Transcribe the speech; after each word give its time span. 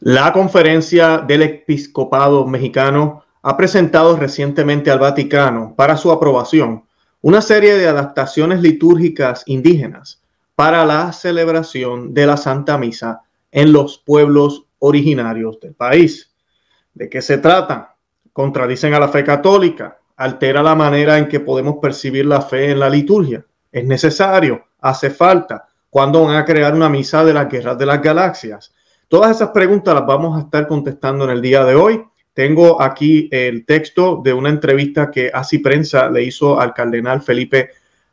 La 0.00 0.32
conferencia 0.32 1.18
del 1.18 1.42
episcopado 1.42 2.46
mexicano 2.46 3.24
ha 3.42 3.56
presentado 3.56 4.16
recientemente 4.16 4.92
al 4.92 5.00
Vaticano 5.00 5.74
para 5.76 5.96
su 5.96 6.12
aprobación 6.12 6.84
una 7.20 7.42
serie 7.42 7.76
de 7.76 7.88
adaptaciones 7.88 8.60
litúrgicas 8.60 9.42
indígenas 9.46 10.22
para 10.54 10.86
la 10.86 11.12
celebración 11.12 12.14
de 12.14 12.26
la 12.26 12.36
Santa 12.36 12.78
Misa 12.78 13.22
en 13.50 13.72
los 13.72 13.98
pueblos 13.98 14.66
originarios 14.78 15.58
del 15.58 15.74
país. 15.74 16.32
¿De 16.94 17.08
qué 17.08 17.20
se 17.20 17.38
trata? 17.38 17.96
Contradicen 18.32 18.94
a 18.94 19.00
la 19.00 19.08
fe 19.08 19.24
católica, 19.24 19.98
altera 20.16 20.62
la 20.62 20.76
manera 20.76 21.18
en 21.18 21.26
que 21.26 21.40
podemos 21.40 21.78
percibir 21.82 22.24
la 22.24 22.40
fe 22.40 22.70
en 22.70 22.78
la 22.78 22.88
liturgia. 22.88 23.44
Es 23.72 23.84
necesario, 23.84 24.64
hace 24.80 25.10
falta. 25.10 25.66
¿Cuándo 25.90 26.24
van 26.24 26.36
a 26.36 26.44
crear 26.44 26.72
una 26.72 26.88
misa 26.88 27.24
de 27.24 27.34
las 27.34 27.48
guerras 27.48 27.76
de 27.76 27.86
las 27.86 28.00
galaxias? 28.00 28.72
Todas 29.08 29.36
esas 29.36 29.52
preguntas 29.52 29.94
las 29.94 30.04
vamos 30.04 30.36
a 30.36 30.42
estar 30.42 30.68
contestando 30.68 31.24
en 31.24 31.30
el 31.30 31.40
día 31.40 31.64
de 31.64 31.74
hoy. 31.74 32.04
Tengo 32.34 32.82
aquí 32.82 33.26
el 33.32 33.64
texto 33.64 34.20
de 34.22 34.34
una 34.34 34.50
entrevista 34.50 35.10
que 35.10 35.30
Así 35.32 35.60
Prensa 35.60 36.10
le 36.10 36.24
hizo 36.24 36.60
al 36.60 36.74
cardenal 36.74 37.22
Felipe 37.22 37.70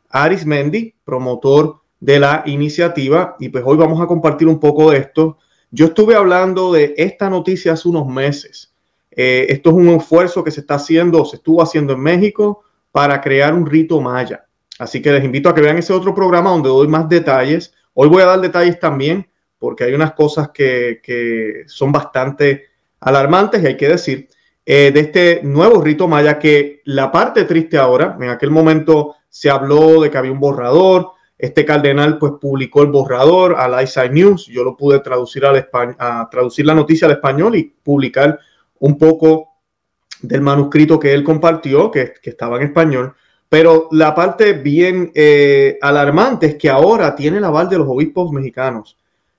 Arismendi, 0.08 0.94
promotor 1.04 1.80
de 2.00 2.18
la 2.18 2.44
iniciativa, 2.46 3.36
y 3.38 3.50
pues 3.50 3.62
hoy 3.66 3.76
vamos 3.76 4.00
a 4.00 4.06
compartir 4.06 4.48
un 4.48 4.58
poco 4.58 4.90
de 4.90 4.96
esto. 4.96 5.36
Yo 5.70 5.86
estuve 5.86 6.14
hablando 6.14 6.72
de 6.72 6.94
esta 6.96 7.28
noticia 7.28 7.74
hace 7.74 7.90
unos 7.90 8.06
meses. 8.06 8.72
Eh, 9.10 9.44
esto 9.50 9.68
es 9.68 9.76
un 9.76 9.88
esfuerzo 9.90 10.42
que 10.42 10.50
se 10.50 10.60
está 10.60 10.76
haciendo, 10.76 11.26
se 11.26 11.36
estuvo 11.36 11.60
haciendo 11.60 11.92
en 11.92 12.00
México 12.00 12.64
para 12.90 13.20
crear 13.20 13.52
un 13.52 13.66
rito 13.66 14.00
maya. 14.00 14.46
Así 14.78 15.02
que 15.02 15.12
les 15.12 15.22
invito 15.22 15.50
a 15.50 15.54
que 15.54 15.60
vean 15.60 15.76
ese 15.76 15.92
otro 15.92 16.14
programa 16.14 16.48
donde 16.48 16.70
doy 16.70 16.88
más 16.88 17.06
detalles. 17.06 17.74
Hoy 17.92 18.08
voy 18.08 18.22
a 18.22 18.26
dar 18.26 18.40
detalles 18.40 18.80
también 18.80 19.28
porque 19.66 19.82
hay 19.82 19.94
unas 19.94 20.12
cosas 20.12 20.50
que, 20.50 21.64
son 21.66 21.90
bastante 21.90 22.66
alarmantes 23.00 23.60
y 23.60 23.66
hay 23.66 23.76
que 23.76 23.88
decir, 23.88 24.28
eh, 24.64 24.92
de 24.94 25.00
este 25.00 25.40
nuevo 25.42 25.82
rito 25.82 26.06
maya 26.06 26.38
que 26.38 26.82
la 26.84 27.10
parte 27.10 27.42
triste 27.46 27.76
ahora, 27.76 28.16
en 28.20 28.28
aquel 28.28 28.52
momento 28.52 29.16
se 29.28 29.50
habló 29.50 30.00
de 30.00 30.08
que 30.08 30.18
había 30.18 30.30
un 30.30 30.38
borrador, 30.38 31.10
este 31.36 31.64
cardenal 31.64 32.16
pues 32.16 32.34
publicó 32.40 32.82
el 32.82 32.92
borrador 32.92 33.56
al 33.58 33.82
ISI 33.82 34.08
News, 34.08 34.46
yo 34.46 34.62
lo 34.62 34.76
pude 34.76 35.00
traducir 35.00 35.44
al 35.44 35.68
a 35.98 36.28
traducir 36.30 36.64
la 36.64 36.74
noticia 36.74 37.06
al 37.06 37.14
español 37.14 37.56
y 37.56 37.64
publicar 37.64 38.38
un 38.78 38.96
poco 38.96 39.48
del 40.22 40.42
manuscrito 40.42 41.00
que 41.00 41.12
él 41.12 41.24
compartió, 41.24 41.90
que, 41.90 42.14
estaba 42.22 42.58
en 42.58 42.68
español, 42.68 43.16
pero 43.48 43.88
la 43.90 44.14
parte 44.14 44.52
bien 44.52 45.10
eh, 45.12 45.76
alarmante 45.82 46.46
es 46.46 46.54
que 46.54 46.70
ahora 46.70 47.16
tiene 47.16 47.38
el 47.38 47.44
aval 47.44 47.68
de 47.68 47.78
los 47.78 47.88
obispos 47.88 48.30
mexicanos. 48.30 48.96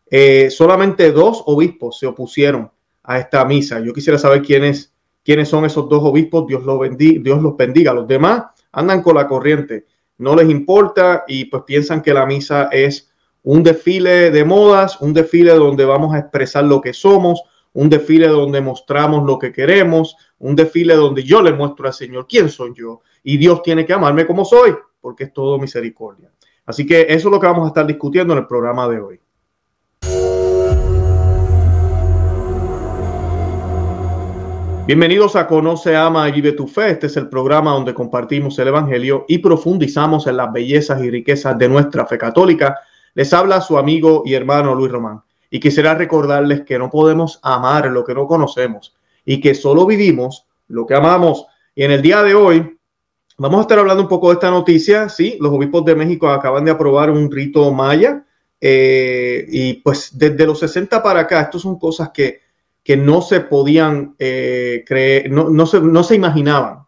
Eh, 0.09 0.49
solamente 0.49 1.11
dos 1.11 1.43
obispos 1.45 1.99
se 1.99 2.07
opusieron 2.07 2.71
a 3.03 3.19
esta 3.19 3.43
misa. 3.45 3.79
Yo 3.79 3.93
quisiera 3.93 4.17
saber 4.17 4.41
quiénes, 4.41 4.93
quiénes 5.23 5.49
son 5.49 5.65
esos 5.65 5.89
dos 5.89 6.03
obispos. 6.03 6.47
Dios 6.47 6.63
los, 6.63 6.79
bendiga, 6.79 7.21
Dios 7.23 7.41
los 7.41 7.55
bendiga. 7.57 7.93
Los 7.93 8.07
demás 8.07 8.43
andan 8.71 9.01
con 9.01 9.15
la 9.15 9.27
corriente. 9.27 9.85
No 10.17 10.35
les 10.35 10.49
importa 10.49 11.23
y 11.27 11.45
pues 11.45 11.63
piensan 11.63 12.01
que 12.01 12.13
la 12.13 12.25
misa 12.25 12.69
es 12.71 13.11
un 13.43 13.63
desfile 13.63 14.31
de 14.31 14.43
modas, 14.43 14.99
un 14.99 15.13
desfile 15.13 15.53
donde 15.53 15.85
vamos 15.85 16.13
a 16.13 16.19
expresar 16.19 16.63
lo 16.65 16.81
que 16.81 16.93
somos, 16.93 17.41
un 17.73 17.89
desfile 17.89 18.27
donde 18.27 18.59
mostramos 18.59 19.23
lo 19.25 19.37
que 19.37 19.53
queremos, 19.53 20.17
un 20.39 20.55
desfile 20.55 20.95
donde 20.95 21.23
yo 21.23 21.41
le 21.41 21.53
muestro 21.53 21.87
al 21.87 21.93
Señor 21.93 22.25
quién 22.27 22.49
soy 22.49 22.73
yo 22.75 23.01
y 23.23 23.37
Dios 23.37 23.61
tiene 23.61 23.85
que 23.85 23.93
amarme 23.93 24.25
como 24.25 24.43
soy, 24.43 24.75
porque 24.99 25.25
es 25.25 25.33
todo 25.33 25.59
misericordia. 25.59 26.31
Así 26.65 26.85
que 26.85 27.01
eso 27.01 27.27
es 27.29 27.31
lo 27.31 27.39
que 27.39 27.47
vamos 27.47 27.65
a 27.65 27.67
estar 27.67 27.85
discutiendo 27.85 28.33
en 28.33 28.39
el 28.39 28.47
programa 28.47 28.87
de 28.89 28.99
hoy. 28.99 29.19
Bienvenidos 34.87 35.35
a 35.35 35.47
Conoce, 35.47 35.97
Ama 35.97 36.29
y 36.29 36.31
Vive 36.31 36.53
tu 36.53 36.65
Fe. 36.65 36.91
Este 36.91 37.07
es 37.07 37.17
el 37.17 37.27
programa 37.27 37.71
donde 37.73 37.93
compartimos 37.93 38.57
el 38.57 38.69
Evangelio 38.69 39.25
y 39.27 39.39
profundizamos 39.39 40.27
en 40.27 40.37
las 40.37 40.53
bellezas 40.53 41.03
y 41.03 41.11
riquezas 41.11 41.57
de 41.57 41.67
nuestra 41.67 42.05
fe 42.05 42.17
católica. 42.17 42.79
Les 43.13 43.33
habla 43.33 43.59
su 43.59 43.77
amigo 43.77 44.23
y 44.25 44.33
hermano 44.33 44.73
Luis 44.73 44.89
Román. 44.89 45.21
Y 45.51 45.59
quisiera 45.59 45.93
recordarles 45.93 46.61
que 46.61 46.79
no 46.79 46.89
podemos 46.89 47.41
amar 47.43 47.87
lo 47.87 48.05
que 48.05 48.13
no 48.13 48.27
conocemos 48.27 48.95
y 49.25 49.41
que 49.41 49.55
solo 49.55 49.85
vivimos 49.85 50.45
lo 50.69 50.85
que 50.85 50.95
amamos. 50.95 51.47
Y 51.75 51.83
en 51.83 51.91
el 51.91 52.01
día 52.01 52.23
de 52.23 52.33
hoy 52.33 52.79
vamos 53.37 53.57
a 53.57 53.61
estar 53.63 53.79
hablando 53.79 54.03
un 54.03 54.09
poco 54.09 54.29
de 54.29 54.35
esta 54.35 54.51
noticia. 54.51 55.09
Sí, 55.09 55.37
los 55.41 55.51
obispos 55.51 55.83
de 55.83 55.95
México 55.95 56.29
acaban 56.29 56.63
de 56.63 56.71
aprobar 56.71 57.11
un 57.11 57.29
rito 57.29 57.73
maya. 57.73 58.23
Eh, 58.61 59.47
y 59.49 59.73
pues 59.81 60.17
desde 60.17 60.45
los 60.45 60.59
60 60.59 61.03
para 61.03 61.19
acá, 61.19 61.41
estas 61.41 61.61
son 61.61 61.77
cosas 61.77 62.09
que 62.13 62.46
que 62.87 62.95
no 62.95 63.21
se 63.21 63.41
podían 63.41 64.15
eh, 64.17 64.85
creer, 64.87 65.29
no, 65.29 65.49
no, 65.49 65.65
se, 65.65 65.81
no 65.81 66.05
se 66.05 66.15
imaginaban 66.15 66.85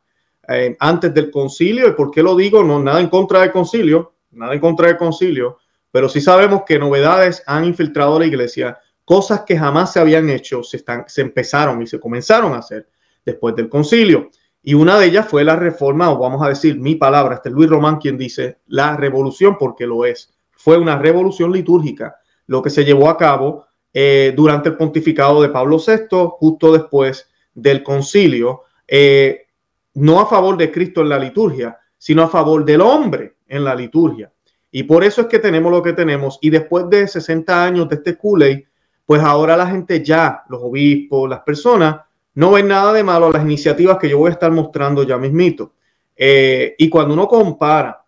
eh, 0.48 0.78
antes 0.80 1.14
del 1.14 1.30
concilio. 1.30 1.90
¿Y 1.90 1.92
por 1.92 2.10
qué 2.10 2.24
lo 2.24 2.38
digo? 2.38 2.64
No, 2.64 2.82
nada 2.82 3.02
en 3.02 3.10
contra 3.10 3.42
del 3.42 3.52
concilio, 3.52 4.14
nada 4.32 4.54
en 4.54 4.62
contra 4.62 4.88
del 4.88 4.96
concilio, 4.96 5.58
pero 5.92 6.08
sí 6.08 6.22
sabemos 6.22 6.62
que 6.66 6.80
novedades 6.80 7.44
han 7.46 7.66
infiltrado 7.66 8.18
la 8.18 8.28
iglesia, 8.28 8.78
cosas 9.04 9.42
que 9.42 9.58
jamás 9.58 9.92
se 9.92 10.00
habían 10.00 10.30
hecho, 10.30 10.64
se, 10.64 10.78
están, 10.78 11.04
se 11.06 11.20
empezaron 11.20 11.82
y 11.82 11.88
se 11.88 12.00
comenzaron 12.00 12.54
a 12.54 12.60
hacer 12.60 12.88
después 13.26 13.54
del 13.58 13.68
concilio. 13.68 14.30
Y 14.64 14.76
una 14.76 14.98
de 14.98 15.08
ellas 15.08 15.28
fue 15.28 15.44
la 15.44 15.58
reforma, 15.58 16.12
o 16.12 16.18
vamos 16.18 16.42
a 16.42 16.48
decir 16.48 16.80
mi 16.80 16.96
palabra, 16.96 17.36
este 17.36 17.50
Luis 17.50 17.70
Román 17.70 17.98
quien 17.98 18.18
dice 18.18 18.60
la 18.68 18.96
revolución, 18.96 19.58
porque 19.60 19.86
lo 19.86 20.06
es. 20.06 20.34
Fue 20.52 20.78
una 20.78 20.98
revolución 20.98 21.52
litúrgica, 21.52 22.16
lo 22.48 22.62
que 22.62 22.70
se 22.70 22.86
llevó 22.86 23.10
a 23.10 23.18
cabo 23.18 23.66
eh, 23.94 24.34
durante 24.36 24.70
el 24.70 24.78
pontificado 24.78 25.42
de 25.42 25.50
Pablo 25.50 25.78
VI, 25.78 26.08
justo 26.38 26.72
después 26.72 27.30
del 27.54 27.84
concilio, 27.84 28.64
eh, 28.88 29.48
no 29.96 30.20
a 30.20 30.26
favor 30.26 30.58
de 30.58 30.72
Cristo 30.72 31.02
en 31.02 31.10
la 31.10 31.20
liturgia, 31.20 31.78
sino 31.98 32.24
a 32.24 32.30
favor 32.30 32.64
del 32.64 32.82
hombre 32.82 33.36
en 33.48 33.64
la 33.64 33.76
liturgia. 33.76 34.32
Y 34.72 34.84
por 34.84 35.04
eso 35.04 35.22
es 35.22 35.28
que 35.28 35.40
tenemos 35.40 35.72
lo 35.72 35.82
que 35.82 35.94
tenemos. 35.94 36.38
Y 36.42 36.50
después 36.50 36.90
de 36.90 37.08
60 37.08 37.64
años 37.64 37.90
de 37.90 37.96
este 37.96 38.16
culey, 38.16 38.66
pues 39.06 39.22
ahora 39.22 39.58
la 39.58 39.68
gente 39.68 40.04
ya, 40.04 40.44
los 40.50 40.62
obispos, 40.62 41.28
las 41.28 41.40
personas, 41.40 42.02
no 42.36 42.52
ven 42.52 42.68
nada 42.68 42.94
de 42.94 43.04
malo 43.04 43.28
a 43.28 43.32
las 43.32 43.44
iniciativas 43.44 43.98
que 43.98 44.08
yo 44.08 44.20
voy 44.20 44.30
a 44.30 44.34
estar 44.34 44.52
mostrando 44.52 45.04
ya 45.04 45.18
mismito. 45.18 45.74
Eh, 46.16 46.76
y 46.78 46.90
cuando 46.90 47.16
uno 47.16 47.28
compara 47.28 48.06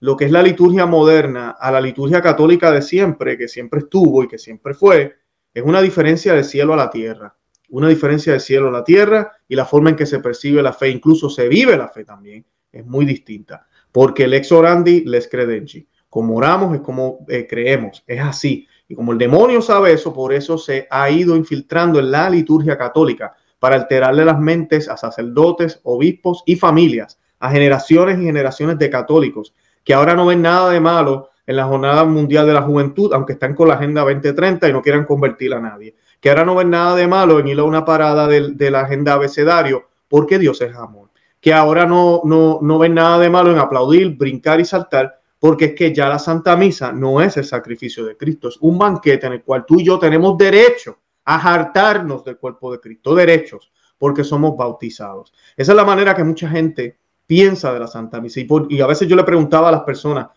lo 0.00 0.16
que 0.16 0.26
es 0.26 0.30
la 0.30 0.42
liturgia 0.42 0.86
moderna 0.86 1.56
a 1.58 1.70
la 1.70 1.80
liturgia 1.80 2.20
católica 2.20 2.70
de 2.70 2.82
siempre, 2.82 3.38
que 3.38 3.48
siempre 3.48 3.80
estuvo 3.80 4.22
y 4.22 4.28
que 4.28 4.38
siempre 4.38 4.74
fue, 4.74 5.16
es 5.54 5.62
una 5.62 5.80
diferencia 5.80 6.34
de 6.34 6.44
cielo 6.44 6.74
a 6.74 6.76
la 6.76 6.90
tierra. 6.90 7.34
Una 7.70 7.88
diferencia 7.88 8.32
de 8.32 8.40
cielo 8.40 8.68
a 8.68 8.72
la 8.72 8.84
tierra 8.84 9.32
y 9.48 9.56
la 9.56 9.64
forma 9.64 9.90
en 9.90 9.96
que 9.96 10.06
se 10.06 10.20
percibe 10.20 10.62
la 10.62 10.72
fe, 10.72 10.90
incluso 10.90 11.30
se 11.30 11.48
vive 11.48 11.76
la 11.76 11.88
fe 11.88 12.04
también, 12.04 12.44
es 12.70 12.84
muy 12.84 13.04
distinta. 13.04 13.66
Porque 13.90 14.24
el 14.24 14.34
ex 14.34 14.52
orandi 14.52 15.04
les 15.04 15.28
credenci. 15.28 15.88
Como 16.08 16.36
oramos 16.36 16.74
es 16.74 16.82
como 16.82 17.24
eh, 17.28 17.46
creemos, 17.48 18.04
es 18.06 18.20
así. 18.20 18.68
Y 18.86 18.94
como 18.94 19.12
el 19.12 19.18
demonio 19.18 19.60
sabe 19.60 19.92
eso, 19.92 20.12
por 20.12 20.32
eso 20.32 20.58
se 20.58 20.86
ha 20.90 21.10
ido 21.10 21.34
infiltrando 21.34 21.98
en 21.98 22.10
la 22.10 22.30
liturgia 22.30 22.76
católica 22.78 23.34
para 23.58 23.76
alterarle 23.76 24.24
las 24.24 24.38
mentes 24.38 24.88
a 24.88 24.96
sacerdotes, 24.96 25.80
obispos 25.82 26.42
y 26.46 26.56
familias, 26.56 27.18
a 27.40 27.50
generaciones 27.50 28.18
y 28.20 28.24
generaciones 28.24 28.78
de 28.78 28.90
católicos 28.90 29.54
que 29.86 29.94
ahora 29.94 30.16
no 30.16 30.26
ven 30.26 30.42
nada 30.42 30.68
de 30.70 30.80
malo 30.80 31.30
en 31.46 31.54
la 31.54 31.64
Jornada 31.64 32.04
Mundial 32.04 32.44
de 32.44 32.52
la 32.52 32.62
Juventud, 32.62 33.14
aunque 33.14 33.34
están 33.34 33.54
con 33.54 33.68
la 33.68 33.74
Agenda 33.74 34.02
2030 34.02 34.68
y 34.68 34.72
no 34.72 34.82
quieran 34.82 35.04
convertir 35.04 35.54
a 35.54 35.60
nadie. 35.60 35.94
Que 36.20 36.28
ahora 36.28 36.44
no 36.44 36.56
ven 36.56 36.70
nada 36.70 36.96
de 36.96 37.06
malo 37.06 37.38
en 37.38 37.46
ir 37.46 37.60
a 37.60 37.62
una 37.62 37.84
parada 37.84 38.26
de, 38.26 38.70
la 38.70 38.80
Agenda 38.80 39.12
Abecedario, 39.12 39.86
porque 40.08 40.40
Dios 40.40 40.60
es 40.60 40.74
amor. 40.74 41.10
Que 41.40 41.54
ahora 41.54 41.86
no, 41.86 42.22
no, 42.24 42.58
no 42.60 42.78
ven 42.80 42.94
nada 42.94 43.20
de 43.20 43.30
malo 43.30 43.52
en 43.52 43.58
aplaudir, 43.58 44.16
brincar 44.16 44.58
y 44.58 44.64
saltar, 44.64 45.20
porque 45.38 45.66
es 45.66 45.74
que 45.74 45.94
ya 45.94 46.08
la 46.08 46.18
Santa 46.18 46.56
Misa 46.56 46.90
no 46.90 47.20
es 47.20 47.36
el 47.36 47.44
sacrificio 47.44 48.04
de 48.04 48.16
Cristo, 48.16 48.48
es 48.48 48.56
un 48.60 48.76
banquete 48.76 49.28
en 49.28 49.34
el 49.34 49.44
cual 49.44 49.64
tú 49.64 49.78
y 49.78 49.84
yo 49.84 50.00
tenemos 50.00 50.36
derecho 50.36 50.98
a 51.24 51.36
hartarnos 51.36 52.24
del 52.24 52.38
cuerpo 52.38 52.72
de 52.72 52.80
Cristo, 52.80 53.14
derechos, 53.14 53.70
porque 53.98 54.24
somos 54.24 54.56
bautizados. 54.56 55.32
Esa 55.56 55.72
es 55.72 55.76
la 55.76 55.84
manera 55.84 56.12
que 56.12 56.24
mucha 56.24 56.48
gente 56.48 56.98
piensa 57.26 57.72
de 57.72 57.80
la 57.80 57.86
Santa 57.86 58.20
Misa. 58.20 58.40
Y, 58.40 58.80
a 58.80 58.86
veces 58.86 59.08
yo 59.08 59.16
le 59.16 59.24
preguntaba 59.24 59.68
a 59.68 59.72
las 59.72 59.82
personas, 59.82 60.28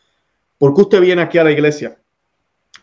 ¿por 0.58 0.74
qué 0.74 0.82
usted 0.82 1.02
viene 1.02 1.22
aquí 1.22 1.38
a 1.38 1.44
la 1.44 1.52
iglesia? 1.52 1.98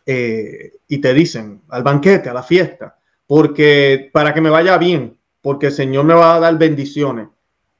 Eh, 0.04 0.72
y 0.88 0.98
te 0.98 1.12
dicen, 1.12 1.62
al 1.68 1.82
banquete, 1.82 2.28
a 2.28 2.34
la 2.34 2.42
fiesta, 2.42 2.96
porque 3.26 4.10
para 4.12 4.32
que 4.32 4.40
me 4.40 4.50
vaya 4.50 4.78
bien, 4.78 5.18
porque 5.42 5.66
el 5.66 5.72
Señor 5.72 6.04
me 6.04 6.14
va 6.14 6.36
a 6.36 6.40
dar 6.40 6.56
bendiciones. 6.58 7.28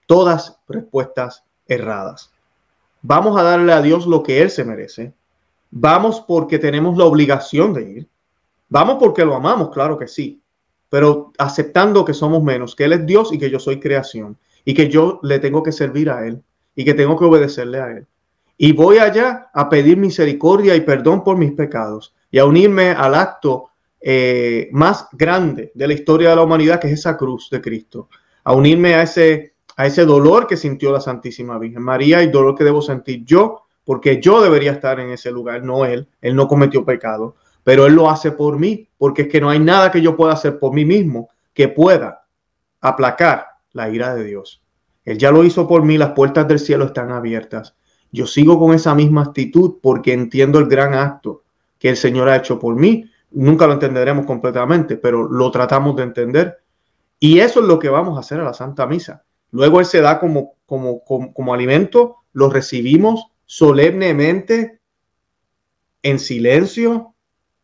Todas 0.06 0.58
respuestas 0.68 1.44
erradas. 1.66 2.32
Vamos 3.02 3.38
a 3.38 3.42
darle 3.42 3.72
a 3.72 3.82
Dios 3.82 4.06
lo 4.06 4.22
que 4.22 4.42
Él 4.42 4.50
se 4.50 4.64
merece. 4.64 5.12
Vamos 5.70 6.20
porque 6.26 6.58
tenemos 6.58 6.96
la 6.96 7.04
obligación 7.04 7.72
de 7.72 7.82
ir. 7.82 8.08
Vamos 8.68 8.96
porque 8.98 9.24
lo 9.24 9.34
amamos, 9.34 9.70
claro 9.70 9.98
que 9.98 10.08
sí. 10.08 10.40
Pero 10.88 11.32
aceptando 11.38 12.04
que 12.04 12.14
somos 12.14 12.42
menos, 12.42 12.74
que 12.74 12.84
Él 12.84 12.92
es 12.92 13.06
Dios 13.06 13.32
y 13.32 13.38
que 13.38 13.50
yo 13.50 13.58
soy 13.58 13.80
creación 13.80 14.36
y 14.66 14.74
que 14.74 14.88
yo 14.88 15.20
le 15.22 15.38
tengo 15.38 15.62
que 15.62 15.72
servir 15.72 16.10
a 16.10 16.26
Él 16.26 16.42
y 16.74 16.84
que 16.84 16.92
tengo 16.92 17.16
que 17.16 17.24
obedecerle 17.24 17.80
a 17.80 17.92
Él. 17.92 18.06
Y 18.58 18.72
voy 18.72 18.98
allá 18.98 19.48
a 19.54 19.70
pedir 19.70 19.96
misericordia 19.96 20.74
y 20.74 20.80
perdón 20.80 21.22
por 21.22 21.38
mis 21.38 21.52
pecados 21.52 22.14
y 22.30 22.38
a 22.38 22.44
unirme 22.44 22.90
al 22.90 23.14
acto 23.14 23.70
eh, 24.00 24.68
más 24.72 25.06
grande 25.12 25.70
de 25.72 25.86
la 25.86 25.94
historia 25.94 26.30
de 26.30 26.36
la 26.36 26.42
humanidad, 26.42 26.80
que 26.80 26.88
es 26.88 26.94
esa 26.94 27.16
cruz 27.16 27.48
de 27.48 27.60
Cristo, 27.60 28.08
a 28.42 28.54
unirme 28.54 28.94
a 28.94 29.02
ese, 29.02 29.54
a 29.76 29.86
ese 29.86 30.04
dolor 30.04 30.48
que 30.48 30.56
sintió 30.56 30.90
la 30.90 31.00
Santísima 31.00 31.58
Virgen 31.58 31.82
María 31.82 32.22
y 32.22 32.30
dolor 32.30 32.56
que 32.56 32.64
debo 32.64 32.82
sentir 32.82 33.24
yo, 33.24 33.62
porque 33.84 34.20
yo 34.20 34.42
debería 34.42 34.72
estar 34.72 34.98
en 34.98 35.10
ese 35.10 35.30
lugar, 35.30 35.62
no 35.62 35.84
él, 35.84 36.08
él 36.20 36.34
no 36.34 36.48
cometió 36.48 36.84
pecado, 36.84 37.36
pero 37.62 37.86
él 37.86 37.94
lo 37.94 38.10
hace 38.10 38.32
por 38.32 38.58
mí, 38.58 38.88
porque 38.98 39.22
es 39.22 39.28
que 39.28 39.40
no 39.40 39.48
hay 39.48 39.60
nada 39.60 39.92
que 39.92 40.02
yo 40.02 40.16
pueda 40.16 40.32
hacer 40.32 40.58
por 40.58 40.74
mí 40.74 40.84
mismo 40.84 41.28
que 41.54 41.68
pueda 41.68 42.24
aplacar 42.80 43.55
la 43.76 43.90
ira 43.90 44.14
de 44.14 44.24
Dios. 44.24 44.62
Él 45.04 45.18
ya 45.18 45.30
lo 45.30 45.44
hizo 45.44 45.68
por 45.68 45.84
mí, 45.84 45.98
las 45.98 46.12
puertas 46.12 46.48
del 46.48 46.58
cielo 46.58 46.86
están 46.86 47.12
abiertas. 47.12 47.76
Yo 48.10 48.26
sigo 48.26 48.58
con 48.58 48.74
esa 48.74 48.94
misma 48.94 49.22
actitud 49.22 49.76
porque 49.82 50.12
entiendo 50.12 50.58
el 50.58 50.66
gran 50.66 50.94
acto 50.94 51.44
que 51.78 51.90
el 51.90 51.96
Señor 51.96 52.28
ha 52.28 52.36
hecho 52.36 52.58
por 52.58 52.74
mí. 52.74 53.04
Nunca 53.30 53.66
lo 53.66 53.74
entenderemos 53.74 54.24
completamente, 54.24 54.96
pero 54.96 55.28
lo 55.28 55.50
tratamos 55.50 55.94
de 55.96 56.02
entender. 56.04 56.56
Y 57.20 57.40
eso 57.40 57.60
es 57.60 57.66
lo 57.66 57.78
que 57.78 57.90
vamos 57.90 58.16
a 58.16 58.20
hacer 58.20 58.40
a 58.40 58.44
la 58.44 58.54
Santa 58.54 58.86
Misa. 58.86 59.24
Luego 59.50 59.78
Él 59.78 59.86
se 59.86 60.00
da 60.00 60.18
como, 60.18 60.54
como, 60.64 61.04
como, 61.04 61.32
como 61.34 61.54
alimento, 61.54 62.16
lo 62.32 62.48
recibimos 62.48 63.26
solemnemente, 63.44 64.80
en 66.02 66.18
silencio. 66.18 67.14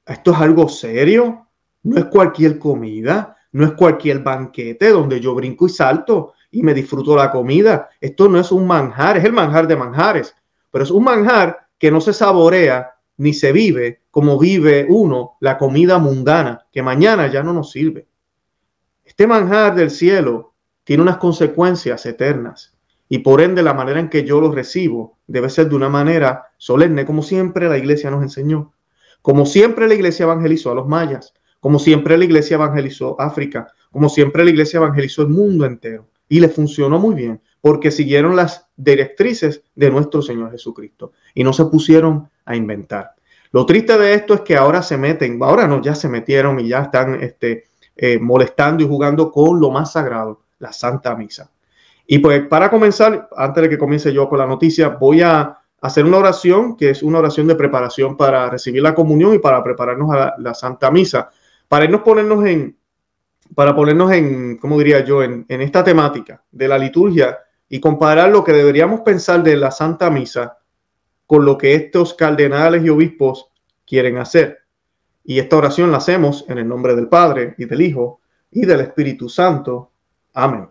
Esto 0.04 0.32
es 0.32 0.38
algo 0.38 0.68
serio, 0.68 1.48
no 1.82 1.96
es 1.96 2.04
cualquier 2.06 2.58
comida, 2.58 3.36
no 3.52 3.64
es 3.64 3.72
cualquier 3.72 4.20
banquete 4.20 4.90
donde 4.90 5.20
yo 5.20 5.34
brinco 5.34 5.66
y 5.66 5.70
salto 5.70 6.34
y 6.50 6.62
me 6.62 6.74
disfruto 6.74 7.16
la 7.16 7.30
comida. 7.30 7.90
Esto 8.00 8.28
no 8.28 8.38
es 8.38 8.50
un 8.50 8.66
manjar, 8.66 9.16
es 9.16 9.24
el 9.24 9.32
manjar 9.32 9.66
de 9.66 9.76
manjares, 9.76 10.34
pero 10.70 10.84
es 10.84 10.90
un 10.90 11.04
manjar 11.04 11.68
que 11.78 11.90
no 11.90 12.00
se 12.00 12.12
saborea 12.12 12.94
ni 13.18 13.34
se 13.34 13.52
vive 13.52 14.02
como 14.10 14.38
vive 14.38 14.86
uno 14.88 15.36
la 15.40 15.58
comida 15.58 15.98
mundana, 15.98 16.66
que 16.72 16.82
mañana 16.82 17.28
ya 17.28 17.42
no 17.42 17.52
nos 17.52 17.70
sirve. 17.70 18.06
Este 19.04 19.26
manjar 19.26 19.74
del 19.74 19.90
cielo 19.90 20.54
tiene 20.84 21.02
unas 21.02 21.18
consecuencias 21.18 22.04
eternas 22.06 22.74
y 23.08 23.18
por 23.18 23.40
ende 23.40 23.62
la 23.62 23.74
manera 23.74 24.00
en 24.00 24.08
que 24.08 24.24
yo 24.24 24.40
lo 24.40 24.50
recibo 24.50 25.18
debe 25.26 25.50
ser 25.50 25.68
de 25.68 25.76
una 25.76 25.88
manera 25.88 26.52
solemne, 26.56 27.04
como 27.04 27.22
siempre 27.22 27.68
la 27.68 27.78
iglesia 27.78 28.10
nos 28.10 28.22
enseñó, 28.22 28.72
como 29.20 29.46
siempre 29.46 29.86
la 29.86 29.94
iglesia 29.94 30.24
evangelizó 30.24 30.72
a 30.72 30.74
los 30.74 30.88
mayas, 30.88 31.34
como 31.62 31.78
siempre 31.78 32.18
la 32.18 32.24
iglesia 32.24 32.56
evangelizó 32.56 33.14
África, 33.20 33.68
como 33.92 34.08
siempre 34.08 34.42
la 34.42 34.50
iglesia 34.50 34.78
evangelizó 34.78 35.22
el 35.22 35.28
mundo 35.28 35.64
entero. 35.64 36.08
Y 36.28 36.40
le 36.40 36.48
funcionó 36.48 36.98
muy 36.98 37.14
bien, 37.14 37.40
porque 37.60 37.92
siguieron 37.92 38.34
las 38.34 38.66
directrices 38.74 39.62
de 39.76 39.88
nuestro 39.88 40.22
Señor 40.22 40.50
Jesucristo 40.50 41.12
y 41.36 41.44
no 41.44 41.52
se 41.52 41.66
pusieron 41.66 42.28
a 42.44 42.56
inventar. 42.56 43.12
Lo 43.52 43.64
triste 43.64 43.96
de 43.96 44.12
esto 44.12 44.34
es 44.34 44.40
que 44.40 44.56
ahora 44.56 44.82
se 44.82 44.96
meten, 44.96 45.40
ahora 45.40 45.68
no, 45.68 45.80
ya 45.80 45.94
se 45.94 46.08
metieron 46.08 46.58
y 46.58 46.66
ya 46.66 46.82
están 46.82 47.22
este, 47.22 47.66
eh, 47.94 48.18
molestando 48.18 48.82
y 48.82 48.88
jugando 48.88 49.30
con 49.30 49.60
lo 49.60 49.70
más 49.70 49.92
sagrado, 49.92 50.40
la 50.58 50.72
Santa 50.72 51.14
Misa. 51.14 51.48
Y 52.08 52.18
pues 52.18 52.44
para 52.48 52.70
comenzar, 52.70 53.28
antes 53.36 53.62
de 53.62 53.68
que 53.68 53.78
comience 53.78 54.12
yo 54.12 54.28
con 54.28 54.40
la 54.40 54.46
noticia, 54.46 54.88
voy 54.88 55.22
a 55.22 55.58
hacer 55.80 56.04
una 56.04 56.18
oración 56.18 56.76
que 56.76 56.90
es 56.90 57.04
una 57.04 57.20
oración 57.20 57.46
de 57.46 57.54
preparación 57.54 58.16
para 58.16 58.50
recibir 58.50 58.82
la 58.82 58.96
comunión 58.96 59.32
y 59.32 59.38
para 59.38 59.62
prepararnos 59.62 60.12
a 60.12 60.34
la 60.38 60.54
Santa 60.54 60.90
Misa 60.90 61.30
para 61.72 62.04
ponernos 62.04 62.44
en, 62.44 62.76
para 63.54 63.74
ponernos 63.74 64.12
en, 64.12 64.58
¿cómo 64.58 64.76
diría 64.76 65.06
yo?, 65.06 65.22
en, 65.22 65.46
en 65.48 65.62
esta 65.62 65.82
temática 65.82 66.44
de 66.50 66.68
la 66.68 66.76
liturgia 66.76 67.38
y 67.66 67.80
comparar 67.80 68.28
lo 68.28 68.44
que 68.44 68.52
deberíamos 68.52 69.00
pensar 69.00 69.42
de 69.42 69.56
la 69.56 69.70
Santa 69.70 70.10
Misa 70.10 70.58
con 71.26 71.46
lo 71.46 71.56
que 71.56 71.74
estos 71.74 72.12
cardenales 72.12 72.84
y 72.84 72.90
obispos 72.90 73.48
quieren 73.86 74.18
hacer. 74.18 74.58
Y 75.24 75.38
esta 75.38 75.56
oración 75.56 75.90
la 75.90 75.96
hacemos 75.96 76.44
en 76.46 76.58
el 76.58 76.68
nombre 76.68 76.94
del 76.94 77.08
Padre 77.08 77.54
y 77.56 77.64
del 77.64 77.80
Hijo 77.80 78.20
y 78.50 78.66
del 78.66 78.80
Espíritu 78.80 79.30
Santo. 79.30 79.92
Amén. 80.34 80.68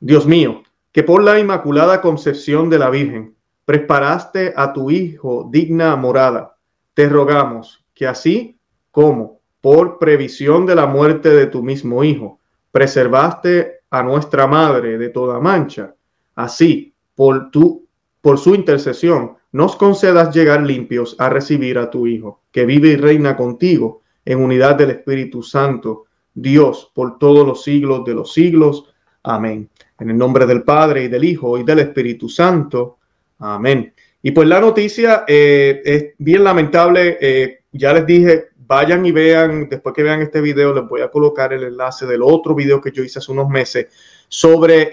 Dios 0.00 0.24
mío, 0.24 0.62
que 0.92 1.02
por 1.02 1.22
la 1.22 1.38
inmaculada 1.38 2.00
concepción 2.00 2.70
de 2.70 2.78
la 2.78 2.88
Virgen 2.88 3.36
preparaste 3.66 4.54
a 4.56 4.72
tu 4.72 4.90
Hijo 4.90 5.46
digna 5.52 5.94
morada, 5.96 6.56
te 6.94 7.06
rogamos 7.06 7.84
que 7.92 8.06
así 8.06 8.58
como 8.90 9.41
por 9.62 9.98
previsión 9.98 10.66
de 10.66 10.74
la 10.74 10.86
muerte 10.86 11.30
de 11.30 11.46
tu 11.46 11.62
mismo 11.62 12.04
Hijo, 12.04 12.40
preservaste 12.70 13.80
a 13.88 14.02
nuestra 14.02 14.46
Madre 14.46 14.98
de 14.98 15.08
toda 15.08 15.40
mancha. 15.40 15.94
Así, 16.34 16.92
por, 17.14 17.50
tu, 17.50 17.86
por 18.20 18.38
su 18.38 18.54
intercesión, 18.54 19.36
nos 19.52 19.76
concedas 19.76 20.34
llegar 20.34 20.62
limpios 20.62 21.14
a 21.18 21.28
recibir 21.28 21.78
a 21.78 21.90
tu 21.90 22.06
Hijo, 22.06 22.42
que 22.50 22.66
vive 22.66 22.88
y 22.88 22.96
reina 22.96 23.36
contigo 23.36 24.02
en 24.24 24.40
unidad 24.40 24.74
del 24.74 24.90
Espíritu 24.90 25.42
Santo, 25.42 26.04
Dios, 26.34 26.90
por 26.94 27.18
todos 27.18 27.46
los 27.46 27.62
siglos 27.62 28.04
de 28.04 28.14
los 28.14 28.32
siglos. 28.32 28.92
Amén. 29.22 29.68
En 29.98 30.10
el 30.10 30.18
nombre 30.18 30.44
del 30.46 30.64
Padre 30.64 31.04
y 31.04 31.08
del 31.08 31.22
Hijo 31.22 31.56
y 31.56 31.62
del 31.62 31.78
Espíritu 31.78 32.28
Santo. 32.28 32.98
Amén. 33.38 33.92
Y 34.22 34.30
pues 34.32 34.48
la 34.48 34.60
noticia 34.60 35.24
eh, 35.28 35.82
es 35.84 36.04
bien 36.18 36.42
lamentable. 36.42 37.18
Eh, 37.20 37.60
ya 37.72 37.92
les 37.92 38.06
dije, 38.06 38.48
vayan 38.72 39.04
y 39.04 39.12
vean, 39.12 39.68
después 39.68 39.94
que 39.94 40.02
vean 40.02 40.22
este 40.22 40.40
video, 40.40 40.72
les 40.72 40.88
voy 40.88 41.02
a 41.02 41.10
colocar 41.10 41.52
el 41.52 41.62
enlace 41.62 42.06
del 42.06 42.22
otro 42.22 42.54
video 42.54 42.80
que 42.80 42.90
yo 42.90 43.02
hice 43.02 43.18
hace 43.18 43.30
unos 43.30 43.46
meses 43.50 43.88
sobre 44.28 44.88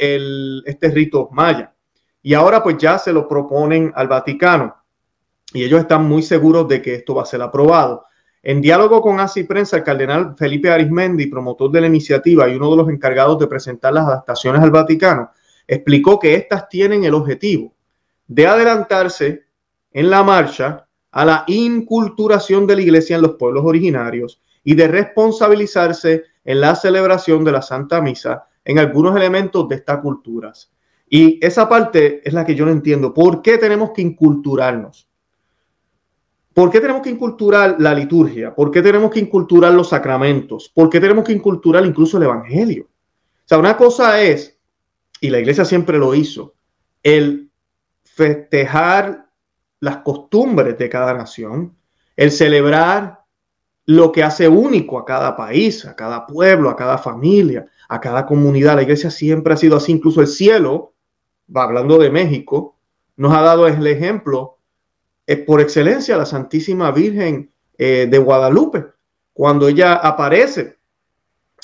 este 0.65 0.89
rito 0.89 1.29
maya. 1.31 1.73
Y 2.21 2.33
ahora 2.33 2.61
pues 2.61 2.75
ya 2.77 2.97
se 2.99 3.13
lo 3.13 3.25
proponen 3.25 3.93
al 3.95 4.09
Vaticano 4.09 4.75
y 5.53 5.63
ellos 5.63 5.79
están 5.79 6.03
muy 6.03 6.21
seguros 6.21 6.67
de 6.67 6.81
que 6.81 6.95
esto 6.95 7.15
va 7.15 7.21
a 7.21 7.25
ser 7.25 7.41
aprobado. 7.41 8.03
En 8.43 8.59
diálogo 8.59 9.01
con 9.01 9.17
ASI 9.21 9.45
Prensa, 9.45 9.77
el 9.77 9.83
cardenal 9.83 10.35
Felipe 10.37 10.69
Arismendi, 10.69 11.27
promotor 11.27 11.71
de 11.71 11.79
la 11.79 11.87
iniciativa 11.87 12.49
y 12.49 12.55
uno 12.55 12.71
de 12.71 12.77
los 12.77 12.89
encargados 12.89 13.39
de 13.39 13.47
presentar 13.47 13.93
las 13.93 14.07
adaptaciones 14.07 14.61
al 14.61 14.71
Vaticano, 14.71 15.31
explicó 15.65 16.19
que 16.19 16.33
estas 16.33 16.67
tienen 16.67 17.05
el 17.05 17.13
objetivo 17.13 17.73
de 18.27 18.45
adelantarse 18.45 19.45
en 19.93 20.09
la 20.09 20.21
marcha 20.21 20.85
a 21.11 21.25
la 21.25 21.43
inculturación 21.47 22.67
de 22.67 22.75
la 22.75 22.81
iglesia 22.81 23.15
en 23.15 23.23
los 23.23 23.35
pueblos 23.35 23.63
originarios 23.65 24.41
y 24.63 24.75
de 24.75 24.87
responsabilizarse 24.87 26.23
en 26.43 26.61
la 26.61 26.75
celebración 26.75 27.43
de 27.43 27.51
la 27.51 27.61
Santa 27.61 28.01
Misa 28.01 28.45
en 28.63 28.79
algunos 28.79 29.15
elementos 29.15 29.67
de 29.67 29.75
estas 29.75 29.99
culturas. 29.99 30.71
Y 31.09 31.43
esa 31.45 31.67
parte 31.67 32.21
es 32.23 32.33
la 32.33 32.45
que 32.45 32.55
yo 32.55 32.65
no 32.65 32.71
entiendo. 32.71 33.13
¿Por 33.13 33.41
qué 33.41 33.57
tenemos 33.57 33.91
que 33.91 34.01
inculturarnos? 34.01 35.07
¿Por 36.53 36.69
qué 36.69 36.81
tenemos 36.81 37.01
que 37.01 37.09
inculturar 37.09 37.77
la 37.79 37.93
liturgia? 37.93 38.53
¿Por 38.53 38.69
qué 38.69 38.81
tenemos 38.81 39.11
que 39.11 39.19
inculturar 39.19 39.73
los 39.73 39.89
sacramentos? 39.89 40.69
¿Por 40.73 40.89
qué 40.89 40.99
tenemos 40.99 41.23
que 41.23 41.33
inculturar 41.33 41.85
incluso 41.85 42.17
el 42.17 42.23
Evangelio? 42.23 42.83
O 42.83 43.47
sea, 43.47 43.57
una 43.57 43.77
cosa 43.77 44.21
es, 44.21 44.57
y 45.21 45.29
la 45.29 45.39
iglesia 45.39 45.65
siempre 45.65 45.97
lo 45.97 46.13
hizo, 46.13 46.53
el 47.01 47.49
festejar 48.03 49.28
las 49.79 49.97
costumbres 49.97 50.77
de 50.77 50.89
cada 50.89 51.13
nación, 51.13 51.75
el 52.15 52.31
celebrar 52.31 53.21
lo 53.85 54.11
que 54.11 54.23
hace 54.23 54.47
único 54.47 54.99
a 54.99 55.05
cada 55.05 55.35
país, 55.35 55.85
a 55.85 55.95
cada 55.95 56.27
pueblo, 56.27 56.69
a 56.69 56.75
cada 56.75 56.97
familia, 56.97 57.65
a 57.87 57.99
cada 57.99 58.25
comunidad. 58.25 58.75
La 58.75 58.83
iglesia 58.83 59.09
siempre 59.09 59.53
ha 59.53 59.57
sido 59.57 59.77
así, 59.77 59.91
incluso 59.91 60.21
el 60.21 60.27
cielo, 60.27 60.93
hablando 61.53 61.97
de 61.97 62.11
México, 62.11 62.75
nos 63.15 63.33
ha 63.33 63.41
dado 63.41 63.67
el 63.67 63.87
ejemplo 63.87 64.59
es 65.29 65.37
por 65.45 65.61
excelencia 65.61 66.17
la 66.17 66.25
Santísima 66.25 66.89
Virgen 66.89 67.51
eh, 67.77 68.07
de 68.09 68.17
Guadalupe. 68.17 68.85
Cuando 69.31 69.67
ella 69.67 69.93
aparece, 69.93 70.79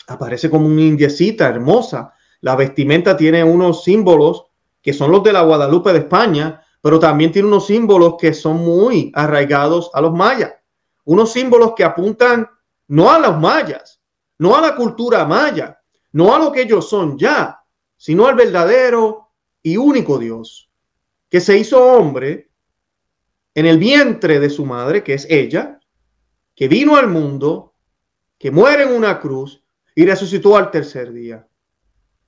aparece 0.08 0.52
como 0.52 0.68
una 0.68 0.82
indiecita 0.82 1.48
hermosa. 1.50 2.14
La 2.42 2.56
vestimenta 2.56 3.18
tiene 3.18 3.44
unos 3.44 3.84
símbolos 3.84 4.46
que 4.84 4.94
son 4.94 5.12
los 5.12 5.24
de 5.24 5.34
la 5.34 5.42
Guadalupe 5.42 5.94
de 5.94 6.00
España, 6.00 6.62
pero 6.86 7.00
también 7.00 7.32
tiene 7.32 7.48
unos 7.48 7.66
símbolos 7.66 8.14
que 8.20 8.32
son 8.32 8.58
muy 8.58 9.12
arraigados 9.16 9.90
a 9.92 10.02
los 10.02 10.14
mayas, 10.14 10.54
unos 11.06 11.34
símbolos 11.34 11.74
que 11.76 11.84
apuntan 11.84 12.48
no 12.90 13.10
a 13.10 13.18
los 13.18 13.40
mayas, 13.40 14.04
no 14.38 14.56
a 14.56 14.62
la 14.62 14.76
cultura 14.76 15.26
maya, 15.26 15.82
no 16.12 16.36
a 16.36 16.38
lo 16.38 16.52
que 16.52 16.62
ellos 16.62 16.88
son 16.88 17.18
ya, 17.18 17.60
sino 17.98 18.28
al 18.28 18.36
verdadero 18.36 19.32
y 19.64 19.78
único 19.78 20.20
Dios, 20.20 20.70
que 21.28 21.42
se 21.42 21.58
hizo 21.58 21.84
hombre 21.84 22.52
en 23.56 23.66
el 23.66 23.80
vientre 23.80 24.40
de 24.40 24.52
su 24.52 24.64
madre, 24.64 25.04
que 25.04 25.16
es 25.16 25.26
ella, 25.28 25.80
que 26.54 26.68
vino 26.68 26.98
al 26.98 27.08
mundo, 27.08 27.74
que 28.38 28.52
muere 28.52 28.84
en 28.84 28.94
una 28.94 29.20
cruz 29.20 29.64
y 29.96 30.06
resucitó 30.06 30.56
al 30.56 30.70
tercer 30.70 31.12
día. 31.12 31.48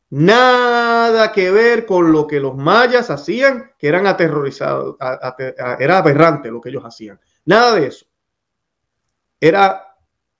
Nada 0.09 1.31
que 1.33 1.51
ver 1.51 1.85
con 1.85 2.11
lo 2.11 2.27
que 2.27 2.39
los 2.39 2.55
mayas 2.55 3.09
hacían, 3.09 3.71
que 3.77 3.87
eran 3.87 4.07
aterrorizados, 4.07 4.95
era 5.79 5.97
aberrante 5.97 6.49
lo 6.49 6.61
que 6.61 6.69
ellos 6.69 6.85
hacían. 6.85 7.19
Nada 7.45 7.75
de 7.75 7.87
eso. 7.87 8.05
Era 9.39 9.95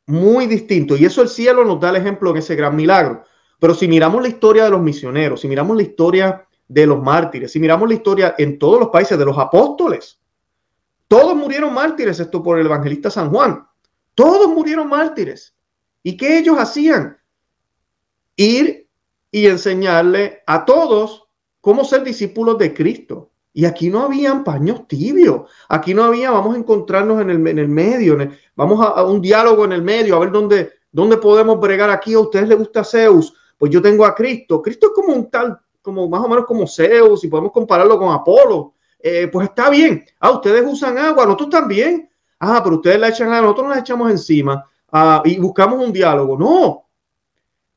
muy 0.05 0.47
distinto. 0.47 0.95
Y 0.95 1.05
eso 1.05 1.21
el 1.21 1.29
cielo 1.29 1.65
nos 1.65 1.79
da 1.79 1.89
el 1.89 1.97
ejemplo 1.97 2.31
en 2.31 2.38
ese 2.38 2.55
gran 2.55 2.75
milagro. 2.75 3.24
Pero 3.59 3.74
si 3.74 3.88
miramos 3.88 4.21
la 4.21 4.29
historia 4.29 4.63
de 4.63 4.69
los 4.69 4.81
misioneros, 4.81 5.41
si 5.41 5.47
miramos 5.47 5.75
la 5.75 5.83
historia 5.83 6.47
de 6.67 6.86
los 6.86 7.01
mártires, 7.01 7.51
si 7.51 7.59
miramos 7.59 7.88
la 7.89 7.95
historia 7.95 8.36
en 8.38 8.57
todos 8.57 8.79
los 8.79 8.89
países 8.89 9.17
de 9.17 9.25
los 9.25 9.38
apóstoles, 9.38 10.19
todos 11.07 11.36
murieron 11.36 11.74
mártires, 11.74 12.19
esto 12.19 12.43
por 12.43 12.59
el 12.59 12.65
evangelista 12.65 13.09
San 13.09 13.29
Juan. 13.29 13.65
Todos 14.15 14.47
murieron 14.50 14.88
mártires. 14.88 15.55
¿Y 16.03 16.15
qué 16.17 16.38
ellos 16.38 16.57
hacían? 16.57 17.17
Ir 18.36 18.87
y 19.38 19.48
enseñarle 19.48 20.44
a 20.46 20.65
todos 20.65 21.27
cómo 21.62 21.84
ser 21.84 22.03
discípulos 22.03 22.58
de 22.58 22.74
Cristo. 22.74 23.32
Y 23.53 23.65
aquí 23.65 23.89
no 23.89 24.01
habían 24.01 24.44
paños 24.44 24.88
tibios. 24.88 25.50
Aquí 25.67 25.94
no 25.94 26.03
había, 26.03 26.32
vamos 26.32 26.56
a 26.56 26.60
encontrarnos 26.60 27.22
en 27.22 27.29
el, 27.29 27.48
en 27.48 27.60
el 27.60 27.67
medio, 27.67 28.17
vamos 28.56 28.86
a, 28.86 29.03
un 29.03 29.22
diálogo 29.22 29.65
en 29.65 29.72
el 29.72 29.82
medio, 29.82 30.15
a 30.15 30.20
ver 30.20 30.32
dónde, 30.32 30.72
dónde 30.91 31.17
podemos 31.17 31.60
bregar 31.60 31.89
aquí. 31.89 32.13
A 32.13 32.20
ustedes 32.20 32.48
les 32.48 32.58
gusta 32.58 32.84
Zeus, 32.84 33.34
pues 33.58 33.72
yo 33.72 33.82
tengo 33.82 34.06
a 34.06 34.13
Cristo. 34.13 34.62
Cristo 34.62 34.88
es 34.88 34.94
como 34.94 35.13
un 35.13 35.29
tal, 35.29 35.58
como 35.82 36.08
más 36.08 36.22
o 36.22 36.27
menos 36.27 36.46
como 36.46 36.67
Zeus, 36.67 37.24
y 37.24 37.27
podemos 37.27 37.51
compararlo 37.51 37.98
con 37.98 38.13
Apolo. 38.13 38.74
Eh, 39.00 39.27
pues 39.32 39.50
está 39.50 39.70
bien. 39.70 40.06
Ah, 40.20 40.32
ustedes 40.32 40.63
usan 40.65 40.98
agua, 40.98 41.25
nosotros 41.25 41.50
también. 41.50 42.10
Ah, 42.39 42.62
pero 42.63 42.75
ustedes 42.75 43.00
la 43.00 43.10
echan 43.10 43.34
a 43.34 43.41
nosotros 43.41 43.70
nos 43.70 43.77
echamos 43.77 44.12
encima 44.12 44.63
ah, 44.91 45.22
y 45.25 45.39
buscamos 45.39 45.84
un 45.84 45.91
diálogo. 45.91 46.38
No. 46.38 46.87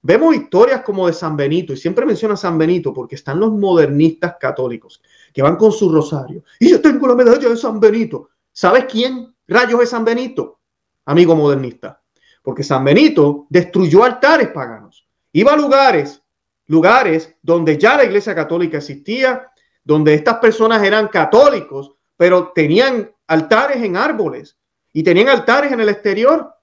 Vemos 0.02 0.34
historias 0.34 0.82
como 0.82 1.06
de 1.06 1.12
San 1.12 1.36
Benito, 1.36 1.72
y 1.72 1.76
siempre 1.76 2.06
menciona 2.06 2.36
San 2.36 2.56
Benito 2.56 2.92
porque 2.92 3.16
están 3.16 3.38
los 3.38 3.52
modernistas 3.52 4.36
católicos 4.40 5.02
que 5.32 5.42
van 5.42 5.56
con 5.56 5.72
su 5.72 5.92
rosario. 5.92 6.42
Y 6.58 6.70
yo 6.70 6.80
tengo 6.80 7.06
la 7.06 7.14
medalla 7.14 7.48
de 7.48 7.56
San 7.56 7.78
Benito. 7.78 8.30
¿Sabes 8.52 8.86
quién 8.86 9.34
rayos 9.46 9.82
es 9.82 9.90
San 9.90 10.04
Benito? 10.04 10.60
Amigo 11.04 11.36
modernista. 11.36 12.00
Porque 12.42 12.62
San 12.62 12.82
Benito 12.82 13.46
destruyó 13.50 14.04
altares 14.04 14.48
paganos. 14.48 15.06
Iba 15.32 15.52
a 15.52 15.56
lugares, 15.56 16.22
lugares 16.66 17.36
donde 17.42 17.76
ya 17.76 17.96
la 17.96 18.04
iglesia 18.04 18.34
católica 18.34 18.78
existía, 18.78 19.50
donde 19.84 20.14
estas 20.14 20.38
personas 20.38 20.82
eran 20.82 21.08
católicos, 21.08 21.92
pero 22.16 22.52
tenían 22.54 23.10
altares 23.26 23.82
en 23.82 23.96
árboles 23.96 24.56
y 24.92 25.02
tenían 25.02 25.28
altares 25.28 25.72
en 25.72 25.80
el 25.80 25.88
exterior. 25.88 26.54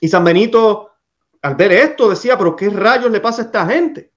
Y 0.00 0.08
San 0.08 0.24
Benito, 0.24 0.90
al 1.42 1.54
ver 1.54 1.72
esto, 1.72 2.08
decía, 2.08 2.36
pero 2.36 2.54
¿qué 2.56 2.70
rayos 2.70 3.10
le 3.10 3.20
pasa 3.20 3.42
a 3.42 3.44
esta 3.46 3.66
gente? 3.66 4.12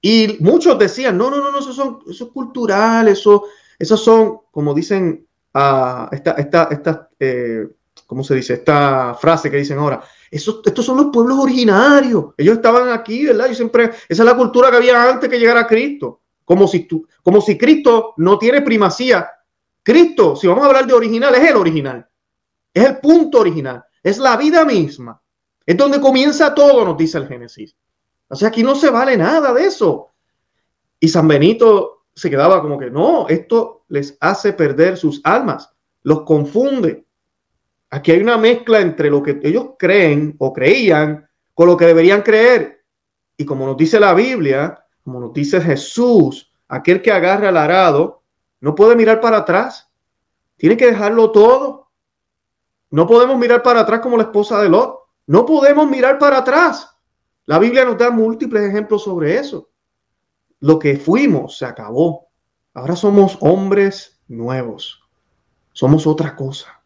Y 0.00 0.38
muchos 0.40 0.78
decían, 0.78 1.16
no, 1.16 1.30
no, 1.30 1.38
no, 1.38 1.52
no, 1.52 1.58
eso, 1.58 1.72
son, 1.72 2.00
eso 2.08 2.24
es 2.24 2.30
cultural, 2.30 3.08
eso, 3.08 3.44
esos 3.78 4.02
son, 4.02 4.40
como 4.50 4.74
dicen, 4.74 5.26
uh, 5.54 6.06
esta, 6.10 6.32
esta, 6.32 6.68
esta 6.70 7.08
eh, 7.18 7.68
¿cómo 8.12 8.22
se 8.22 8.34
dice? 8.34 8.52
Esta 8.52 9.14
frase 9.14 9.50
que 9.50 9.56
dicen 9.56 9.78
ahora, 9.78 10.02
esos, 10.30 10.60
estos 10.66 10.84
son 10.84 10.98
los 10.98 11.06
pueblos 11.06 11.38
originarios, 11.38 12.34
ellos 12.36 12.56
estaban 12.56 12.90
aquí, 12.90 13.24
¿verdad? 13.24 13.48
Yo 13.48 13.54
siempre, 13.54 13.84
esa 13.84 14.22
es 14.22 14.26
la 14.26 14.36
cultura 14.36 14.70
que 14.70 14.76
había 14.76 15.08
antes 15.08 15.30
que 15.30 15.38
llegara 15.38 15.66
Cristo, 15.66 16.20
como 16.44 16.68
si, 16.68 16.80
tú, 16.80 17.08
como 17.22 17.40
si 17.40 17.56
Cristo 17.56 18.12
no 18.18 18.38
tiene 18.38 18.60
primacía. 18.60 19.30
Cristo, 19.82 20.36
si 20.36 20.46
vamos 20.46 20.64
a 20.64 20.66
hablar 20.66 20.86
de 20.86 20.92
original, 20.92 21.34
es 21.36 21.48
el 21.48 21.56
original, 21.56 22.06
es 22.74 22.84
el 22.84 22.98
punto 22.98 23.40
original, 23.40 23.82
es 24.02 24.18
la 24.18 24.36
vida 24.36 24.66
misma, 24.66 25.18
es 25.66 25.76
donde 25.76 26.00
comienza 26.00 26.54
todo, 26.54 26.84
nos 26.84 26.96
dice 26.96 27.18
el 27.18 27.28
Génesis. 27.28 27.76
O 28.28 28.36
sea, 28.36 28.48
aquí 28.48 28.62
no 28.62 28.74
se 28.74 28.90
vale 28.90 29.16
nada 29.16 29.52
de 29.52 29.66
eso. 29.66 30.08
Y 30.98 31.08
San 31.08 31.28
Benito 31.28 32.04
se 32.14 32.30
quedaba 32.30 32.60
como 32.60 32.78
que 32.78 32.90
no, 32.90 33.28
esto 33.28 33.84
les 33.88 34.16
hace 34.20 34.52
perder 34.52 34.96
sus 34.96 35.20
almas, 35.24 35.70
los 36.02 36.22
confunde. 36.22 37.06
Aquí 37.90 38.12
hay 38.12 38.20
una 38.20 38.38
mezcla 38.38 38.80
entre 38.80 39.10
lo 39.10 39.22
que 39.22 39.38
ellos 39.42 39.70
creen 39.78 40.34
o 40.38 40.52
creían 40.52 41.28
con 41.54 41.66
lo 41.66 41.76
que 41.76 41.86
deberían 41.86 42.22
creer. 42.22 42.84
Y 43.36 43.44
como 43.44 43.66
nos 43.66 43.76
dice 43.76 44.00
la 44.00 44.14
Biblia, 44.14 44.82
como 45.02 45.20
nos 45.20 45.32
dice 45.32 45.60
Jesús, 45.60 46.50
aquel 46.68 47.02
que 47.02 47.12
agarra 47.12 47.50
el 47.50 47.56
arado 47.56 48.22
no 48.60 48.74
puede 48.74 48.96
mirar 48.96 49.20
para 49.20 49.38
atrás. 49.38 49.90
Tiene 50.56 50.76
que 50.76 50.86
dejarlo 50.86 51.32
todo. 51.32 51.90
No 52.90 53.06
podemos 53.06 53.36
mirar 53.36 53.62
para 53.62 53.80
atrás 53.80 54.00
como 54.00 54.16
la 54.16 54.24
esposa 54.24 54.62
de 54.62 54.68
Lot. 54.68 55.01
No 55.32 55.46
podemos 55.46 55.88
mirar 55.88 56.18
para 56.18 56.36
atrás. 56.36 56.94
La 57.46 57.58
Biblia 57.58 57.86
nos 57.86 57.96
da 57.96 58.10
múltiples 58.10 58.68
ejemplos 58.68 59.04
sobre 59.04 59.38
eso. 59.38 59.70
Lo 60.60 60.78
que 60.78 60.98
fuimos 60.98 61.56
se 61.56 61.64
acabó. 61.64 62.28
Ahora 62.74 62.94
somos 62.96 63.38
hombres 63.40 64.20
nuevos. 64.28 65.02
Somos 65.72 66.06
otra 66.06 66.36
cosa. 66.36 66.82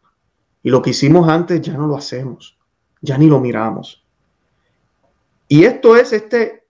Y 0.63 0.69
lo 0.69 0.81
que 0.81 0.91
hicimos 0.91 1.27
antes 1.27 1.59
ya 1.59 1.73
no 1.73 1.87
lo 1.87 1.97
hacemos. 1.97 2.57
Ya 3.01 3.17
ni 3.17 3.27
lo 3.27 3.41
miramos. 3.41 4.07
Y 5.49 5.65
esto 5.65 5.97
es 5.97 6.13
este, 6.13 6.69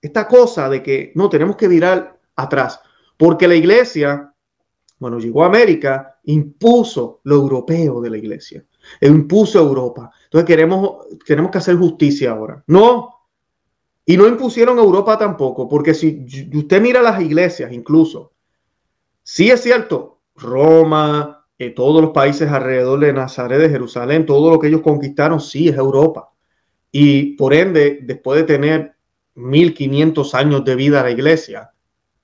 esta 0.00 0.28
cosa 0.28 0.68
de 0.68 0.80
que 0.80 1.10
no 1.16 1.28
tenemos 1.28 1.56
que 1.56 1.68
mirar 1.68 2.20
atrás. 2.36 2.78
Porque 3.16 3.48
la 3.48 3.56
iglesia, 3.56 4.32
bueno, 5.00 5.18
llegó 5.18 5.42
a 5.42 5.46
América, 5.46 6.20
impuso 6.22 7.20
lo 7.24 7.34
europeo 7.34 8.00
de 8.00 8.10
la 8.10 8.16
iglesia. 8.16 8.64
E 9.00 9.08
impuso 9.08 9.58
Europa. 9.58 10.12
Entonces 10.30 10.46
queremos, 10.46 11.06
tenemos 11.26 11.50
que 11.50 11.58
hacer 11.58 11.74
justicia 11.74 12.30
ahora. 12.30 12.62
No. 12.68 13.16
Y 14.06 14.16
no 14.16 14.28
impusieron 14.28 14.78
Europa 14.78 15.18
tampoco, 15.18 15.68
porque 15.68 15.92
si 15.92 16.24
usted 16.54 16.80
mira 16.80 17.02
las 17.02 17.20
iglesias, 17.20 17.72
incluso, 17.72 18.32
sí 19.24 19.50
es 19.50 19.60
cierto, 19.60 20.20
Roma, 20.36 21.46
eh, 21.58 21.70
todos 21.70 22.00
los 22.00 22.12
países 22.12 22.48
alrededor 22.48 23.00
de 23.00 23.12
Nazaret, 23.12 23.60
de 23.60 23.68
Jerusalén, 23.70 24.24
todo 24.24 24.50
lo 24.50 24.60
que 24.60 24.68
ellos 24.68 24.82
conquistaron, 24.82 25.40
sí 25.40 25.68
es 25.68 25.76
Europa. 25.76 26.30
Y 26.92 27.34
por 27.36 27.52
ende, 27.52 27.98
después 28.02 28.40
de 28.40 28.46
tener 28.46 28.94
1500 29.34 30.34
años 30.36 30.64
de 30.64 30.76
vida 30.76 31.02
la 31.02 31.10
iglesia, 31.10 31.72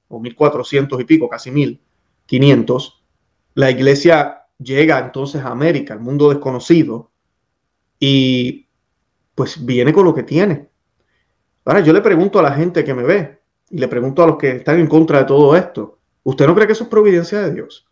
o 0.09 0.21
1400 0.21 1.01
y 1.01 1.05
pico, 1.05 1.29
casi 1.29 1.51
1500, 1.51 3.03
la 3.55 3.71
iglesia 3.71 4.43
llega 4.59 5.01
entonces 5.01 5.43
a 5.43 5.49
América, 5.49 5.95
al 5.95 6.01
mundo 6.01 6.31
desconocido, 6.31 7.11
y 7.99 8.67
pues 9.35 9.65
viene 9.65 9.93
con 9.93 10.05
lo 10.05 10.15
que 10.15 10.23
tiene. 10.23 10.69
Ahora 11.65 11.81
yo 11.81 11.93
le 11.93 12.01
pregunto 12.01 12.39
a 12.39 12.43
la 12.43 12.53
gente 12.53 12.85
que 12.85 12.95
me 12.95 13.03
ve 13.03 13.41
y 13.71 13.79
le 13.79 13.89
pregunto 13.89 14.23
a 14.23 14.27
los 14.27 14.37
que 14.37 14.57
están 14.57 14.79
en 14.79 14.87
contra 14.87 15.21
de 15.21 15.25
todo 15.25 15.57
esto, 15.57 15.99
¿usted 16.23 16.47
no 16.47 16.55
cree 16.55 16.67
que 16.67 16.73
eso 16.73 16.85
es 16.85 16.91
providencia 16.91 17.41
de 17.43 17.53
Dios? 17.53 17.87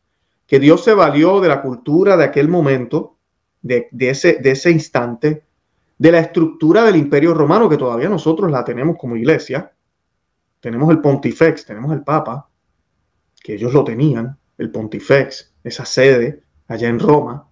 Que 0.46 0.60
Dios 0.60 0.84
se 0.84 0.94
valió 0.94 1.40
de 1.40 1.48
la 1.48 1.60
cultura 1.62 2.16
de 2.16 2.24
aquel 2.24 2.48
momento, 2.48 3.18
de, 3.62 3.88
ese, 3.98 4.34
de 4.40 4.52
ese 4.52 4.70
instante, 4.70 5.44
de 5.98 6.12
la 6.12 6.20
estructura 6.20 6.84
del 6.84 6.96
imperio 6.96 7.34
romano, 7.34 7.68
que 7.68 7.76
todavía 7.76 8.08
nosotros 8.08 8.50
la 8.50 8.64
tenemos 8.64 8.96
como 8.98 9.16
iglesia. 9.16 9.72
Tenemos 10.60 10.90
el 10.90 11.00
pontifex, 11.00 11.64
tenemos 11.64 11.92
el 11.92 12.02
papa, 12.02 12.48
que 13.42 13.54
ellos 13.54 13.72
lo 13.72 13.84
tenían, 13.84 14.38
el 14.58 14.70
pontifex, 14.70 15.52
esa 15.62 15.84
sede 15.84 16.42
allá 16.68 16.88
en 16.88 17.00
Roma. 17.00 17.48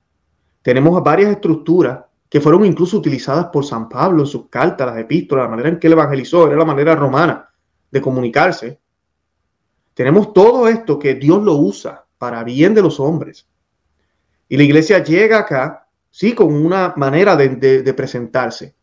Tenemos 0.62 1.02
varias 1.02 1.32
estructuras 1.32 2.04
que 2.32 2.40
fueron 2.40 2.64
incluso 2.64 2.96
utilizadas 2.96 3.48
por 3.48 3.62
San 3.62 3.90
Pablo 3.90 4.22
en 4.22 4.26
sus 4.26 4.48
cartas, 4.48 4.86
las 4.86 4.96
epístolas, 4.96 5.44
la 5.44 5.50
manera 5.50 5.68
en 5.68 5.78
que 5.78 5.86
él 5.86 5.92
evangelizó, 5.92 6.46
era 6.46 6.56
la 6.56 6.64
manera 6.64 6.96
romana 6.96 7.50
de 7.90 8.00
comunicarse. 8.00 8.80
Tenemos 9.92 10.32
todo 10.32 10.66
esto 10.66 10.98
que 10.98 11.14
Dios 11.16 11.42
lo 11.42 11.56
usa 11.56 12.06
para 12.16 12.42
bien 12.42 12.72
de 12.72 12.80
los 12.80 12.98
hombres. 13.00 13.46
Y 14.48 14.56
la 14.56 14.62
iglesia 14.62 15.04
llega 15.04 15.40
acá, 15.40 15.86
sí, 16.08 16.34
con 16.34 16.54
una 16.54 16.94
manera 16.96 17.36
de, 17.36 17.50
de 17.82 17.92
presentarse 17.92 18.74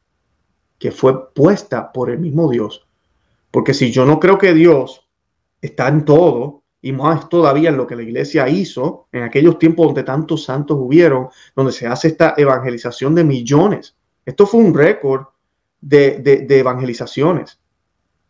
que 0.78 0.92
fue 0.92 1.34
puesta 1.34 1.92
por 1.92 2.12
el 2.12 2.20
mismo 2.20 2.52
Dios. 2.52 2.88
Porque 3.50 3.74
si 3.74 3.92
yo 3.92 4.06
no 4.06 4.20
creo 4.20 4.38
que 4.38 4.54
Dios 4.54 5.10
está 5.60 5.88
en 5.88 6.06
todo, 6.06 6.59
y 6.82 6.92
más 6.92 7.28
todavía 7.28 7.70
en 7.70 7.78
lo 7.78 7.86
que 7.86 7.96
la 7.96 8.04
iglesia 8.04 8.48
hizo 8.48 9.08
en 9.12 9.24
aquellos 9.24 9.60
tiempos 9.60 9.88
donde 9.88 10.04
tantos 10.04 10.44
santos 10.44 10.78
hubieron, 10.80 11.28
donde 11.56 11.72
se 11.72 11.88
hace 11.88 12.10
esta 12.10 12.34
evangelización 12.38 13.16
de 13.16 13.24
millones. 13.24 13.96
Esto 14.26 14.46
fue 14.46 14.62
un 14.62 14.74
récord 14.74 15.26
de, 15.82 16.46
evangelizaciones 16.50 17.60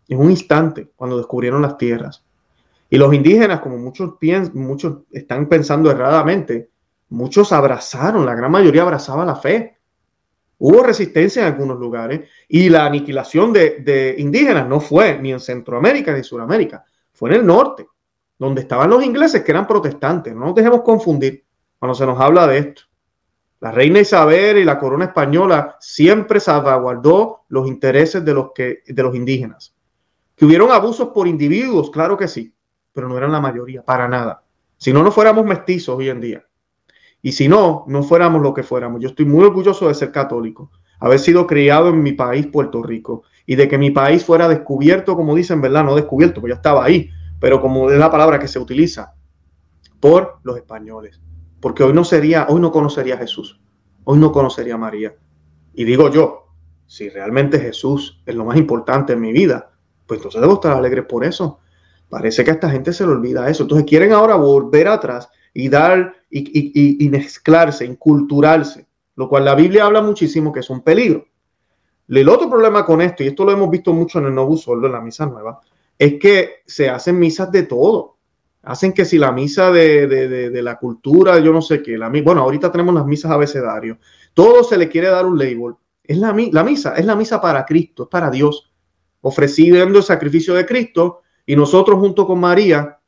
en 0.08 0.20
un 0.20 0.32
instante 0.32 0.89
cuando 0.96 1.18
descubrieron 1.18 1.62
las 1.62 1.77
tierras. 1.77 2.24
Y 2.89 2.98
los 2.98 3.13
indígenas, 3.13 3.60
como 3.60 3.77
muchos, 3.77 4.13
piensan, 4.20 4.58
muchos 4.58 5.00
están 5.12 5.48
pensando 5.48 5.91
erradamente, 5.91 6.70
muchos 7.10 7.51
abrazaron, 7.51 8.25
la 8.25 8.34
gran 8.34 8.51
mayoría 8.51 8.82
abrazaba 8.82 9.25
la 9.25 9.36
fe. 9.36 9.77
Hubo 10.58 10.82
resistencia 10.82 11.44
en 11.44 11.53
algunos 11.53 11.79
lugares 11.79 12.27
y 12.48 12.68
la 12.70 12.86
aniquilación 12.86 13.53
de, 13.53 13.82
de 13.82 14.15
indígenas 14.18 14.68
no 14.68 14.79
fue 14.79 15.20
ni 15.20 15.32
en 15.32 15.39
Centroamérica 15.39 16.12
ni 16.12 16.18
en 16.18 16.24
Sudamérica, 16.24 16.84
fue 17.13 17.29
en 17.29 17.36
el 17.36 17.46
norte 17.46 17.86
donde 18.39 18.62
estaban 18.62 18.89
los 18.89 19.03
ingleses 19.03 19.43
que 19.43 19.51
eran 19.51 19.67
protestantes. 19.67 20.34
No 20.34 20.46
nos 20.46 20.55
dejemos 20.55 20.81
confundir 20.81 21.46
cuando 21.77 21.93
se 21.93 22.05
nos 22.05 22.19
habla 22.19 22.48
de 22.48 22.58
esto. 22.58 22.84
La 23.60 23.72
reina 23.72 24.00
Isabel 24.00 24.58
y 24.58 24.63
la 24.63 24.79
corona 24.79 25.05
española 25.05 25.75
siempre 25.81 26.39
salvaguardó 26.39 27.41
los 27.50 27.67
intereses 27.67 28.24
de 28.24 28.34
los, 28.34 28.51
que, 28.55 28.79
de 28.88 29.03
los 29.03 29.13
indígenas. 29.13 29.75
Que 30.38 30.46
hubieron 30.46 30.72
abusos 30.72 31.10
por 31.10 31.27
individuos, 31.27 31.91
claro 31.91 32.17
que 32.17 32.29
sí, 32.29 32.53
pero 32.93 33.10
no 33.10 33.17
eran 33.17 33.34
la 33.34 33.41
mayoría, 33.41 33.84
para 33.84 34.08
nada. 34.08 34.43
Si 34.77 34.93
no, 34.93 35.03
no 35.03 35.12
fuéramos 35.12 35.46
mestizos 35.46 35.98
hoy 35.98 36.08
en 36.08 36.22
día. 36.22 36.46
Y 37.22 37.34
si 37.34 37.50
no, 37.50 37.84
no 37.88 38.01
fuéramos 38.03 38.41
lo 38.41 38.53
que 38.53 38.63
fuéramos. 38.63 39.01
Yo 39.01 39.10
estoy 39.10 39.25
muy 39.25 39.43
orgulloso 39.43 39.89
de 39.89 39.93
ser 39.93 40.13
católico, 40.13 40.72
haber 41.01 41.19
sido 41.19 41.46
criado 41.46 41.89
en 41.89 42.01
mi 42.01 42.13
país, 42.13 42.48
Puerto 42.48 42.81
Rico, 42.81 43.24
y 43.46 43.55
de 43.55 43.67
que 43.67 43.77
mi 43.77 43.91
país 43.91 44.24
fuera 44.24 44.48
descubierto, 44.48 45.17
como 45.17 45.36
dicen, 45.36 45.60
¿verdad? 45.60 45.84
No 45.84 45.96
descubierto, 45.96 46.39
porque 46.39 46.51
yo 46.51 46.55
estaba 46.55 46.86
ahí, 46.86 47.10
pero 47.39 47.62
como 47.62 47.89
es 47.89 47.98
la 47.98 48.12
palabra 48.12 48.39
que 48.39 48.48
se 48.48 48.60
utiliza 48.60 49.13
por 50.00 50.39
los 50.43 50.58
españoles, 50.58 51.22
porque 51.60 51.84
hoy 51.84 51.93
no 51.93 52.03
sería, 52.03 52.48
hoy 52.50 52.62
no 52.62 52.72
conocería 52.72 53.15
a 53.15 53.19
Jesús, 53.19 53.60
hoy 54.03 54.19
no 54.19 54.31
conocería 54.31 54.75
a 54.75 54.77
María. 54.77 55.15
Y 55.74 55.84
digo 55.84 56.10
yo, 56.10 56.48
si 56.86 57.10
realmente 57.10 57.60
Jesús 57.60 58.22
es 58.25 58.36
lo 58.36 58.46
más 58.46 58.58
importante 58.58 59.13
en 59.13 59.22
mi 59.22 59.31
vida, 59.31 59.72
pues 60.08 60.19
entonces 60.19 60.41
debo 60.41 60.55
estar 60.55 60.75
alegre 60.75 61.03
por 61.03 61.24
eso. 61.24 61.60
Parece 62.10 62.43
que 62.43 62.50
a 62.50 62.53
esta 62.55 62.69
gente 62.69 62.91
se 62.91 63.05
le 63.05 63.12
olvida 63.12 63.50
eso. 63.50 63.63
Entonces 63.63 63.86
quieren 63.88 64.12
ahora 64.12 64.36
volver 64.36 64.88
atrás 64.88 65.29
y 65.53 65.69
dar 65.69 66.15
y, 66.29 67.05
y, 67.05 67.10
mezclarse, 67.10 67.86
inculturarse, 67.86 68.88
lo 69.15 69.29
cual 69.29 69.46
la 69.46 69.55
Biblia 69.55 69.86
habla 69.86 70.01
muchísimo 70.01 70.51
que 70.51 70.62
es 70.62 70.69
un 70.69 70.81
peligro. 70.81 71.25
El 72.08 72.27
otro 72.27 72.50
problema 72.50 72.86
con 72.86 73.01
esto, 73.01 73.24
y 73.24 73.27
esto 73.27 73.46
lo 73.46 73.51
hemos 73.51 73.69
visto 73.69 73.93
mucho 73.93 74.17
en 74.17 74.25
el 74.25 74.34
Nuevo 74.34 74.58
Soldo, 74.58 74.88
en 74.88 74.93
la 74.93 75.01
misa 75.01 75.27
nueva, 75.27 75.60
es 76.00 76.13
que 76.18 76.63
se 76.65 76.89
hacen 76.89 77.20
misas 77.20 77.51
de 77.51 77.63
todo. 77.63 78.15
Hacen 78.63 78.94
que 78.94 79.06
si 79.06 79.18
la 79.18 79.32
misa 79.32 79.72
de, 79.72 80.08
de, 80.08 80.50
de, 80.50 80.62
la 80.62 80.77
cultura, 80.77 81.39
yo 81.39 81.53
no 81.53 81.62
sé 81.62 81.82
qué, 81.82 81.98
la, 81.98 82.10
bueno, 82.10 82.41
ahorita 82.41 82.72
tenemos 82.72 82.94
las 82.94 83.06
misas 83.06 83.32
abecedarios, 83.32 83.98
todo 84.34 84.63
se 84.63 84.77
le 84.77 84.89
quiere 84.89 85.10
dar 85.10 85.25
un 85.25 85.38
label. 85.38 85.75
Es 86.03 86.18
la, 86.18 86.34
misa, 86.34 86.96
es 86.96 87.06
la 87.06 87.15
misa 87.15 87.39
para 87.39 87.65
Cristo, 87.65 88.03
es 88.03 88.10
para 88.10 88.29
Dios, 88.29 88.72
ofreciendo 89.22 90.00
el 90.00 90.03
sacrificio 90.03 90.56
de 90.56 90.65
Cristo 90.65 91.22
y 91.46 91.56
nosotros 91.56 92.00
junto 92.00 92.25
con 92.25 92.39
María 92.39 93.00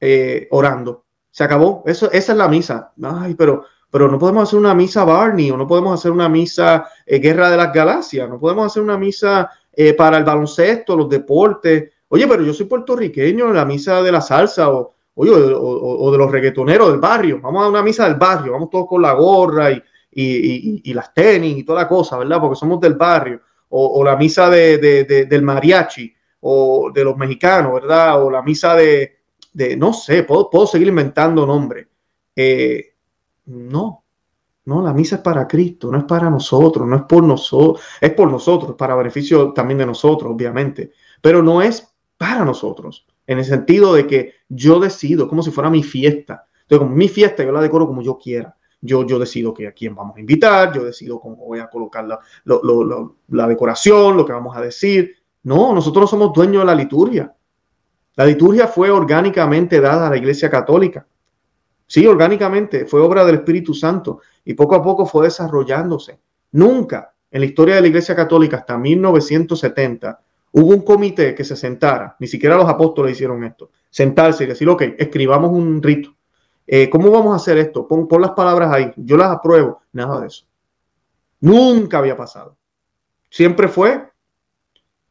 eh, 0.00 0.48
orando. 0.50 1.04
Se 1.30 1.44
acabó, 1.44 1.82
Eso, 1.86 2.10
esa 2.12 2.32
es 2.32 2.38
la 2.38 2.48
misa. 2.48 2.92
Ay, 3.02 3.34
pero, 3.34 3.64
pero 3.90 4.10
no 4.10 4.18
podemos 4.18 4.44
hacer 4.44 4.58
una 4.58 4.74
misa 4.74 5.04
Barney 5.04 5.50
o 5.50 5.56
no 5.56 5.66
podemos 5.66 5.98
hacer 5.98 6.12
una 6.12 6.28
misa 6.28 6.86
eh, 7.04 7.18
Guerra 7.18 7.50
de 7.50 7.56
las 7.56 7.72
Galaxias, 7.72 8.28
no 8.28 8.38
podemos 8.38 8.66
hacer 8.66 8.82
una 8.82 8.96
misa 8.96 9.50
eh, 9.72 9.94
para 9.94 10.16
el 10.16 10.24
baloncesto, 10.24 10.96
los 10.96 11.08
deportes. 11.08 11.93
Oye, 12.14 12.28
pero 12.28 12.44
yo 12.44 12.54
soy 12.54 12.66
puertorriqueño, 12.66 13.52
la 13.52 13.64
misa 13.64 14.00
de 14.00 14.12
la 14.12 14.20
salsa 14.20 14.70
o, 14.70 14.94
o, 15.16 16.12
de 16.12 16.18
los 16.18 16.30
reggaetoneros 16.30 16.92
del 16.92 17.00
barrio. 17.00 17.40
Vamos 17.40 17.64
a 17.64 17.68
una 17.68 17.82
misa 17.82 18.04
del 18.04 18.14
barrio, 18.14 18.52
vamos 18.52 18.70
todos 18.70 18.86
con 18.86 19.02
la 19.02 19.14
gorra 19.14 19.72
y, 19.72 19.82
y, 20.12 20.94
las 20.94 21.12
tenis 21.12 21.58
y 21.58 21.64
toda 21.64 21.82
la 21.82 21.88
cosa, 21.88 22.16
¿verdad? 22.16 22.40
Porque 22.40 22.54
somos 22.54 22.78
del 22.80 22.94
barrio. 22.94 23.40
O, 23.70 24.04
la 24.04 24.14
misa 24.14 24.48
de, 24.48 25.26
del 25.28 25.42
mariachi 25.42 26.14
o 26.42 26.92
de 26.94 27.02
los 27.02 27.16
mexicanos, 27.16 27.74
¿verdad? 27.74 28.24
O 28.24 28.30
la 28.30 28.42
misa 28.42 28.76
de, 28.76 29.18
no 29.76 29.92
sé, 29.92 30.22
puedo, 30.22 30.48
puedo 30.48 30.68
seguir 30.68 30.86
inventando 30.86 31.44
nombres. 31.44 31.88
Eh, 32.36 32.94
no, 33.46 34.04
no, 34.66 34.82
la 34.82 34.92
misa 34.92 35.16
es 35.16 35.20
para 35.20 35.48
Cristo, 35.48 35.90
no 35.90 35.98
es 35.98 36.04
para 36.04 36.30
nosotros, 36.30 36.86
no 36.86 36.94
es 36.94 37.02
por 37.02 37.24
nosotros, 37.24 37.84
es 38.00 38.12
por 38.12 38.30
nosotros, 38.30 38.76
para 38.76 38.94
beneficio 38.94 39.52
también 39.52 39.78
de 39.78 39.86
nosotros, 39.86 40.30
obviamente, 40.32 40.92
pero 41.20 41.42
no 41.42 41.60
es 41.60 41.93
para 42.16 42.44
nosotros, 42.44 43.06
en 43.26 43.38
el 43.38 43.44
sentido 43.44 43.94
de 43.94 44.06
que 44.06 44.34
yo 44.48 44.78
decido, 44.80 45.28
como 45.28 45.42
si 45.42 45.50
fuera 45.50 45.70
mi 45.70 45.82
fiesta. 45.82 46.46
Entonces, 46.62 46.78
como 46.86 46.96
mi 46.96 47.08
fiesta, 47.08 47.44
yo 47.44 47.52
la 47.52 47.60
decoro 47.60 47.86
como 47.86 48.02
yo 48.02 48.18
quiera. 48.18 48.56
Yo, 48.80 49.06
yo 49.06 49.18
decido 49.18 49.54
que 49.54 49.66
a 49.66 49.72
quién 49.72 49.94
vamos 49.94 50.16
a 50.16 50.20
invitar, 50.20 50.74
yo 50.74 50.84
decido 50.84 51.18
cómo 51.18 51.36
voy 51.36 51.58
a 51.58 51.68
colocar 51.68 52.04
la, 52.06 52.18
la 53.28 53.48
decoración, 53.48 54.16
lo 54.16 54.26
que 54.26 54.32
vamos 54.34 54.54
a 54.56 54.60
decir. 54.60 55.16
No, 55.42 55.74
nosotros 55.74 56.02
no 56.02 56.06
somos 56.06 56.32
dueños 56.34 56.62
de 56.62 56.66
la 56.66 56.74
liturgia. 56.74 57.34
La 58.16 58.26
liturgia 58.26 58.68
fue 58.68 58.90
orgánicamente 58.90 59.80
dada 59.80 60.06
a 60.06 60.10
la 60.10 60.16
Iglesia 60.16 60.50
Católica. 60.50 61.06
Sí, 61.86 62.06
orgánicamente, 62.06 62.86
fue 62.86 63.00
obra 63.00 63.24
del 63.24 63.36
Espíritu 63.36 63.74
Santo 63.74 64.20
y 64.44 64.54
poco 64.54 64.74
a 64.74 64.82
poco 64.82 65.06
fue 65.06 65.24
desarrollándose. 65.24 66.20
Nunca 66.52 67.14
en 67.30 67.40
la 67.40 67.46
historia 67.46 67.74
de 67.74 67.80
la 67.80 67.88
Iglesia 67.88 68.14
Católica 68.14 68.58
hasta 68.58 68.78
1970 68.78 70.20
hubo 70.56 70.72
un 70.72 70.82
comité 70.82 71.34
que 71.34 71.42
se 71.42 71.56
sentara, 71.56 72.16
ni 72.20 72.28
siquiera 72.28 72.56
los 72.56 72.68
apóstoles 72.68 73.12
hicieron 73.12 73.42
esto, 73.42 73.70
sentarse 73.90 74.44
y 74.44 74.46
decir, 74.46 74.68
ok, 74.68 74.82
escribamos 74.98 75.50
un 75.50 75.82
rito. 75.82 76.14
Eh, 76.64 76.88
¿Cómo 76.88 77.10
vamos 77.10 77.32
a 77.32 77.36
hacer 77.36 77.58
esto? 77.58 77.88
Pon, 77.88 78.06
las 78.20 78.30
palabras 78.30 78.72
ahí, 78.72 78.92
yo 78.96 79.16
las 79.16 79.30
apruebo, 79.30 79.82
nada 79.92 80.20
de 80.20 80.28
eso. 80.28 80.46
Nunca 81.40 81.98
había 81.98 82.16
pasado. 82.16 82.56
Siempre 83.28 83.66
fue 83.66 84.08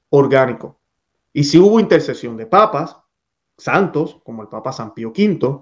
orgánico. 0.09 0.79
Y 1.33 1.43
si 1.43 1.59
hubo 1.59 1.79
intercesión 1.79 2.37
de 2.37 2.45
papas, 2.45 2.95
santos, 3.57 4.21
como 4.23 4.43
el 4.43 4.47
Papa 4.47 4.71
San 4.71 4.93
Pío 4.93 5.09
V, 5.09 5.59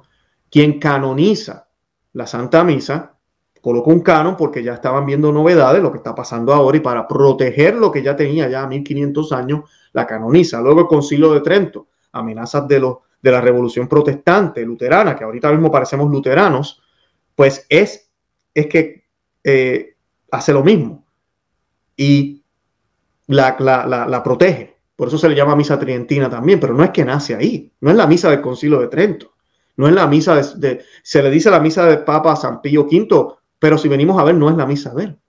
quien 0.52 0.80
canoniza 0.80 1.70
la 2.14 2.28
Santa 2.28 2.64
Misa, 2.64 3.18
colocó 3.62 3.92
un 3.92 4.02
canon 4.02 4.36
porque 4.36 4.64
ya 4.64 4.74
estaban 4.74 5.06
viendo 5.06 5.32
novedades, 5.32 5.82
lo 5.82 5.92
que 5.92 5.98
está 5.98 6.16
pasando 6.16 6.54
ahora, 6.54 6.78
y 6.78 6.82
para 6.82 7.08
proteger 7.08 7.76
lo 7.76 7.92
que 7.92 8.02
ya 8.02 8.16
tenía 8.16 8.50
ya 8.50 8.66
1500 8.66 9.32
años, 9.32 9.70
la 9.94 10.08
canoniza. 10.08 10.62
Luego 10.62 10.82
el 10.82 10.88
concilio 10.88 11.32
de 11.32 11.42
Trento, 11.42 11.88
amenazas 12.12 12.68
de, 12.68 12.80
de 13.22 13.32
la 13.32 13.42
revolución 13.42 13.88
protestante, 13.88 14.66
luterana, 14.66 15.16
que 15.16 15.24
ahorita 15.24 15.52
mismo 15.52 15.72
parecemos 15.72 16.12
luteranos, 16.12 16.82
pues 17.36 17.66
es, 17.70 18.10
es 18.54 18.68
que 18.68 19.06
eh, 19.44 19.96
hace 20.32 20.54
lo 20.54 20.64
mismo 20.64 21.06
y 21.96 22.44
la, 23.28 23.56
la, 23.60 24.24
protege. 24.24 24.78
Por 24.96 25.08
eso 25.08 25.18
se 25.18 25.30
le 25.30 25.36
llama 25.36 25.56
misa 25.56 25.80
tridentina 25.80 26.30
también, 26.30 26.60
pero 26.60 26.74
no 26.74 26.84
es 26.84 26.90
que 26.90 27.06
nace 27.06 27.36
ahí, 27.36 27.72
no 27.80 27.92
es 27.92 27.96
la 27.96 28.08
misa 28.08 28.30
del 28.30 28.42
concilio 28.42 28.80
de 28.80 28.88
Trento. 28.88 29.34
No 29.78 29.88
es 29.88 29.94
la 29.94 30.06
misa 30.06 30.36
de, 30.36 30.44
de, 30.58 30.84
se 31.02 31.24
le 31.24 31.32
dice 31.32 31.50
la 31.50 31.60
misa 31.60 31.86
del 31.86 32.04
Papa 32.04 32.36
San 32.36 32.62
Pío 32.62 32.84
V 32.84 33.41
pero 33.62 33.78
si 33.78 33.88
venimos 33.88 34.20
a 34.20 34.24
ver, 34.24 34.34
no 34.34 34.50
es 34.50 34.58
la 34.58 34.66
misa 34.66 34.92
de 34.96 35.04
él. 35.04 35.20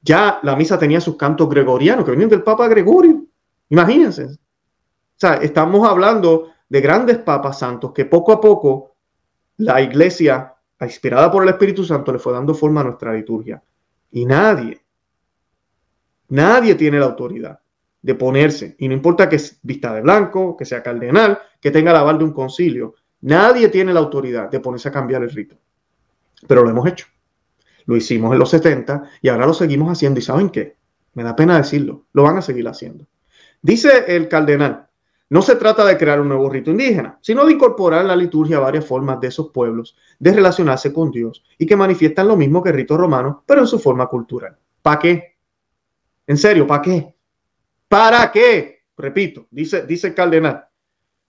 Ya 0.00 0.38
la 0.44 0.54
misa 0.54 0.78
tenía 0.78 1.00
sus 1.00 1.16
cantos 1.16 1.48
gregorianos 1.48 2.04
que 2.04 2.12
venían 2.12 2.28
del 2.28 2.44
Papa 2.44 2.68
Gregorio. 2.68 3.24
Imagínense. 3.68 4.26
O 4.26 4.36
sea, 5.16 5.34
estamos 5.34 5.88
hablando 5.88 6.52
de 6.68 6.80
grandes 6.80 7.18
papas 7.18 7.58
santos 7.58 7.90
que 7.92 8.04
poco 8.04 8.30
a 8.30 8.40
poco 8.40 8.94
la 9.56 9.82
iglesia, 9.82 10.54
inspirada 10.80 11.32
por 11.32 11.42
el 11.42 11.48
Espíritu 11.48 11.82
Santo, 11.82 12.12
le 12.12 12.20
fue 12.20 12.32
dando 12.32 12.54
forma 12.54 12.82
a 12.82 12.84
nuestra 12.84 13.12
liturgia. 13.12 13.60
Y 14.12 14.24
nadie, 14.24 14.80
nadie 16.28 16.76
tiene 16.76 17.00
la 17.00 17.06
autoridad 17.06 17.58
de 18.00 18.14
ponerse, 18.14 18.76
y 18.78 18.86
no 18.86 18.94
importa 18.94 19.28
que 19.28 19.40
vista 19.62 19.92
de 19.94 20.00
blanco, 20.00 20.56
que 20.56 20.64
sea 20.64 20.80
cardenal, 20.80 21.40
que 21.60 21.72
tenga 21.72 21.92
la 21.92 22.00
aval 22.00 22.18
de 22.18 22.24
un 22.24 22.32
concilio, 22.32 22.94
nadie 23.22 23.68
tiene 23.68 23.92
la 23.92 23.98
autoridad 23.98 24.48
de 24.48 24.60
ponerse 24.60 24.88
a 24.88 24.92
cambiar 24.92 25.24
el 25.24 25.30
rito 25.30 25.56
pero 26.46 26.62
lo 26.62 26.70
hemos 26.70 26.86
hecho. 26.86 27.06
Lo 27.86 27.96
hicimos 27.96 28.32
en 28.32 28.38
los 28.38 28.50
70 28.50 29.04
y 29.22 29.28
ahora 29.28 29.46
lo 29.46 29.54
seguimos 29.54 29.90
haciendo. 29.90 30.20
¿Y 30.20 30.22
saben 30.22 30.50
qué? 30.50 30.76
Me 31.14 31.22
da 31.22 31.34
pena 31.34 31.56
decirlo, 31.56 32.04
lo 32.12 32.22
van 32.22 32.38
a 32.38 32.42
seguir 32.42 32.66
haciendo. 32.68 33.06
Dice 33.62 34.04
el 34.08 34.28
cardenal, 34.28 34.88
no 35.28 35.42
se 35.42 35.54
trata 35.56 35.84
de 35.84 35.96
crear 35.96 36.20
un 36.20 36.28
nuevo 36.28 36.48
rito 36.50 36.70
indígena, 36.70 37.18
sino 37.20 37.46
de 37.46 37.52
incorporar 37.52 38.02
en 38.02 38.08
la 38.08 38.16
liturgia 38.16 38.58
varias 38.58 38.84
formas 38.84 39.20
de 39.20 39.28
esos 39.28 39.50
pueblos 39.50 39.96
de 40.18 40.32
relacionarse 40.32 40.92
con 40.92 41.10
Dios 41.10 41.44
y 41.56 41.66
que 41.66 41.76
manifiestan 41.76 42.26
lo 42.26 42.36
mismo 42.36 42.62
que 42.62 42.70
el 42.70 42.76
rito 42.76 42.96
romano, 42.96 43.44
pero 43.46 43.60
en 43.60 43.66
su 43.66 43.78
forma 43.78 44.08
cultural. 44.08 44.56
¿Para 44.82 44.98
qué? 44.98 45.36
En 46.26 46.36
serio, 46.36 46.66
¿para 46.66 46.82
qué? 46.82 47.14
¿Para 47.86 48.30
qué? 48.32 48.82
Repito, 48.96 49.46
dice, 49.50 49.86
dice 49.86 50.08
el 50.08 50.14
cardenal, 50.14 50.64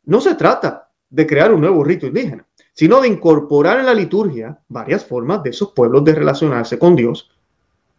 no 0.06 0.19
se 0.19 0.36
trata 0.36 0.89
de 1.10 1.28
crear 1.28 1.54
un 1.54 1.62
nuevo 1.62 1.84
rito 1.84 2.08
indígena, 2.08 2.45
sino 2.73 3.01
de 3.01 3.07
incorporar 3.07 3.79
en 3.79 3.86
la 3.86 3.93
liturgia 3.93 4.60
varias 4.67 5.05
formas 5.05 5.43
de 5.43 5.51
esos 5.51 5.71
pueblos 5.71 6.03
de 6.03 6.15
relacionarse 6.15 6.79
con 6.79 6.95
Dios 6.95 7.29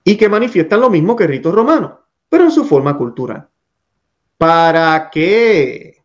y 0.05 0.17
que 0.17 0.29
manifiestan 0.29 0.81
lo 0.81 0.91
mismo 0.91 1.15
que 1.15 1.25
el 1.25 1.31
rito 1.31 1.53
romano, 1.53 2.01
pero 2.29 2.45
en 2.45 2.51
su 2.51 2.65
forma 2.65 2.97
cultural. 2.97 3.49
¿Para 4.39 5.09
qué? 5.11 6.03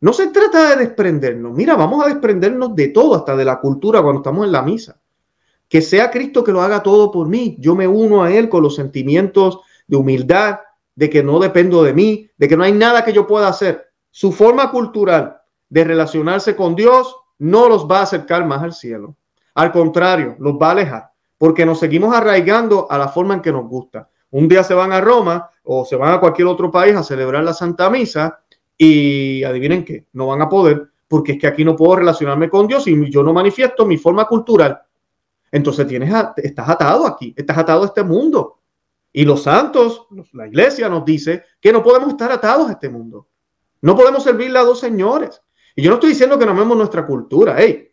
No 0.00 0.12
se 0.12 0.26
trata 0.28 0.70
de 0.70 0.84
desprendernos. 0.84 1.54
Mira, 1.54 1.74
vamos 1.74 2.04
a 2.04 2.08
desprendernos 2.08 2.74
de 2.74 2.88
todo, 2.88 3.14
hasta 3.14 3.34
de 3.34 3.44
la 3.44 3.60
cultura 3.60 4.02
cuando 4.02 4.20
estamos 4.20 4.44
en 4.44 4.52
la 4.52 4.62
misa. 4.62 5.00
Que 5.68 5.80
sea 5.80 6.10
Cristo 6.10 6.44
que 6.44 6.52
lo 6.52 6.60
haga 6.60 6.82
todo 6.82 7.10
por 7.10 7.28
mí. 7.28 7.56
Yo 7.58 7.74
me 7.74 7.88
uno 7.88 8.22
a 8.22 8.32
Él 8.32 8.48
con 8.48 8.62
los 8.62 8.76
sentimientos 8.76 9.60
de 9.86 9.96
humildad, 9.96 10.58
de 10.94 11.10
que 11.10 11.22
no 11.22 11.38
dependo 11.38 11.82
de 11.82 11.94
mí, 11.94 12.30
de 12.36 12.48
que 12.48 12.56
no 12.56 12.64
hay 12.64 12.72
nada 12.72 13.04
que 13.04 13.12
yo 13.12 13.26
pueda 13.26 13.48
hacer. 13.48 13.90
Su 14.10 14.32
forma 14.32 14.70
cultural 14.70 15.38
de 15.68 15.84
relacionarse 15.84 16.54
con 16.56 16.76
Dios 16.76 17.16
no 17.38 17.68
los 17.68 17.86
va 17.86 18.00
a 18.00 18.02
acercar 18.02 18.46
más 18.46 18.62
al 18.62 18.72
cielo. 18.72 19.16
Al 19.54 19.72
contrario, 19.72 20.36
los 20.38 20.54
va 20.54 20.68
a 20.68 20.72
alejar, 20.72 21.10
porque 21.38 21.64
nos 21.64 21.78
seguimos 21.78 22.14
arraigando 22.14 22.86
a 22.90 22.98
la 22.98 23.08
forma 23.08 23.34
en 23.34 23.40
que 23.40 23.52
nos 23.52 23.68
gusta. 23.68 24.08
Un 24.30 24.48
día 24.48 24.62
se 24.62 24.74
van 24.74 24.92
a 24.92 25.00
Roma 25.00 25.48
o 25.64 25.84
se 25.84 25.96
van 25.96 26.12
a 26.12 26.20
cualquier 26.20 26.48
otro 26.48 26.70
país 26.70 26.94
a 26.94 27.02
celebrar 27.02 27.44
la 27.44 27.54
Santa 27.54 27.88
Misa 27.88 28.40
y 28.76 29.42
adivinen 29.44 29.84
qué, 29.84 30.06
no 30.12 30.26
van 30.26 30.42
a 30.42 30.48
poder, 30.48 30.90
porque 31.08 31.32
es 31.32 31.38
que 31.38 31.46
aquí 31.46 31.64
no 31.64 31.76
puedo 31.76 31.96
relacionarme 31.96 32.50
con 32.50 32.66
Dios 32.66 32.86
y 32.86 33.10
yo 33.10 33.22
no 33.22 33.32
manifiesto 33.32 33.86
mi 33.86 33.96
forma 33.96 34.26
cultural. 34.26 34.82
Entonces 35.50 35.86
tienes 35.86 36.12
estás 36.36 36.68
atado 36.68 37.06
aquí, 37.06 37.32
estás 37.36 37.56
atado 37.56 37.82
a 37.82 37.86
este 37.86 38.02
mundo. 38.02 38.58
Y 39.12 39.24
los 39.24 39.44
santos, 39.44 40.06
la 40.32 40.46
iglesia 40.46 40.90
nos 40.90 41.04
dice 41.04 41.44
que 41.60 41.72
no 41.72 41.82
podemos 41.82 42.10
estar 42.10 42.30
atados 42.30 42.68
a 42.68 42.72
este 42.72 42.90
mundo. 42.90 43.28
No 43.80 43.96
podemos 43.96 44.22
servirle 44.22 44.58
a 44.58 44.64
dos 44.64 44.80
señores. 44.80 45.40
Y 45.76 45.82
yo 45.82 45.90
no 45.90 45.96
estoy 45.96 46.10
diciendo 46.10 46.38
que 46.38 46.46
no 46.46 46.54
vemos 46.54 46.76
nuestra 46.76 47.06
cultura. 47.06 47.54
Hey, 47.58 47.92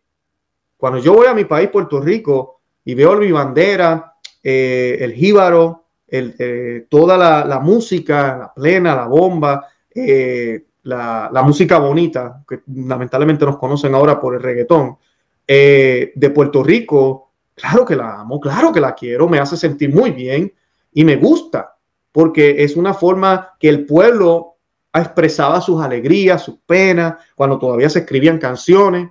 cuando 0.78 0.98
yo 0.98 1.14
voy 1.14 1.28
a 1.28 1.36
mi 1.36 1.46
país, 1.46 1.70
Puerto 1.70 2.02
Rico, 2.02 2.62
y 2.84 2.96
veo 2.96 3.16
mi 3.18 3.32
bandera, 3.32 4.16
eh, 4.42 4.98
el 5.00 5.14
jíbaro, 5.14 5.84
eh, 6.08 6.88
toda 6.90 7.18
la, 7.46 7.60
música, 7.60 8.38
la 8.38 8.54
plena, 8.54 8.96
la 8.96 9.08
bomba, 9.08 9.68
eh, 9.94 10.66
la, 10.84 11.30
la, 11.32 11.42
música 11.44 11.78
bonita, 11.78 12.44
que 12.48 12.62
lamentablemente 12.74 13.46
nos 13.46 13.58
conocen 13.58 13.94
ahora 13.94 14.20
por 14.20 14.34
el 14.34 14.42
reggaetón, 14.42 14.98
de 15.46 16.32
Puerto 16.34 16.64
Rico, 16.64 17.34
Claro 17.56 17.86
que 17.86 17.96
la 17.96 18.22
amo, 18.22 18.40
claro 18.40 18.72
que 18.72 18.82
la 18.82 18.96
quiero, 18.96 19.30
me 19.30 19.40
hace 19.40 19.58
sentir 19.58 19.94
muy 19.94 20.12
bien 20.12 20.52
y 20.92 21.06
me 21.06 21.18
gusta, 21.18 21.78
porque 22.12 22.64
es 22.64 22.76
una 22.76 22.94
forma 22.94 23.56
que 23.60 23.70
el 23.70 23.86
pueblo 23.86 24.53
expresaba 25.02 25.60
sus 25.62 25.82
alegrías, 25.82 26.44
sus 26.44 26.58
penas, 26.66 27.16
cuando 27.36 27.58
todavía 27.58 27.90
se 27.90 28.00
escribían 28.00 28.38
canciones. 28.38 29.10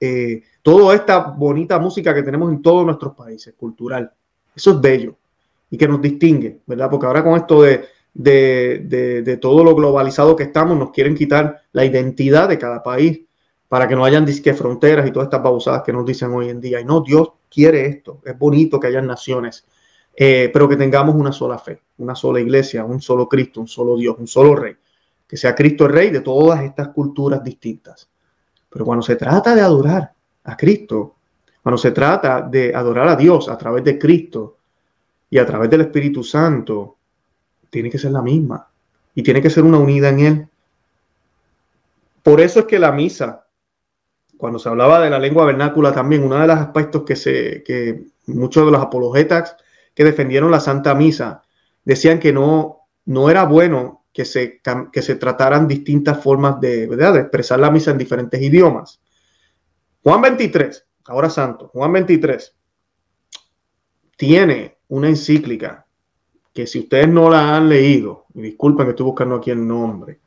Eh, 0.00 0.42
toda 0.62 0.94
esta 0.94 1.18
bonita 1.18 1.78
música 1.78 2.14
que 2.14 2.22
tenemos 2.22 2.50
en 2.50 2.62
todos 2.62 2.86
nuestros 2.86 3.14
países, 3.14 3.54
cultural. 3.56 4.10
Eso 4.54 4.70
es 4.72 4.80
bello 4.80 5.16
y 5.70 5.76
que 5.76 5.88
nos 5.88 6.00
distingue, 6.00 6.60
¿verdad? 6.66 6.90
Porque 6.90 7.06
ahora 7.06 7.22
con 7.22 7.36
esto 7.36 7.62
de, 7.62 7.88
de, 8.14 9.38
todo 9.40 9.62
lo 9.62 9.74
globalizado 9.74 10.34
que 10.34 10.44
estamos, 10.44 10.76
nos 10.76 10.90
quieren 10.90 11.14
quitar 11.14 11.62
la 11.72 11.84
identidad 11.84 12.48
de 12.48 12.58
cada 12.58 12.82
país 12.82 13.20
para 13.68 13.86
que 13.86 13.94
no 13.94 14.04
hayan 14.04 14.24
disque 14.24 14.54
fronteras 14.54 15.06
y 15.06 15.10
todas 15.10 15.26
estas 15.26 15.42
babosadas 15.42 15.82
que 15.82 15.92
nos 15.92 16.06
dicen 16.06 16.32
hoy 16.32 16.48
en 16.48 16.60
día. 16.60 16.80
Y 16.80 16.84
no, 16.84 17.02
Dios 17.02 17.32
quiere 17.50 17.86
esto. 17.86 18.20
Es 18.24 18.38
bonito 18.38 18.80
que 18.80 18.86
hayan 18.86 19.06
naciones, 19.06 19.66
eh, 20.20 20.50
pero 20.52 20.68
que 20.68 20.74
tengamos 20.74 21.14
una 21.14 21.30
sola 21.30 21.58
fe, 21.58 21.80
una 21.98 22.16
sola 22.16 22.40
iglesia, 22.40 22.84
un 22.84 23.00
solo 23.00 23.28
Cristo, 23.28 23.60
un 23.60 23.68
solo 23.68 23.96
Dios, 23.96 24.16
un 24.18 24.26
solo 24.26 24.56
Rey. 24.56 24.76
Que 25.28 25.36
sea 25.36 25.54
Cristo 25.54 25.86
el 25.86 25.92
Rey 25.92 26.10
de 26.10 26.22
todas 26.22 26.60
estas 26.64 26.88
culturas 26.88 27.44
distintas. 27.44 28.08
Pero 28.68 28.84
cuando 28.84 29.02
se 29.02 29.14
trata 29.14 29.54
de 29.54 29.60
adorar 29.60 30.12
a 30.42 30.56
Cristo, 30.56 31.14
cuando 31.62 31.78
se 31.78 31.92
trata 31.92 32.42
de 32.42 32.74
adorar 32.74 33.06
a 33.06 33.14
Dios 33.14 33.48
a 33.48 33.56
través 33.56 33.84
de 33.84 33.96
Cristo 33.96 34.56
y 35.30 35.38
a 35.38 35.46
través 35.46 35.70
del 35.70 35.82
Espíritu 35.82 36.24
Santo, 36.24 36.96
tiene 37.70 37.88
que 37.88 37.98
ser 37.98 38.10
la 38.10 38.22
misma 38.22 38.66
y 39.14 39.22
tiene 39.22 39.40
que 39.40 39.50
ser 39.50 39.62
una 39.62 39.78
unida 39.78 40.08
en 40.08 40.18
Él. 40.18 40.48
Por 42.24 42.40
eso 42.40 42.60
es 42.60 42.66
que 42.66 42.80
la 42.80 42.90
misa 42.90 43.46
cuando 44.36 44.58
se 44.58 44.68
hablaba 44.68 45.00
de 45.00 45.10
la 45.10 45.18
lengua 45.18 45.44
vernácula 45.44 45.92
también, 45.92 46.24
uno 46.24 46.40
de 46.40 46.46
los 46.46 46.56
aspectos 46.56 47.02
que, 47.02 47.16
se, 47.16 47.62
que 47.64 48.04
muchos 48.26 48.64
de 48.64 48.72
los 48.72 48.80
apologetas 48.80 49.56
que 49.98 50.04
defendieron 50.04 50.52
la 50.52 50.60
Santa 50.60 50.94
Misa 50.94 51.42
decían 51.84 52.20
que 52.20 52.32
no, 52.32 52.82
no 53.06 53.30
era 53.30 53.46
bueno 53.46 54.04
que 54.12 54.24
se, 54.24 54.60
que 54.92 55.02
se 55.02 55.16
trataran 55.16 55.66
distintas 55.66 56.22
formas 56.22 56.60
de, 56.60 56.86
de 56.86 57.18
expresar 57.18 57.58
la 57.58 57.72
misa 57.72 57.90
en 57.90 57.98
diferentes 57.98 58.40
idiomas. 58.40 59.00
Juan 60.04 60.22
23, 60.22 60.86
ahora 61.06 61.28
santo, 61.28 61.66
Juan 61.74 61.92
23, 61.94 62.54
tiene 64.16 64.78
una 64.86 65.08
encíclica 65.08 65.84
que 66.54 66.68
si 66.68 66.78
ustedes 66.78 67.08
no 67.08 67.28
la 67.28 67.56
han 67.56 67.68
leído, 67.68 68.26
disculpen 68.34 68.86
que 68.86 68.90
estoy 68.90 69.06
buscando 69.06 69.34
aquí 69.34 69.50
el 69.50 69.66
nombre, 69.66 70.20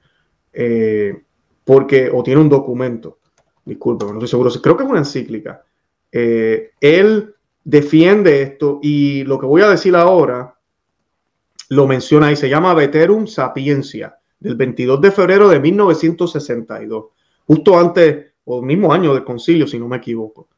eh, 0.52 1.18
porque, 1.64 2.12
o 2.14 2.22
tiene 2.24 2.42
un 2.42 2.50
documento, 2.50 3.20
disculpe, 3.64 4.04
no 4.04 4.12
estoy 4.16 4.28
seguro, 4.28 4.52
creo 4.52 4.76
que 4.76 4.84
es 4.84 4.90
una 4.90 5.00
encíclica. 5.00 5.64
Eh, 6.12 6.72
él 6.82 7.36
defiende 7.64 8.42
esto 8.42 8.80
y 8.82 9.24
lo 9.24 9.40
que 9.40 9.46
voy 9.46 9.62
a 9.62 9.70
decir 9.70 9.96
ahora 9.96 10.56
lo 11.70 11.88
menciona 11.88 12.32
y 12.32 12.36
se 12.36 12.50
llama 12.50 12.74
Veterum 12.74 13.28
Sapiencia, 13.28 14.18
del 14.40 14.56
22 14.56 15.00
de 15.00 15.12
febrero 15.12 15.48
de 15.48 15.60
1962, 15.60 17.06
justo 17.46 17.80
antes 17.80 18.34
o 18.44 18.62
mismo 18.62 18.92
año 18.92 19.14
del 19.14 19.24
concilio, 19.24 19.68
si 19.68 19.80
no 19.80 19.88
me 19.88 19.98
equivoco. 19.98 20.50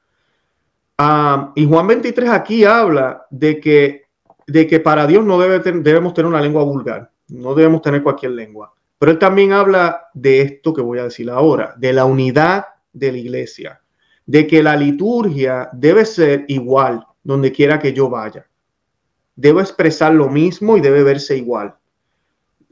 Ah, 0.98 1.52
y 1.56 1.68
Juan 1.68 1.86
23 1.86 2.30
aquí 2.30 2.64
habla 2.64 3.26
de 3.30 3.60
que, 3.60 4.04
de 4.48 4.66
que 4.66 4.80
para 4.80 5.06
Dios 5.06 5.24
no 5.26 5.40
debe 5.40 5.60
debemos 5.60 6.14
tener 6.14 6.28
una 6.28 6.42
lengua 6.42 6.64
vulgar, 6.64 7.12
no 7.28 7.54
debemos 7.54 7.82
tener 7.82 8.02
cualquier 8.02 8.32
lengua. 8.32 8.74
Pero 8.98 9.12
él 9.12 9.20
también 9.20 9.52
habla 9.52 10.08
de 10.14 10.42
esto 10.42 10.74
que 10.74 10.82
voy 10.82 10.98
a 10.98 11.04
decir 11.04 11.30
ahora, 11.30 11.76
de 11.78 11.94
la 11.94 12.06
unidad 12.06 12.66
de 12.94 13.12
la 13.12 13.18
iglesia, 13.18 13.83
de 14.26 14.48
que 14.48 14.64
la 14.64 14.76
liturgia 14.76 15.70
debe 15.74 16.06
ser 16.06 16.46
igual 16.48 17.06
donde 17.24 17.52
quiera 17.52 17.80
que 17.80 17.94
yo 17.94 18.10
vaya. 18.10 18.48
Debo 19.36 19.60
expresar 19.62 20.14
lo 20.14 20.30
mismo 20.30 20.78
y 20.78 20.82
debe 20.82 21.04
verse 21.04 21.38
igual. 21.38 21.76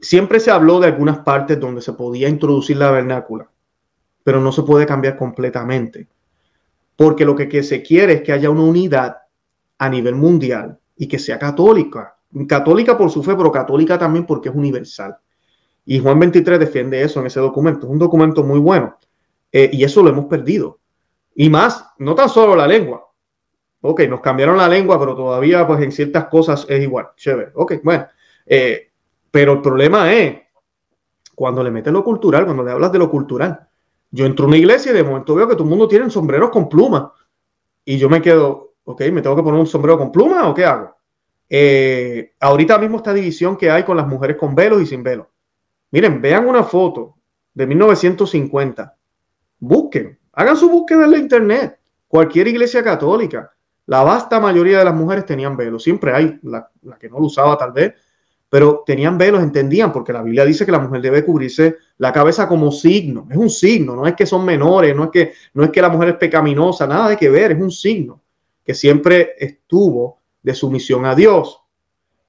Siempre 0.00 0.40
se 0.40 0.50
habló 0.50 0.80
de 0.80 0.86
algunas 0.86 1.18
partes 1.18 1.58
donde 1.58 1.80
se 1.80 1.92
podía 1.92 2.28
introducir 2.28 2.76
la 2.76 2.90
vernácula, 2.90 3.48
pero 4.24 4.40
no 4.40 4.52
se 4.52 4.62
puede 4.62 4.86
cambiar 4.86 5.16
completamente, 5.16 6.08
porque 6.96 7.24
lo 7.24 7.34
que, 7.34 7.62
se 7.62 7.82
quiere 7.82 8.14
es 8.14 8.22
que 8.22 8.32
haya 8.32 8.50
una 8.50 8.62
unidad 8.62 9.18
a 9.78 9.88
nivel 9.88 10.14
mundial 10.14 10.78
y 10.96 11.06
que 11.06 11.18
sea 11.18 11.38
católica, 11.38 12.16
católica 12.48 12.96
por 12.96 13.10
su 13.10 13.22
fe, 13.22 13.34
pero 13.36 13.50
católica 13.52 13.98
también 13.98 14.26
porque 14.26 14.48
es 14.48 14.54
universal. 14.54 15.16
Y 15.84 15.98
Juan 15.98 16.18
23 16.18 16.60
defiende 16.60 17.02
eso 17.02 17.20
en 17.20 17.26
ese 17.26 17.40
documento. 17.40 17.86
Es 17.86 17.92
un 17.92 17.98
documento 17.98 18.44
muy 18.44 18.60
bueno. 18.60 18.96
Eh, 19.50 19.68
y 19.72 19.82
eso 19.84 20.02
lo 20.02 20.10
hemos 20.10 20.26
perdido. 20.26 20.78
Y 21.34 21.48
más, 21.48 21.86
no 21.98 22.14
tan 22.14 22.28
solo 22.28 22.54
la 22.56 22.66
lengua. 22.66 23.08
Ok, 23.80 24.02
nos 24.02 24.20
cambiaron 24.20 24.56
la 24.56 24.68
lengua, 24.68 24.98
pero 24.98 25.14
todavía 25.14 25.66
pues 25.66 25.80
en 25.82 25.92
ciertas 25.92 26.26
cosas 26.26 26.66
es 26.68 26.82
igual. 26.82 27.08
Chévere. 27.16 27.52
Ok, 27.54 27.74
bueno. 27.82 28.06
Eh, 28.46 28.90
pero 29.30 29.54
el 29.54 29.60
problema 29.60 30.12
es 30.12 30.40
cuando 31.34 31.62
le 31.62 31.70
metes 31.70 31.92
lo 31.92 32.04
cultural, 32.04 32.44
cuando 32.44 32.62
le 32.62 32.70
hablas 32.70 32.92
de 32.92 32.98
lo 32.98 33.10
cultural. 33.10 33.68
Yo 34.10 34.26
entro 34.26 34.44
a 34.44 34.48
una 34.48 34.58
iglesia 34.58 34.92
y 34.92 34.94
de 34.94 35.02
momento 35.02 35.34
veo 35.34 35.48
que 35.48 35.54
todo 35.54 35.64
el 35.64 35.70
mundo 35.70 35.88
tiene 35.88 36.08
sombreros 36.10 36.50
con 36.50 36.68
pluma. 36.68 37.12
Y 37.84 37.98
yo 37.98 38.08
me 38.08 38.20
quedo, 38.20 38.74
ok, 38.84 39.00
¿me 39.10 39.22
tengo 39.22 39.34
que 39.34 39.42
poner 39.42 39.58
un 39.58 39.66
sombrero 39.66 39.98
con 39.98 40.12
pluma 40.12 40.48
o 40.48 40.54
qué 40.54 40.64
hago? 40.64 40.94
Eh, 41.48 42.34
ahorita 42.40 42.78
mismo 42.78 42.98
esta 42.98 43.12
división 43.12 43.56
que 43.56 43.70
hay 43.70 43.84
con 43.84 43.96
las 43.96 44.06
mujeres 44.06 44.36
con 44.36 44.54
velos 44.54 44.82
y 44.82 44.86
sin 44.86 45.02
velos. 45.02 45.26
Miren, 45.90 46.20
vean 46.20 46.46
una 46.46 46.62
foto 46.62 47.16
de 47.54 47.66
1950 47.66 48.96
busquen, 49.62 50.18
hagan 50.32 50.56
su 50.56 50.68
búsqueda 50.68 51.04
en 51.04 51.10
la 51.10 51.18
internet. 51.18 51.78
Cualquier 52.08 52.48
iglesia 52.48 52.82
católica, 52.82 53.52
la 53.86 54.02
vasta 54.02 54.38
mayoría 54.38 54.78
de 54.78 54.84
las 54.84 54.94
mujeres 54.94 55.26
tenían 55.26 55.56
velos. 55.56 55.82
Siempre 55.82 56.12
hay 56.12 56.38
la, 56.42 56.68
que 56.98 57.08
no 57.08 57.18
lo 57.18 57.26
usaba 57.26 57.56
tal 57.56 57.72
vez, 57.72 57.94
pero 58.48 58.82
tenían 58.84 59.16
velos, 59.16 59.42
entendían, 59.42 59.92
porque 59.92 60.12
la 60.12 60.22
Biblia 60.22 60.44
dice 60.44 60.66
que 60.66 60.72
la 60.72 60.78
mujer 60.78 61.00
debe 61.00 61.24
cubrirse 61.24 61.76
la 61.98 62.12
cabeza 62.12 62.46
como 62.46 62.70
signo. 62.70 63.26
Es 63.30 63.36
un 63.36 63.50
signo, 63.50 63.96
no 63.96 64.06
es 64.06 64.14
que 64.14 64.26
son 64.26 64.44
menores, 64.44 64.94
no 64.94 65.04
es 65.04 65.10
que, 65.10 65.32
no 65.54 65.64
es 65.64 65.70
que 65.70 65.82
la 65.82 65.88
mujer 65.88 66.10
es 66.10 66.16
pecaminosa, 66.16 66.86
nada 66.86 67.08
de 67.08 67.16
que 67.16 67.30
ver, 67.30 67.52
es 67.52 67.60
un 67.60 67.70
signo 67.70 68.20
que 68.64 68.74
siempre 68.74 69.32
estuvo 69.38 70.18
de 70.42 70.54
sumisión 70.54 71.06
a 71.06 71.14
Dios. 71.14 71.60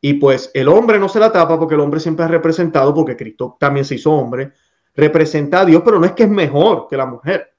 Y 0.01 0.15
pues 0.15 0.51
el 0.53 0.67
hombre 0.67 0.99
no 0.99 1.07
se 1.07 1.19
la 1.19 1.31
tapa 1.31 1.57
porque 1.57 1.75
el 1.75 1.81
hombre 1.81 1.99
siempre 1.99 2.25
ha 2.25 2.27
representado, 2.27 2.93
porque 2.93 3.15
Cristo 3.15 3.55
también 3.59 3.85
se 3.85 3.95
hizo 3.95 4.11
hombre, 4.11 4.51
representa 4.95 5.61
a 5.61 5.65
Dios, 5.65 5.81
pero 5.85 5.99
no 5.99 6.05
es 6.05 6.11
que 6.11 6.23
es 6.23 6.29
mejor 6.29 6.87
que 6.89 6.97
la 6.97 7.05
mujer, 7.05 7.52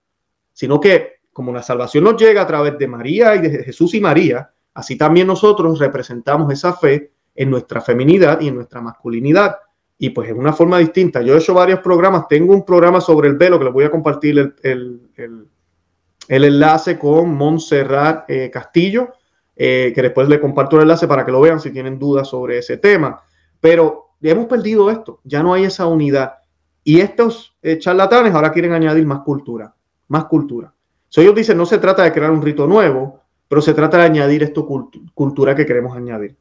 sino 0.54 0.80
que 0.80 1.18
como 1.34 1.52
la 1.52 1.62
salvación 1.62 2.04
nos 2.04 2.16
llega 2.16 2.40
a 2.40 2.46
través 2.46 2.78
de 2.78 2.88
María 2.88 3.34
y 3.34 3.40
de 3.40 3.64
Jesús 3.64 3.92
y 3.94 4.00
María, 4.00 4.50
así 4.72 4.96
también 4.96 5.26
nosotros 5.26 5.78
representamos 5.78 6.50
esa 6.50 6.72
fe 6.72 7.12
en 7.34 7.50
nuestra 7.50 7.80
feminidad 7.80 8.40
y 8.40 8.48
en 8.48 8.54
nuestra 8.54 8.80
masculinidad. 8.80 9.56
Y 9.98 10.10
pues 10.10 10.30
en 10.30 10.38
una 10.38 10.52
forma 10.52 10.78
distinta. 10.78 11.22
Yo 11.22 11.34
he 11.34 11.38
hecho 11.38 11.54
varios 11.54 11.80
programas, 11.80 12.28
tengo 12.28 12.54
un 12.54 12.64
programa 12.64 13.00
sobre 13.00 13.28
el 13.28 13.36
velo 13.36 13.58
que 13.58 13.64
les 13.64 13.74
voy 13.74 13.84
a 13.84 13.90
compartir 13.90 14.54
el, 14.62 15.10
el, 15.14 15.48
enlace 16.28 16.98
con 16.98 17.34
Montserrat 17.34 18.28
eh, 18.28 18.50
Castillo, 18.50 19.12
eh, 19.56 19.92
que 19.94 20.02
después 20.02 20.28
le 20.28 20.40
comparto 20.40 20.76
el 20.76 20.82
enlace 20.82 21.06
para 21.06 21.24
que 21.24 21.32
lo 21.32 21.40
vean 21.40 21.60
si 21.60 21.70
tienen 21.70 21.98
dudas 21.98 22.28
sobre 22.28 22.58
ese 22.58 22.76
tema. 22.76 23.22
Pero 23.60 24.10
hemos 24.20 24.46
perdido 24.46 24.90
esto, 24.90 25.20
ya 25.24 25.42
no 25.42 25.54
hay 25.54 25.64
esa 25.64 25.86
unidad. 25.86 26.34
Y 26.82 27.00
estos 27.00 27.56
eh, 27.62 27.78
charlatanes 27.78 28.34
ahora 28.34 28.52
quieren 28.52 28.72
añadir 28.72 29.06
más 29.06 29.20
cultura, 29.20 29.74
más 30.08 30.24
cultura. 30.24 30.72
So, 31.08 31.20
ellos 31.20 31.34
dicen, 31.34 31.56
no 31.56 31.66
se 31.66 31.78
trata 31.78 32.02
de 32.02 32.12
crear 32.12 32.30
un 32.30 32.42
rito 32.42 32.66
nuevo, 32.66 33.20
pero 33.48 33.62
se 33.62 33.74
trata 33.74 33.98
de 33.98 34.04
añadir 34.04 34.42
esto 34.42 34.66
cultura 35.14 35.54
que 35.54 35.66
queremos 35.66 35.96
añadir. 35.96 36.36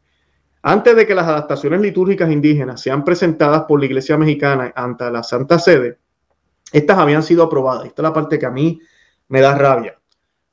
Antes 0.62 0.96
de 0.96 1.06
que 1.06 1.14
las 1.14 1.28
adaptaciones 1.28 1.82
litúrgicas 1.82 2.32
indígenas 2.32 2.82
sean 2.82 3.04
presentadas 3.04 3.64
por 3.64 3.80
la 3.80 3.86
Iglesia 3.86 4.18
Mexicana 4.18 4.72
ante 4.76 5.12
la 5.12 5.22
Santa 5.22 5.60
Sede, 5.60 6.00
estas 6.72 6.98
habían 6.98 7.22
sido 7.22 7.44
aprobadas. 7.44 7.86
Esta 7.86 8.02
es 8.02 8.04
la 8.04 8.14
parte 8.14 8.40
que 8.40 8.46
a 8.46 8.52
mí 8.52 8.80
me 9.28 9.42
da 9.42 9.56
rabia. 9.56 10.00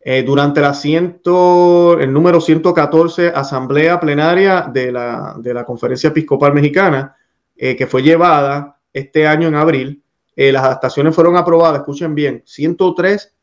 Eh, 0.03 0.23
durante 0.23 0.62
la 0.62 0.75
el 0.83 2.12
número 2.12 2.40
114 2.40 3.29
Asamblea 3.29 4.01
Plenaria 4.01 4.62
de 4.62 4.90
la, 4.90 5.37
de 5.38 5.53
la 5.53 5.64
Conferencia 5.64 6.09
Episcopal 6.09 6.55
Mexicana, 6.55 7.14
eh, 7.55 7.77
que 7.77 7.87
fue 7.87 8.03
llevada 8.03 8.79
este 8.92 9.27
año 9.27 9.49
en 9.49 9.55
abril. 9.55 10.03
Eh, 10.36 10.52
las 10.52 10.64
adaptaciones 10.64 11.14
fueron 11.14 11.36
aprobadas, 11.36 11.80
escuchen 11.80 12.14
bien, 12.14 12.42
103 12.46 13.34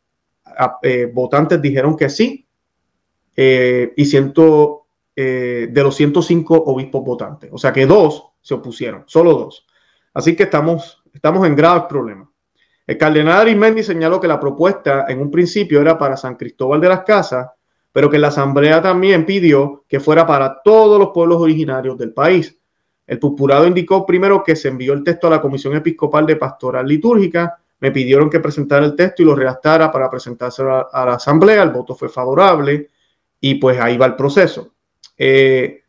eh, 0.82 1.12
votantes 1.14 1.62
dijeron 1.62 1.96
que 1.96 2.10
sí 2.10 2.48
eh, 3.36 3.94
y 3.96 4.06
ciento, 4.06 4.86
de 5.16 5.72
los 5.74 5.96
105 5.96 6.56
obispos 6.56 7.04
votantes. 7.04 7.50
O 7.52 7.58
sea 7.58 7.74
que 7.74 7.88
dos 7.88 8.34
se 8.40 8.54
opusieron, 8.54 9.04
solo 9.08 9.34
dos. 9.34 9.66
Así 10.14 10.36
que 10.36 10.44
estamos, 10.44 11.04
estamos 11.12 11.46
en 11.48 11.56
graves 11.56 11.84
problemas. 11.90 12.30
El 12.88 12.98
cardenal 12.98 13.42
Arismendi 13.42 13.84
señaló 13.84 14.22
que 14.22 14.30
la 14.30 14.40
propuesta 14.40 15.06
en 15.10 15.20
un 15.20 15.30
principio 15.30 15.82
era 15.82 15.98
para 15.98 16.16
San 16.16 16.36
Cristóbal 16.36 16.80
de 16.80 16.88
las 16.88 17.02
Casas, 17.02 17.50
pero 17.92 18.10
que 18.10 18.18
la 18.18 18.30
asamblea 18.30 18.82
también 18.82 19.26
pidió 19.26 19.84
que 19.88 20.00
fuera 20.00 20.26
para 20.26 20.62
todos 20.64 20.98
los 20.98 21.10
pueblos 21.10 21.42
originarios 21.42 21.98
del 21.98 22.14
país. 22.14 22.58
El 23.08 23.20
purpurado 23.20 23.66
indicó 23.66 24.06
primero 24.06 24.44
que 24.44 24.56
se 24.56 24.68
envió 24.68 24.94
el 24.94 25.04
texto 25.04 25.28
a 25.28 25.32
la 25.32 25.42
Comisión 25.42 25.76
Episcopal 25.76 26.26
de 26.26 26.36
Pastoral 26.36 26.86
Litúrgica. 26.86 27.58
Me 27.80 27.92
pidieron 27.92 28.30
que 28.30 28.42
presentara 28.42 28.86
el 28.86 28.96
texto 28.96 29.22
y 29.22 29.26
lo 29.26 29.34
redactara 29.34 29.92
para 29.92 30.10
presentárselo 30.10 30.94
a, 30.94 31.06
la 31.06 31.14
Asamblea. 31.14 31.64
El 31.64 31.72
voto 31.72 31.96
fue 31.96 32.10
favorable. 32.10 32.90
y 33.40 33.56
pues 33.56 33.80
ahí 33.80 33.98
va 33.98 34.08
el 34.08 34.16
proceso. 34.16 34.74
Eh, 35.18 35.84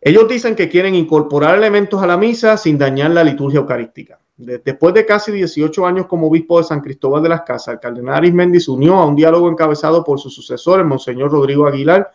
ellos 0.00 0.26
dicen 0.28 0.56
que 0.56 0.68
quieren 0.68 0.94
incorporar 0.94 1.56
elementos 1.56 2.02
a 2.02 2.06
la 2.06 2.16
misa 2.16 2.56
sin 2.56 2.78
dañar 2.78 3.10
la 3.10 3.22
liturgia 3.22 3.60
eucarística. 3.60 4.18
Después 4.36 4.94
de 4.94 5.06
casi 5.06 5.30
18 5.30 5.86
años 5.86 6.06
como 6.06 6.26
obispo 6.26 6.58
de 6.58 6.64
San 6.64 6.80
Cristóbal 6.80 7.22
de 7.22 7.28
las 7.28 7.42
Casas, 7.42 7.74
el 7.74 7.80
cardenal 7.80 8.16
Arismendi 8.16 8.58
se 8.58 8.72
unió 8.72 8.94
a 8.94 9.06
un 9.06 9.14
diálogo 9.14 9.48
encabezado 9.48 10.02
por 10.02 10.18
su 10.18 10.30
sucesor, 10.30 10.80
el 10.80 10.86
monseñor 10.86 11.30
Rodrigo 11.30 11.66
Aguilar, 11.68 12.10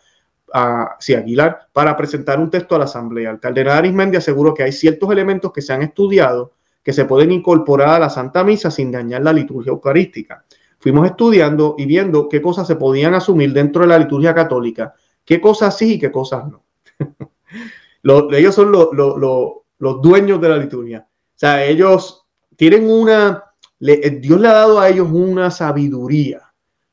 sí, 0.98 1.14
Aguilar, 1.14 1.68
para 1.72 1.96
presentar 1.96 2.38
un 2.38 2.50
texto 2.50 2.74
a 2.74 2.78
la 2.78 2.84
Asamblea. 2.84 3.30
El 3.30 3.40
cardenal 3.40 3.78
Arismendi 3.78 4.16
aseguró 4.16 4.54
que 4.54 4.62
hay 4.62 4.72
ciertos 4.72 5.10
elementos 5.10 5.52
que 5.52 5.62
se 5.62 5.72
han 5.72 5.82
estudiado 5.82 6.52
que 6.88 6.94
se 6.94 7.04
pueden 7.04 7.32
incorporar 7.32 7.90
a 7.90 7.98
la 7.98 8.08
Santa 8.08 8.42
Misa 8.42 8.70
sin 8.70 8.90
dañar 8.90 9.22
la 9.22 9.34
liturgia 9.34 9.68
eucarística. 9.68 10.44
Fuimos 10.78 11.06
estudiando 11.06 11.74
y 11.76 11.84
viendo 11.84 12.30
qué 12.30 12.40
cosas 12.40 12.66
se 12.66 12.76
podían 12.76 13.14
asumir 13.14 13.52
dentro 13.52 13.82
de 13.82 13.88
la 13.88 13.98
liturgia 13.98 14.34
católica, 14.34 14.94
qué 15.22 15.38
cosas 15.38 15.76
sí 15.76 15.96
y 15.96 15.98
qué 15.98 16.10
cosas 16.10 16.44
no. 16.48 16.64
ellos 18.32 18.54
son 18.54 18.72
los 18.72 20.02
dueños 20.02 20.40
de 20.40 20.48
la 20.48 20.56
liturgia. 20.56 21.06
O 21.10 21.38
sea, 21.38 21.62
ellos 21.62 22.26
tienen 22.56 22.90
una, 22.90 23.44
eh, 23.80 24.18
Dios 24.20 24.40
le 24.40 24.48
ha 24.48 24.54
dado 24.54 24.80
a 24.80 24.88
ellos 24.88 25.08
una 25.12 25.50
sabiduría 25.50 26.40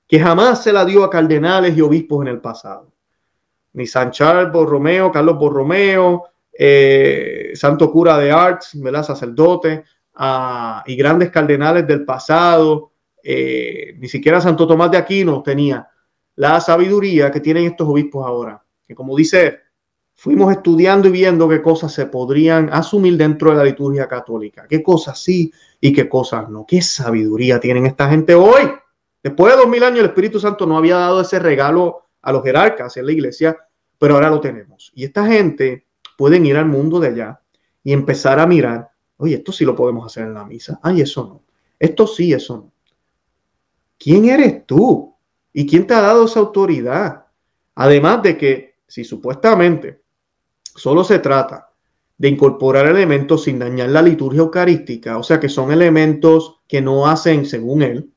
que 0.08 0.20
jamás 0.20 0.62
se 0.62 0.74
la 0.74 0.84
dio 0.84 1.04
a 1.04 1.10
cardenales 1.10 1.78
y 1.78 1.82
obispos 1.82 2.22
en 2.24 2.28
el 2.28 2.42
pasado. 2.42 2.92
Ni 3.76 3.88
San 3.88 4.12
Charles 4.12 4.52
Borromeo, 4.52 5.12
Carlos 5.12 5.38
Borromeo, 5.38 6.24
eh, 6.52 7.52
santo 7.54 7.92
cura 7.92 8.18
de 8.18 8.32
Arts, 8.32 8.72
¿verdad? 8.82 9.04
sacerdote, 9.04 9.84
ah, 10.16 10.84
y 10.86 10.96
grandes 10.96 11.30
cardenales 11.30 11.86
del 11.86 12.04
pasado, 12.04 12.92
eh, 13.22 13.96
ni 13.98 14.08
siquiera 14.08 14.40
Santo 14.40 14.68
Tomás 14.68 14.92
de 14.92 14.98
Aquino 14.98 15.42
tenía 15.42 15.88
la 16.36 16.60
sabiduría 16.62 17.32
que 17.32 17.40
tienen 17.40 17.66
estos 17.66 17.88
obispos 17.88 18.26
ahora, 18.26 18.64
que 18.88 18.94
como 18.94 19.16
dice 19.16 19.60
fuimos 20.14 20.52
estudiando 20.52 21.10
y 21.10 21.12
viendo 21.12 21.50
qué 21.50 21.62
cosas 21.62 21.92
se 21.92 22.06
podrían 22.06 22.70
asumir 22.72 23.18
dentro 23.18 23.52
de 23.52 23.58
la 23.58 23.64
liturgia 23.64 24.08
católica, 24.08 24.66
qué 24.68 24.82
cosas 24.82 25.22
sí 25.22 25.52
y 25.82 25.92
qué 25.92 26.08
cosas 26.08 26.50
no. 26.50 26.66
¿Qué 26.66 26.82
sabiduría 26.82 27.60
tienen 27.60 27.86
esta 27.86 28.10
gente 28.10 28.34
hoy? 28.34 28.72
Después 29.22 29.54
de 29.54 29.60
dos 29.60 29.70
mil 29.70 29.84
años 29.84 30.00
el 30.00 30.06
Espíritu 30.06 30.40
Santo 30.40 30.66
no 30.66 30.78
había 30.78 30.98
dado 30.98 31.22
ese 31.22 31.40
regalo 31.40 32.05
a 32.26 32.34
los 32.34 32.44
jerarcas 32.44 32.98
en 32.98 33.06
la 33.06 33.14
iglesia, 33.14 33.58
pero 33.98 34.16
ahora 34.16 34.30
lo 34.30 34.42
tenemos. 34.42 34.92
Y 34.94 35.06
esta 35.06 35.26
gente 35.26 35.86
pueden 36.18 36.46
ir 36.46 36.58
al 36.58 36.66
mundo 36.66 37.00
de 37.00 37.08
allá 37.08 37.40
y 37.84 37.94
empezar 37.94 38.40
a 38.40 38.46
mirar, 38.46 38.90
oye, 39.18 39.36
esto 39.36 39.54
sí 39.54 39.64
lo 39.64 39.76
podemos 39.76 40.06
hacer 40.06 40.24
en 40.24 40.34
la 40.34 40.44
misa, 40.44 40.80
ay, 40.84 41.02
eso 41.02 41.24
no, 41.26 41.44
esto 41.80 42.06
sí, 42.06 42.34
eso 42.34 42.58
no. 42.58 42.72
¿Quién 43.98 44.26
eres 44.26 44.66
tú? 44.66 45.16
¿Y 45.54 45.66
quién 45.66 45.88
te 45.88 45.94
ha 45.94 46.02
dado 46.02 46.26
esa 46.26 46.42
autoridad? 46.42 47.28
Además 47.76 48.22
de 48.24 48.38
que 48.38 48.76
si 48.88 49.06
supuestamente 49.06 50.04
Solo 50.76 51.06
se 51.06 51.20
trata 51.20 51.70
de 52.18 52.28
incorporar 52.28 52.86
elementos 52.88 53.44
sin 53.44 53.60
dañar 53.60 53.90
la 53.90 54.02
liturgia 54.02 54.42
eucarística, 54.42 55.18
o 55.18 55.24
sea 55.24 55.40
que 55.40 55.50
son 55.50 55.72
elementos 55.72 56.62
que 56.68 56.82
no 56.82 57.08
hacen, 57.08 57.46
según 57.46 57.82
él, 57.82 58.12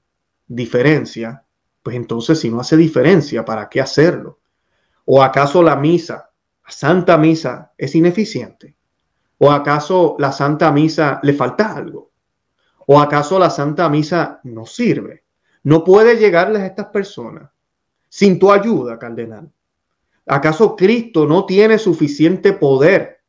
diferencia, 0.47 1.45
pues 1.89 1.97
entonces 1.97 2.39
si 2.39 2.51
no 2.51 2.61
hace 2.61 2.77
diferencia, 2.77 3.47
¿para 3.47 3.67
qué 3.67 3.81
hacerlo? 3.81 4.41
¿O 5.07 5.23
acaso 5.23 5.63
la 5.63 5.75
misa, 5.75 6.29
la 6.63 6.71
Santa 6.71 7.17
Misa, 7.17 7.73
es 7.79 7.95
ineficiente? 7.95 8.77
¿O 9.39 9.51
acaso 9.51 10.15
la 10.19 10.31
Santa 10.31 10.71
Misa 10.71 11.19
le 11.23 11.33
falta 11.33 11.75
algo? 11.75 12.11
¿O 12.87 13.01
acaso 13.01 13.39
la 13.39 13.49
Santa 13.49 13.89
Misa 13.89 14.39
no 14.45 14.67
sirve? 14.67 15.25
No 15.63 15.83
puede 15.83 16.19
llegarles 16.19 16.61
a 16.61 16.67
estas 16.67 16.89
personas 16.89 17.49
sin 18.07 18.39
tu 18.39 18.53
ayuda, 18.53 18.99
cardenal. 18.99 19.51
¿Acaso 20.27 20.77
Cristo 20.77 21.25
no 21.25 21.47
tiene 21.47 21.79
suficiente 21.79 22.53
poder 22.53 23.23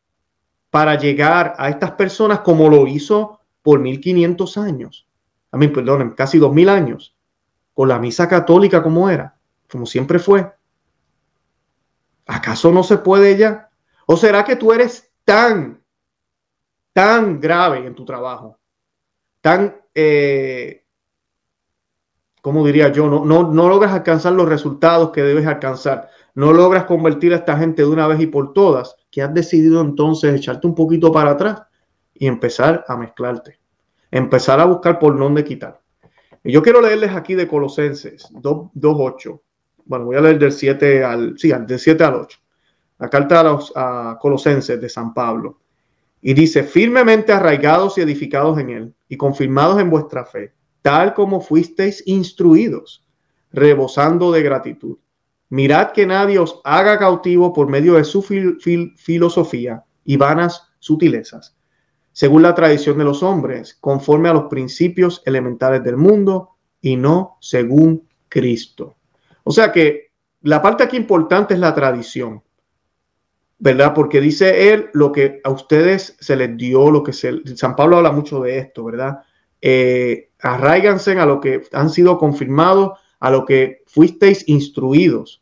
para 0.69 0.95
llegar 0.95 1.55
a 1.57 1.69
estas 1.69 1.91
personas 1.91 2.41
como 2.41 2.67
lo 2.67 2.87
hizo 2.87 3.39
por 3.61 3.79
1500 3.79 4.57
años? 4.57 5.07
A 5.49 5.57
mí, 5.57 5.69
perdón, 5.69 6.13
casi 6.17 6.39
2000 6.39 6.67
años. 6.67 7.15
Con 7.79 7.87
la 7.87 7.97
misa 7.97 8.27
católica 8.27 8.83
como 8.83 9.09
era, 9.09 9.37
como 9.71 9.85
siempre 9.85 10.19
fue. 10.19 10.51
¿Acaso 12.27 12.73
no 12.73 12.83
se 12.83 12.97
puede 12.97 13.37
ya? 13.37 13.69
¿O 14.05 14.17
será 14.17 14.43
que 14.43 14.57
tú 14.57 14.73
eres 14.73 15.09
tan, 15.23 15.81
tan 16.91 17.39
grave 17.39 17.87
en 17.87 17.95
tu 17.95 18.03
trabajo? 18.03 18.59
Tan, 19.39 19.77
eh, 19.95 20.83
¿cómo 22.41 22.65
diría 22.65 22.91
yo? 22.91 23.07
No, 23.07 23.23
no, 23.23 23.49
no 23.49 23.69
logras 23.69 23.93
alcanzar 23.93 24.33
los 24.33 24.49
resultados 24.49 25.11
que 25.11 25.23
debes 25.23 25.47
alcanzar 25.47 26.09
no 26.35 26.51
logras 26.51 26.83
convertir 26.83 27.31
a 27.31 27.37
esta 27.37 27.57
gente 27.57 27.83
de 27.83 27.87
una 27.87 28.07
vez 28.07 28.19
y 28.19 28.27
por 28.27 28.51
todas, 28.51 28.97
que 29.09 29.21
has 29.21 29.33
decidido 29.33 29.79
entonces 29.79 30.35
echarte 30.35 30.67
un 30.67 30.75
poquito 30.75 31.13
para 31.13 31.31
atrás 31.31 31.63
y 32.13 32.27
empezar 32.27 32.83
a 32.89 32.97
mezclarte, 32.97 33.57
empezar 34.11 34.59
a 34.59 34.65
buscar 34.65 34.99
por 34.99 35.17
dónde 35.17 35.45
quitar. 35.45 35.79
Y 36.43 36.51
yo 36.51 36.61
quiero 36.61 36.81
leerles 36.81 37.11
aquí 37.11 37.35
de 37.35 37.47
Colosenses 37.47 38.29
2.8. 38.31 39.41
Bueno, 39.85 40.05
voy 40.05 40.15
a 40.15 40.21
leer 40.21 40.39
del 40.39 40.51
7 40.51 41.03
al, 41.03 41.37
sí, 41.37 41.51
del 41.51 41.79
7 41.79 42.03
al 42.03 42.15
8. 42.15 42.39
La 42.99 43.09
carta 43.09 43.39
a 43.39 43.43
los 43.43 43.73
Colosenses 44.19 44.79
de 44.79 44.89
San 44.89 45.13
Pablo. 45.13 45.59
Y 46.21 46.33
dice, 46.33 46.63
firmemente 46.63 47.31
arraigados 47.31 47.97
y 47.97 48.01
edificados 48.01 48.59
en 48.59 48.69
él 48.69 48.93
y 49.07 49.17
confirmados 49.17 49.79
en 49.79 49.89
vuestra 49.89 50.25
fe, 50.25 50.53
tal 50.81 51.13
como 51.13 51.39
fuisteis 51.39 52.03
instruidos, 52.05 53.05
rebosando 53.51 54.31
de 54.31 54.43
gratitud 54.43 54.97
Mirad 55.49 55.93
que 55.93 56.05
nadie 56.05 56.37
os 56.37 56.61
haga 56.63 56.99
cautivo 56.99 57.51
por 57.53 57.67
medio 57.67 57.95
de 57.95 58.03
su 58.03 58.21
filosofía 58.21 59.83
y 60.05 60.15
vanas 60.15 60.69
sutilezas, 60.77 61.57
según 62.19 62.41
la 62.41 62.53
tradición 62.53 62.97
de 62.97 63.05
los 63.05 63.23
hombres, 63.23 63.77
conforme 63.79 64.27
a 64.27 64.33
los 64.33 64.49
principios 64.49 65.23
elementales 65.25 65.81
del 65.85 65.95
mundo 65.95 66.49
y 66.81 66.97
no 66.97 67.37
según 67.39 68.09
Cristo. 68.27 68.97
O 69.45 69.53
sea 69.53 69.71
que 69.71 70.11
la 70.41 70.61
parte 70.61 70.83
aquí 70.83 70.97
importante 70.97 71.53
es 71.53 71.61
la 71.61 71.73
tradición, 71.73 72.43
¿verdad? 73.57 73.93
Porque 73.93 74.19
dice 74.19 74.73
él 74.73 74.89
lo 74.91 75.13
que 75.13 75.39
a 75.45 75.49
ustedes 75.49 76.17
se 76.19 76.35
les 76.35 76.57
dio, 76.57 76.91
lo 76.91 77.03
que 77.03 77.13
se... 77.13 77.55
San 77.55 77.77
Pablo 77.77 77.95
habla 77.95 78.11
mucho 78.11 78.41
de 78.41 78.57
esto, 78.57 78.83
¿verdad? 78.83 79.19
Eh, 79.61 80.31
arraiganse 80.41 81.17
a 81.17 81.25
lo 81.25 81.39
que 81.39 81.61
han 81.71 81.89
sido 81.89 82.17
confirmados 82.17 82.99
a 83.21 83.31
lo 83.31 83.45
que 83.45 83.83
fuisteis 83.87 84.45
instruidos. 84.49 85.41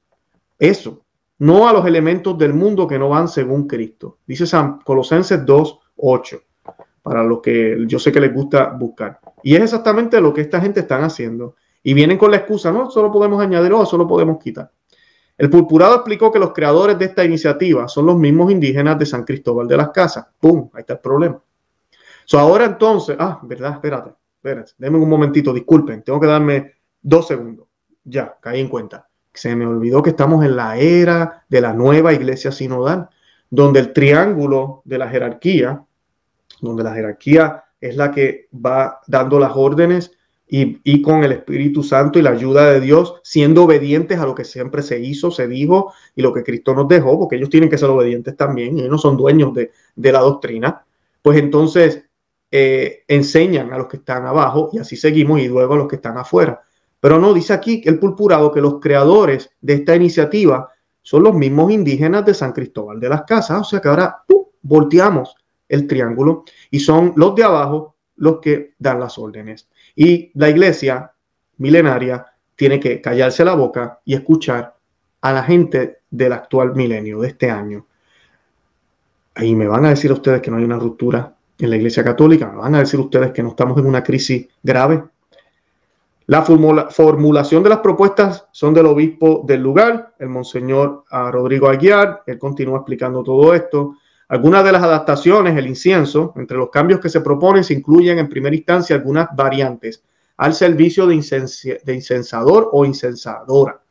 Eso, 0.60 1.04
no 1.40 1.68
a 1.68 1.74
los 1.74 1.88
elementos 1.88 2.38
del 2.38 2.54
mundo 2.54 2.86
que 2.86 3.00
no 3.00 3.10
van 3.10 3.30
según 3.30 3.66
Cristo. 3.66 4.20
Dice 4.28 4.46
San 4.46 4.78
Colosenses 4.82 5.44
2, 5.44 5.80
8, 5.96 6.42
para 7.08 7.24
lo 7.24 7.42
que 7.42 7.86
yo 7.88 8.00
sé 8.00 8.12
que 8.12 8.20
les 8.20 8.34
gusta 8.34 8.70
buscar. 8.70 9.20
Y 9.44 9.56
es 9.56 9.62
exactamente 9.62 10.20
lo 10.20 10.34
que 10.34 10.42
esta 10.42 10.60
gente 10.60 10.82
están 10.82 11.04
haciendo. 11.04 11.56
Y 11.84 11.94
vienen 11.94 12.18
con 12.18 12.32
la 12.32 12.38
excusa, 12.38 12.72
no, 12.72 12.92
solo 12.92 13.12
podemos 13.12 13.42
añadir 13.42 13.72
o 13.72 13.86
solo 13.86 14.06
podemos 14.06 14.38
quitar. 14.40 14.70
El 15.38 15.50
purpurado 15.50 15.96
explicó 15.96 16.32
que 16.32 16.40
los 16.40 16.52
creadores 16.52 16.98
de 17.00 17.06
esta 17.06 17.24
iniciativa 17.24 17.88
son 17.88 18.08
los 18.08 18.18
mismos 18.18 18.52
indígenas 18.52 19.00
de 19.00 19.06
San 19.06 19.24
Cristóbal 19.24 19.68
de 19.68 19.78
las 19.78 19.90
Casas. 19.92 20.26
¡Pum! 20.40 20.70
Ahí 20.74 20.82
está 20.82 20.94
el 20.94 21.00
problema. 21.00 21.40
So, 22.26 22.40
ahora 22.40 22.66
entonces, 22.66 23.16
ah, 23.20 23.40
verdad, 23.44 23.74
espérate, 23.74 24.12
espérate, 24.36 24.74
denme 24.78 24.98
un 24.98 25.08
momentito, 25.08 25.54
disculpen, 25.54 26.04
tengo 26.04 26.20
que 26.20 26.28
darme 26.28 26.74
dos 27.02 27.28
segundos. 27.28 27.68
Ya, 28.04 28.38
caí 28.42 28.60
en 28.60 28.68
cuenta. 28.68 29.08
Se 29.34 29.56
me 29.56 29.66
olvidó 29.66 30.04
que 30.04 30.10
estamos 30.10 30.44
en 30.44 30.58
la 30.58 30.78
era 30.78 31.46
de 31.48 31.62
la 31.62 31.72
nueva 31.72 32.12
iglesia 32.12 32.52
sinodal, 32.52 33.08
donde 33.50 33.80
el 33.80 33.94
triángulo 33.94 34.82
de 34.84 34.98
la 34.98 35.08
jerarquía, 35.08 35.86
donde 36.62 36.84
la 36.84 36.94
jerarquía 36.94 37.64
es 37.80 37.96
la 37.96 38.12
que 38.12 38.48
va 38.54 39.00
dando 39.08 39.40
las 39.40 39.52
órdenes 39.56 40.12
y, 40.50 41.02
con 41.02 41.24
el 41.24 41.34
Espíritu 41.34 41.84
Santo 41.84 42.20
y 42.20 42.22
la 42.22 42.30
ayuda 42.30 42.72
de 42.72 42.80
Dios, 42.80 43.16
siendo 43.24 43.66
obedientes 43.66 44.18
a 44.18 44.26
lo 44.26 44.34
que 44.34 44.46
siempre 44.46 44.82
se 44.82 45.00
hizo, 45.00 45.30
se 45.30 45.48
dijo 45.48 45.94
y 46.16 46.22
lo 46.22 46.34
que 46.34 46.44
Cristo 46.44 46.74
nos 46.74 46.88
dejó, 46.88 47.20
porque 47.20 47.36
ellos 47.36 47.50
tienen 47.50 47.70
que 47.70 47.78
ser 47.78 47.90
obedientes 47.90 48.38
también, 48.38 48.78
ellos 48.78 48.90
no 48.90 48.98
son 48.98 49.18
dueños 49.18 49.54
de, 49.54 49.72
la 49.96 50.20
doctrina, 50.20 50.86
pues 51.22 51.38
entonces 51.38 52.06
eh, 52.50 53.04
enseñan 53.10 53.74
a 53.74 53.78
los 53.78 53.88
que 53.88 53.98
están 53.98 54.26
abajo 54.26 54.70
y 54.72 54.80
así 54.80 54.96
seguimos 54.96 55.42
y 55.42 55.50
luego 55.50 55.74
a 55.74 55.78
los 55.78 55.88
que 55.88 55.98
están 55.98 56.18
afuera. 56.18 56.62
Pero 57.00 57.20
no, 57.20 57.34
dice 57.34 57.54
aquí 57.54 57.82
el 57.86 58.00
purpurado 58.00 58.52
que 58.52 58.62
los 58.62 58.80
creadores 58.80 59.52
de 59.60 59.74
esta 59.74 59.96
iniciativa 59.96 60.70
son 61.02 61.24
los 61.24 61.36
mismos 61.36 61.72
indígenas 61.72 62.26
de 62.26 62.34
San 62.34 62.54
Cristóbal 62.54 63.00
de 63.00 63.10
las 63.10 63.24
Casas. 63.24 63.62
O 63.62 63.64
sea 63.64 63.82
que 63.82 63.90
ahora 63.90 64.24
volteamos 64.62 65.36
el 65.70 65.88
triángulo 65.88 66.44
y 66.72 66.80
son 66.80 67.14
los 67.16 67.36
de 67.36 67.44
abajo 67.44 67.96
los 68.16 68.40
que 68.40 68.74
dan 68.80 69.00
las 69.00 69.18
órdenes. 69.18 69.68
Y 69.96 70.32
la 70.36 70.50
iglesia 70.50 71.12
milenaria 71.58 72.26
tiene 72.56 72.80
que 72.80 73.02
callarse 73.02 73.46
la 73.46 73.56
boca 73.56 74.00
y 74.06 74.16
escuchar 74.16 74.76
a 75.22 75.32
la 75.32 75.44
gente 75.44 76.00
del 76.10 76.34
actual 76.34 76.76
milenio, 76.76 77.22
de 77.22 77.30
este 77.30 77.50
año. 77.50 77.86
Ahí 79.36 79.56
me 79.56 79.68
van 79.68 79.86
a 79.86 79.90
decir 79.90 80.12
ustedes 80.12 80.42
que 80.42 80.50
no 80.50 80.58
hay 80.58 80.64
una 80.64 80.80
ruptura 80.80 81.36
en 81.60 81.70
la 81.70 81.76
iglesia 81.76 82.04
católica, 82.04 82.48
me 82.48 82.58
van 82.58 82.76
a 82.76 82.80
decir 82.80 83.00
ustedes 83.00 83.32
que 83.32 83.44
no 83.44 83.50
estamos 83.50 83.78
en 83.78 83.86
una 83.86 84.04
crisis 84.04 84.48
grave. 84.62 85.04
La 86.28 86.42
formulación 86.42 87.64
de 87.64 87.70
las 87.70 87.80
propuestas 87.80 88.48
son 88.52 88.74
del 88.74 88.86
obispo 88.88 89.44
del 89.48 89.62
lugar, 89.62 90.14
el 90.20 90.28
monseñor 90.28 91.06
ah, 91.10 91.32
Rodrigo 91.32 91.70
Aguiar. 91.70 92.24
Él 92.26 92.38
continúa 92.38 92.80
explicando 92.80 93.24
todo 93.24 93.54
esto. 93.54 93.96
Algunas 94.30 94.66
de 94.66 94.74
las 94.74 94.84
adaptaciones, 94.84 95.58
el 95.58 95.68
incienso, 95.68 96.34
entre 96.36 96.58
los 96.58 96.70
cambios 96.70 97.00
que 97.00 97.10
se 97.10 97.22
proponen 97.22 97.64
se 97.64 97.74
incluyen 97.74 98.20
en 98.20 98.28
primera 98.28 98.56
instancia 98.56 98.96
algunas 98.96 99.30
variantes 99.34 100.04
al 100.36 100.54
servicio 100.54 101.08
de, 101.08 101.16
incensador 101.16 102.70
o 102.74 102.86
incensadora. 102.86 103.82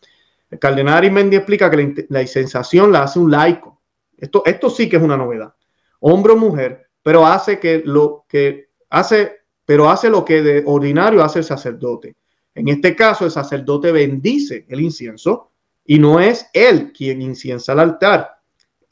El 0.50 0.58
cardenal 0.58 0.98
Arimendi 0.98 1.36
explica 1.36 1.70
que 1.70 2.06
la, 2.08 2.22
incensación 2.22 2.92
la 2.92 3.04
hace 3.04 3.18
un 3.18 3.30
laico. 3.30 3.80
Esto, 4.16 4.42
esto 4.44 4.70
sí 4.70 4.88
que 4.88 4.96
es 4.96 5.02
una 5.02 5.16
novedad. 5.16 5.54
Hombre 6.00 6.34
o 6.34 6.36
mujer, 6.36 6.86
pero 7.02 7.26
hace 7.26 7.58
que 7.58 7.82
lo 7.84 8.26
que 8.28 8.68
hace, 8.90 9.38
pero 9.64 9.88
hace 9.88 10.10
lo 10.10 10.24
que 10.24 10.42
de 10.42 10.62
ordinario 10.66 11.24
hace 11.24 11.40
el 11.40 11.44
sacerdote. 11.44 12.14
En 12.54 12.68
este 12.68 12.94
caso, 12.94 13.24
el 13.24 13.30
sacerdote 13.30 13.90
bendice 13.90 14.66
el 14.68 14.80
incienso 14.82 15.50
y 15.84 15.98
no 15.98 16.20
es 16.20 16.46
él 16.52 16.92
quien 16.92 17.22
inciensa 17.22 17.72
el 17.72 17.80
altar 17.80 18.35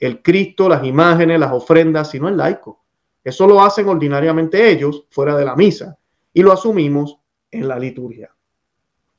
el 0.05 0.23
Cristo, 0.23 0.69
las 0.69 0.85
imágenes, 0.85 1.41
las 1.41 1.53
ofrendas, 1.53 2.11
sino 2.11 2.29
el 2.29 2.37
laico. 2.37 2.85
Eso 3.23 3.47
lo 3.47 3.63
hacen 3.63 3.89
ordinariamente 3.89 4.71
ellos 4.71 5.07
fuera 5.11 5.37
de 5.37 5.45
la 5.45 5.57
misa 5.57 5.97
y 6.33 6.43
lo 6.43 6.53
asumimos 6.53 7.19
en 7.51 7.67
la 7.67 7.79
liturgia. 7.79 8.31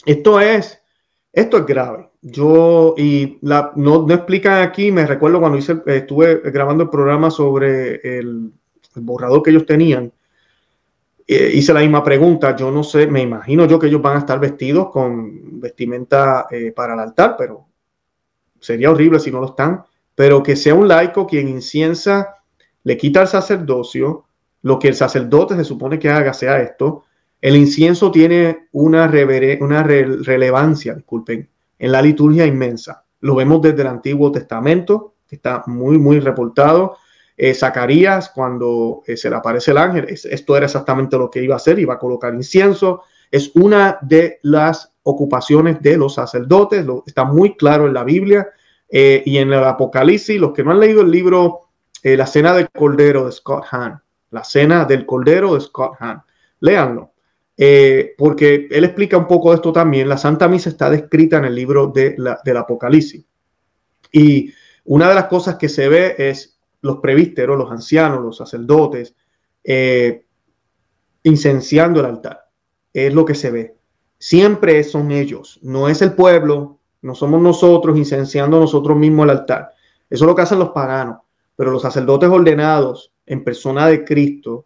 Esto 0.06 0.40
es, 0.40 0.80
esto 1.34 1.58
es 1.58 1.66
grave. 1.66 2.10
Yo, 2.22 2.94
y 2.98 3.40
la, 3.42 3.72
no, 3.76 4.06
explican 4.12 4.62
aquí, 4.62 4.92
me 4.92 5.08
recuerdo 5.08 5.40
cuando 5.40 5.58
hice, 5.58 5.82
estuve 5.88 6.42
grabando 6.52 6.84
el 6.84 6.90
programa 6.90 7.32
sobre 7.32 7.96
el, 8.20 8.52
borrador 8.96 9.44
que 9.44 9.50
ellos 9.50 9.66
tenían, 9.66 10.14
eh, 11.28 11.52
hice 11.54 11.74
la 11.74 11.82
misma 11.82 12.04
pregunta. 12.04 12.56
Yo 12.56 12.70
no 12.70 12.84
sé, 12.84 13.08
me 13.08 13.22
imagino 13.22 13.66
yo 13.66 13.80
que 13.80 13.88
ellos 13.88 14.02
van 14.02 14.18
a 14.18 14.20
estar 14.20 14.40
vestidos 14.40 14.92
con 14.92 15.60
vestimenta 15.60 16.46
eh, 16.52 16.72
para 16.72 16.94
el 16.94 17.00
altar, 17.00 17.36
pero 17.38 17.66
sería 18.60 18.92
horrible 18.92 19.20
si 19.20 19.32
no 19.32 19.40
lo 19.40 19.48
están 19.48 19.84
pero 20.16 20.42
que 20.42 20.56
sea 20.56 20.74
un 20.74 20.88
laico 20.88 21.28
quien 21.28 21.48
inciensa, 21.50 22.38
le 22.84 22.98
quita 22.98 23.22
al 23.22 23.28
sacerdocio, 23.28 24.26
lo 24.62 24.80
que 24.80 24.88
el 24.88 24.96
sacerdote 24.96 25.56
se 25.56 25.64
supone 25.64 26.00
que 26.00 26.10
haga 26.10 26.34
sea 26.34 26.60
esto. 26.60 27.04
El 27.42 27.56
incienso 27.56 28.12
tiene 28.12 28.68
una, 28.72 29.12
una 29.60 29.84
relevancia, 29.84 30.96
disculpen, 30.96 31.48
en 31.78 31.92
la 31.92 32.02
liturgia 32.02 32.46
inmensa. 32.46 33.04
Lo 33.20 33.36
vemos 33.36 33.62
desde 33.62 33.82
el 33.82 33.88
Antiguo 33.88 34.32
Testamento, 34.32 35.16
que 35.28 35.36
está 35.36 35.64
muy, 35.68 35.98
muy 35.98 36.20
reportado. 36.20 36.98
Eh, 37.38 37.54
Zacarías, 37.54 38.30
cuando 38.30 39.04
eh, 39.06 39.18
se 39.18 39.30
le 39.30 39.36
aparece 39.36 39.72
el 39.72 39.78
ángel, 39.78 40.06
esto 40.08 40.56
era 40.56 40.66
exactamente 40.66 41.18
lo 41.18 41.30
que 41.30 41.44
iba 41.44 41.56
a 41.56 41.58
hacer, 41.58 41.78
iba 41.78 41.96
a 41.96 42.00
colocar 42.00 42.34
incienso. 42.34 43.04
Es 43.30 43.52
una 43.56 44.00
de 44.02 44.40
las 44.44 44.94
ocupaciones 45.04 45.82
de 45.82 45.98
los 45.98 46.16
sacerdotes, 46.16 46.86
lo, 46.86 47.04
está 47.06 47.26
muy 47.26 47.56
claro 47.56 47.88
en 47.88 47.94
la 47.94 48.04
Biblia. 48.04 48.48
Eh, 48.90 49.24
y 49.26 49.38
en 49.38 49.52
el 49.52 49.64
Apocalipsis, 49.64 50.40
los 50.40 50.54
que 50.54 50.64
no 50.64 50.72
han 50.72 50.80
leído 50.80 51.02
el 51.02 51.12
libro 51.12 51.70
eh, 52.04 52.16
La 52.16 52.28
Cena 52.28 52.54
del 52.54 52.70
Cordero 52.70 53.26
de 53.26 53.32
Scott 53.32 53.66
Hahn, 53.72 54.02
La 54.32 54.44
Cena 54.44 54.86
del 54.86 55.06
Cordero 55.06 55.56
de 55.56 55.62
Scott 55.62 55.94
Hahn, 56.00 56.22
léanlo, 56.60 57.12
eh, 57.58 58.14
porque 58.18 58.68
él 58.70 58.84
explica 58.84 59.18
un 59.18 59.28
poco 59.28 59.50
de 59.50 59.56
esto 59.56 59.72
también. 59.72 60.08
La 60.08 60.18
Santa 60.18 60.48
Misa 60.48 60.70
está 60.70 60.90
descrita 60.90 61.38
en 61.38 61.46
el 61.46 61.56
libro 61.56 61.88
de 61.88 62.16
del 62.44 62.58
Apocalipsis. 62.58 63.26
Y 64.12 64.54
una 64.86 65.10
de 65.10 65.16
las 65.16 65.26
cosas 65.26 65.56
que 65.56 65.70
se 65.70 65.90
ve 65.90 66.16
es 66.18 66.60
los 66.82 66.98
prevísteros, 66.98 67.58
los 67.58 67.72
ancianos, 67.72 68.22
los 68.22 68.38
sacerdotes, 68.38 69.16
incenciando 71.24 72.02
el 72.02 72.06
altar. 72.06 72.50
Es 72.94 73.14
lo 73.14 73.26
que 73.26 73.36
se 73.36 73.52
ve. 73.52 73.76
Siempre 74.20 74.84
son 74.84 75.12
ellos, 75.12 75.60
no 75.64 75.90
es 75.90 76.02
el 76.02 76.14
pueblo, 76.14 76.80
no 77.06 77.14
somos 77.14 77.40
nosotros 77.40 77.96
incenciando 77.96 78.60
nosotros 78.60 78.98
mismos 78.98 79.26
el 79.26 79.30
altar. 79.30 79.70
Eso 80.10 80.24
es 80.24 80.28
lo 80.28 80.36
que 80.36 80.42
hacen 80.42 80.58
los 80.58 80.70
paganos. 80.70 81.20
Pero 81.56 81.70
los 81.70 81.84
sacerdotes 81.84 82.28
ordenados 82.30 83.14
en 83.28 83.44
persona 83.44 83.86
de 83.86 84.04
Cristo 84.04 84.66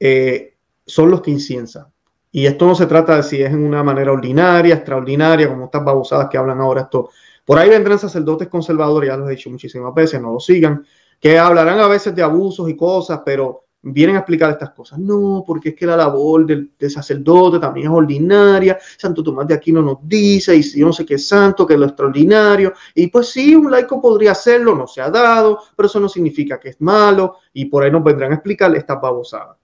eh, 0.00 0.56
son 0.84 1.12
los 1.12 1.22
que 1.22 1.30
inciensan. 1.30 1.86
Y 2.32 2.46
esto 2.46 2.66
no 2.66 2.74
se 2.74 2.86
trata 2.86 3.14
de 3.14 3.22
si 3.22 3.40
es 3.40 3.52
en 3.52 3.64
una 3.64 3.84
manera 3.84 4.10
ordinaria, 4.10 4.74
extraordinaria, 4.74 5.48
como 5.48 5.66
estas 5.66 5.84
babosadas 5.84 6.28
que 6.28 6.36
hablan 6.36 6.60
ahora. 6.60 6.82
Esto. 6.82 7.10
Por 7.44 7.56
ahí 7.56 7.70
vendrán 7.70 8.00
sacerdotes 8.00 8.48
conservadores, 8.48 9.08
ya 9.08 9.16
lo 9.16 9.28
he 9.28 9.36
dicho 9.36 9.48
muchísimas 9.48 9.94
veces, 9.94 10.20
no 10.20 10.32
lo 10.32 10.40
sigan, 10.40 10.84
que 11.20 11.38
hablarán 11.38 11.78
a 11.78 11.86
veces 11.86 12.16
de 12.16 12.22
abusos 12.24 12.68
y 12.68 12.76
cosas, 12.76 13.20
pero 13.24 13.65
vienen 13.82 14.16
a 14.16 14.20
explicar 14.20 14.50
estas 14.50 14.70
cosas. 14.70 14.98
No, 14.98 15.44
porque 15.46 15.70
es 15.70 15.74
que 15.74 15.86
la 15.86 15.96
labor 15.96 16.46
del, 16.46 16.72
sacerdote 16.90 17.58
también 17.58 17.86
es 17.86 17.92
ordinaria. 17.92 18.78
Santo 18.96 19.22
Tomás 19.22 19.46
de 19.46 19.54
Aquino 19.54 19.82
nos 19.82 19.98
dice, 20.02 20.56
y 20.56 20.62
yo 20.62 20.86
no 20.86 20.92
sé 20.92 21.06
qué 21.06 21.18
santo, 21.18 21.66
que 21.66 21.74
es 21.74 21.80
lo 21.80 21.86
extraordinario. 21.86 22.72
Y 22.94 23.08
pues 23.08 23.28
sí, 23.28 23.54
un 23.54 23.70
laico 23.70 24.00
podría 24.00 24.32
hacerlo, 24.32 24.74
no 24.74 24.86
se 24.86 25.00
ha 25.00 25.10
dado, 25.10 25.60
pero 25.76 25.86
eso 25.86 26.00
no 26.00 26.08
significa 26.08 26.58
que 26.58 26.70
es 26.70 26.80
malo. 26.80 27.36
Y 27.52 27.66
por 27.66 27.84
ahí 27.84 27.90
nos 27.90 28.04
vendrán 28.04 28.32
a 28.32 28.36
explicar 28.36 28.74
estas 28.74 29.00
babosadas. 29.00 29.56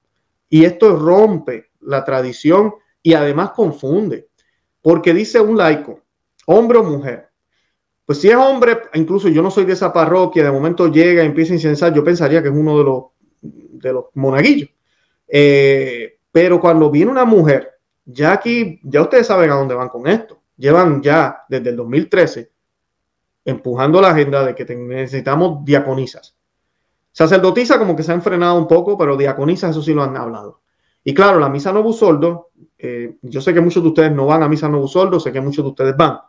Y 0.49 0.65
esto 0.65 0.97
rompe 0.97 1.71
la 1.81 2.05
tradición 2.05 2.75
y 3.03 3.15
además 3.15 3.51
confunde. 3.51 4.29
Porque 4.81 5.15
dice 5.15 5.41
un 5.41 5.57
laico, 5.57 6.01
hombre 6.47 6.79
o 6.79 6.85
mujer. 6.85 7.29
Pues 8.05 8.21
si 8.21 8.29
es 8.29 8.37
hombre, 8.37 8.79
incluso 8.95 9.29
yo 9.29 9.43
no 9.43 9.51
soy 9.51 9.65
de 9.65 9.73
esa 9.75 9.93
parroquia, 9.93 10.45
de 10.45 10.51
momento 10.51 10.89
llega 10.89 11.23
y 11.23 11.27
empieza 11.27 11.53
a 11.53 11.57
incensar, 11.57 11.95
yo 11.95 12.03
pensaría 12.03 12.43
que 12.43 12.49
es 12.49 12.55
uno 12.55 12.77
de 12.79 12.85
los 12.85 13.05
de 13.43 13.93
los 13.93 14.07
monaguillos. 14.15 14.71
Eh, 15.29 16.19
pero 16.31 16.61
cuando 16.61 16.91
viene 16.91 17.11
una 17.11 17.25
mujer, 17.25 17.73
ya 18.05 18.33
aquí, 18.33 18.81
ya 18.83 19.03
ustedes 19.03 19.27
saben 19.27 19.51
a 19.51 19.55
dónde 19.55 19.75
van 19.75 19.89
con 19.89 20.07
esto. 20.07 20.41
Llevan 20.57 21.03
ya 21.03 21.45
desde 21.49 21.71
el 21.71 21.77
2013 21.77 22.51
empujando 23.45 24.01
la 24.01 24.11
agenda 24.11 24.45
de 24.45 24.55
que 24.55 24.65
necesitamos 24.77 25.65
diaconisas. 25.65 26.37
Sacerdotisa 27.11 27.79
como 27.79 27.95
que 27.97 28.03
se 28.03 28.13
han 28.13 28.23
frenado 28.23 28.57
un 28.57 28.67
poco, 28.67 28.97
pero 28.97 29.17
diaconisas 29.17 29.71
eso 29.71 29.83
sí 29.83 29.93
lo 29.93 30.03
han 30.03 30.17
hablado. 30.17 30.63
Y 31.05 31.13
claro, 31.13 31.39
la 31.39 31.49
misa 31.49 31.73
no 31.73 31.93
Soldo, 31.93 32.51
eh, 32.79 33.17
yo 33.23 33.41
sé 33.41 33.53
que 33.53 33.61
muchos 33.61 33.83
de 33.83 33.89
ustedes 33.89 34.13
no 34.13 34.27
van 34.27 34.43
a 34.43 34.49
misa 34.49 34.69
no 34.69 34.87
Soldo, 34.87 35.19
sé 35.19 35.33
que 35.33 35.41
muchos 35.41 35.65
de 35.65 35.71
ustedes 35.71 35.97
van. 35.97 36.21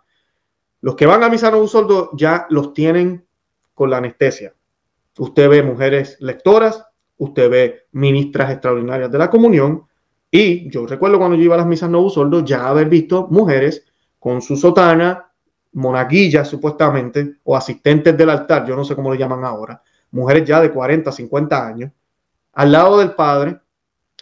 Los 0.82 0.96
que 0.96 1.06
van 1.06 1.24
a 1.24 1.30
misa 1.30 1.52
no 1.52 1.66
Soldo 1.68 2.10
ya 2.14 2.48
los 2.50 2.74
tienen 2.74 3.26
con 3.74 3.90
la 3.90 3.98
anestesia. 3.98 4.54
Usted 5.18 5.48
ve 5.48 5.64
mujeres 5.64 6.18
lectoras, 6.20 6.86
usted 7.18 7.50
ve 7.50 7.88
ministras 7.92 8.52
extraordinarias 8.52 9.12
de 9.12 9.18
la 9.18 9.30
comunión 9.30 9.86
y 10.36 10.68
yo 10.70 10.88
recuerdo 10.88 11.20
cuando 11.20 11.38
yo 11.38 11.44
iba 11.44 11.54
a 11.54 11.60
las 11.60 11.68
misas 11.68 11.90
no 11.90 12.10
soldo 12.10 12.44
ya 12.44 12.68
haber 12.68 12.90
visto 12.90 13.28
mujeres 13.30 13.86
con 14.18 14.42
su 14.42 14.58
sotana, 14.58 15.30
monaguillas 15.74 16.48
supuestamente, 16.48 17.36
o 17.44 17.56
asistentes 17.56 18.18
del 18.18 18.30
altar, 18.30 18.66
yo 18.66 18.76
no 18.76 18.84
sé 18.84 18.96
cómo 18.96 19.12
le 19.12 19.20
llaman 19.20 19.44
ahora, 19.44 19.84
mujeres 20.12 20.48
ya 20.48 20.62
de 20.62 20.72
40, 20.72 21.12
50 21.12 21.68
años, 21.68 21.92
al 22.54 22.72
lado 22.72 22.98
del 22.98 23.12
Padre, 23.12 23.60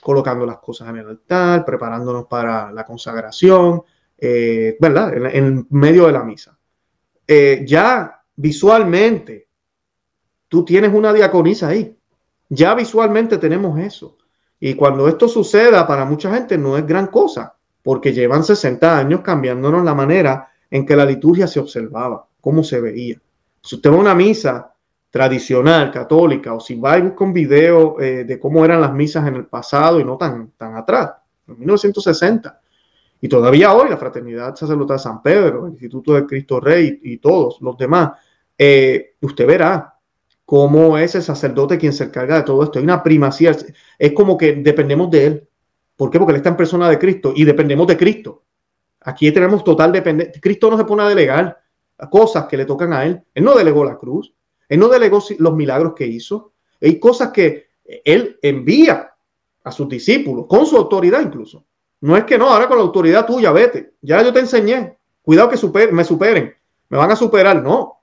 colocando 0.01 0.45
las 0.45 0.57
cosas 0.57 0.89
en 0.89 0.97
el 0.97 1.07
altar, 1.07 1.63
preparándonos 1.63 2.25
para 2.25 2.71
la 2.71 2.83
consagración, 2.83 3.83
eh, 4.17 4.75
¿verdad? 4.79 5.13
En, 5.33 5.67
medio 5.69 6.07
de 6.07 6.11
la 6.11 6.23
misa. 6.23 6.57
Eh, 7.27 7.63
ya 7.65 8.21
visualmente, 8.35 9.47
tú 10.47 10.65
tienes 10.65 10.93
una 10.93 11.13
diaconisa 11.13 11.69
ahí. 11.69 11.97
Ya 12.53 12.75
visualmente 12.75 13.37
tenemos 13.37 13.79
eso. 13.79 14.17
Y 14.59 14.73
cuando 14.73 15.07
esto 15.07 15.29
suceda, 15.29 15.87
para 15.87 16.03
mucha 16.03 16.33
gente 16.33 16.57
no 16.57 16.77
es 16.77 16.85
gran 16.85 17.07
cosa, 17.07 17.55
porque 17.81 18.11
llevan 18.11 18.43
60 18.43 18.97
años 18.97 19.21
cambiándonos 19.21 19.85
la 19.85 19.95
manera 19.95 20.49
en 20.69 20.85
que 20.85 20.97
la 20.97 21.05
liturgia 21.05 21.47
se 21.47 21.61
observaba, 21.61 22.27
cómo 22.41 22.61
se 22.61 22.81
veía. 22.81 23.21
Si 23.61 23.75
usted 23.75 23.89
va 23.89 23.95
a 23.95 23.99
una 23.99 24.13
misa 24.13 24.73
tradicional, 25.09 25.91
católica, 25.91 26.53
o 26.53 26.59
si 26.59 26.75
va 26.75 26.97
y 26.97 27.03
busca 27.03 27.23
un 27.23 27.31
video 27.31 27.97
eh, 28.01 28.25
de 28.25 28.37
cómo 28.37 28.65
eran 28.65 28.81
las 28.81 28.93
misas 28.93 29.25
en 29.25 29.35
el 29.35 29.45
pasado 29.45 30.01
y 30.01 30.03
no 30.03 30.17
tan, 30.17 30.51
tan 30.57 30.75
atrás, 30.75 31.09
en 31.47 31.57
1960, 31.57 32.59
y 33.21 33.29
todavía 33.29 33.73
hoy 33.73 33.89
la 33.89 33.97
Fraternidad 33.97 34.57
Sacerdotal 34.57 34.99
San 34.99 35.21
Pedro, 35.21 35.67
el 35.67 35.71
Instituto 35.71 36.15
de 36.15 36.25
Cristo 36.25 36.59
Rey 36.59 36.99
y, 37.01 37.17
todos 37.19 37.61
los 37.61 37.77
demás, 37.77 38.11
eh, 38.57 39.15
usted 39.21 39.47
verá 39.47 39.95
cómo 40.51 40.97
es 40.97 41.15
el 41.15 41.23
sacerdote 41.23 41.77
quien 41.77 41.93
se 41.93 42.03
encarga 42.03 42.35
de 42.35 42.43
todo 42.43 42.61
esto. 42.61 42.77
Hay 42.77 42.83
una 42.83 43.01
primacía, 43.01 43.55
es 43.97 44.11
como 44.11 44.37
que 44.37 44.51
dependemos 44.51 45.09
de 45.09 45.25
él. 45.25 45.47
¿Por 45.95 46.11
qué? 46.11 46.19
Porque 46.19 46.31
él 46.31 46.35
está 46.35 46.49
en 46.49 46.57
persona 46.57 46.89
de 46.89 46.99
Cristo 46.99 47.31
y 47.33 47.45
dependemos 47.45 47.87
de 47.87 47.95
Cristo. 47.95 48.43
Aquí 48.99 49.31
tenemos 49.31 49.63
total 49.63 49.93
dependencia. 49.93 50.41
Cristo 50.41 50.69
no 50.69 50.77
se 50.77 50.83
pone 50.83 51.03
a 51.03 51.07
delegar 51.07 51.57
cosas 52.09 52.47
que 52.47 52.57
le 52.57 52.65
tocan 52.65 52.91
a 52.91 53.05
él. 53.05 53.23
Él 53.33 53.45
no 53.45 53.55
delegó 53.55 53.85
la 53.85 53.97
cruz, 53.97 54.33
él 54.67 54.77
no 54.77 54.89
delegó 54.89 55.23
los 55.39 55.55
milagros 55.55 55.93
que 55.95 56.05
hizo. 56.05 56.51
Hay 56.81 56.99
cosas 56.99 57.29
que 57.29 57.67
él 58.03 58.37
envía 58.41 59.09
a 59.63 59.71
sus 59.71 59.87
discípulos, 59.87 60.47
con 60.49 60.65
su 60.65 60.75
autoridad 60.75 61.21
incluso. 61.21 61.63
No 62.01 62.17
es 62.17 62.25
que 62.25 62.37
no, 62.37 62.49
ahora 62.49 62.67
con 62.67 62.75
la 62.75 62.83
autoridad 62.83 63.25
tuya, 63.25 63.53
vete. 63.53 63.93
Ya 64.01 64.21
yo 64.21 64.33
te 64.33 64.41
enseñé. 64.41 64.97
Cuidado 65.21 65.47
que 65.47 65.91
me 65.93 66.03
superen. 66.03 66.53
Me 66.89 66.97
van 66.97 67.11
a 67.11 67.15
superar. 67.15 67.63
No, 67.63 68.00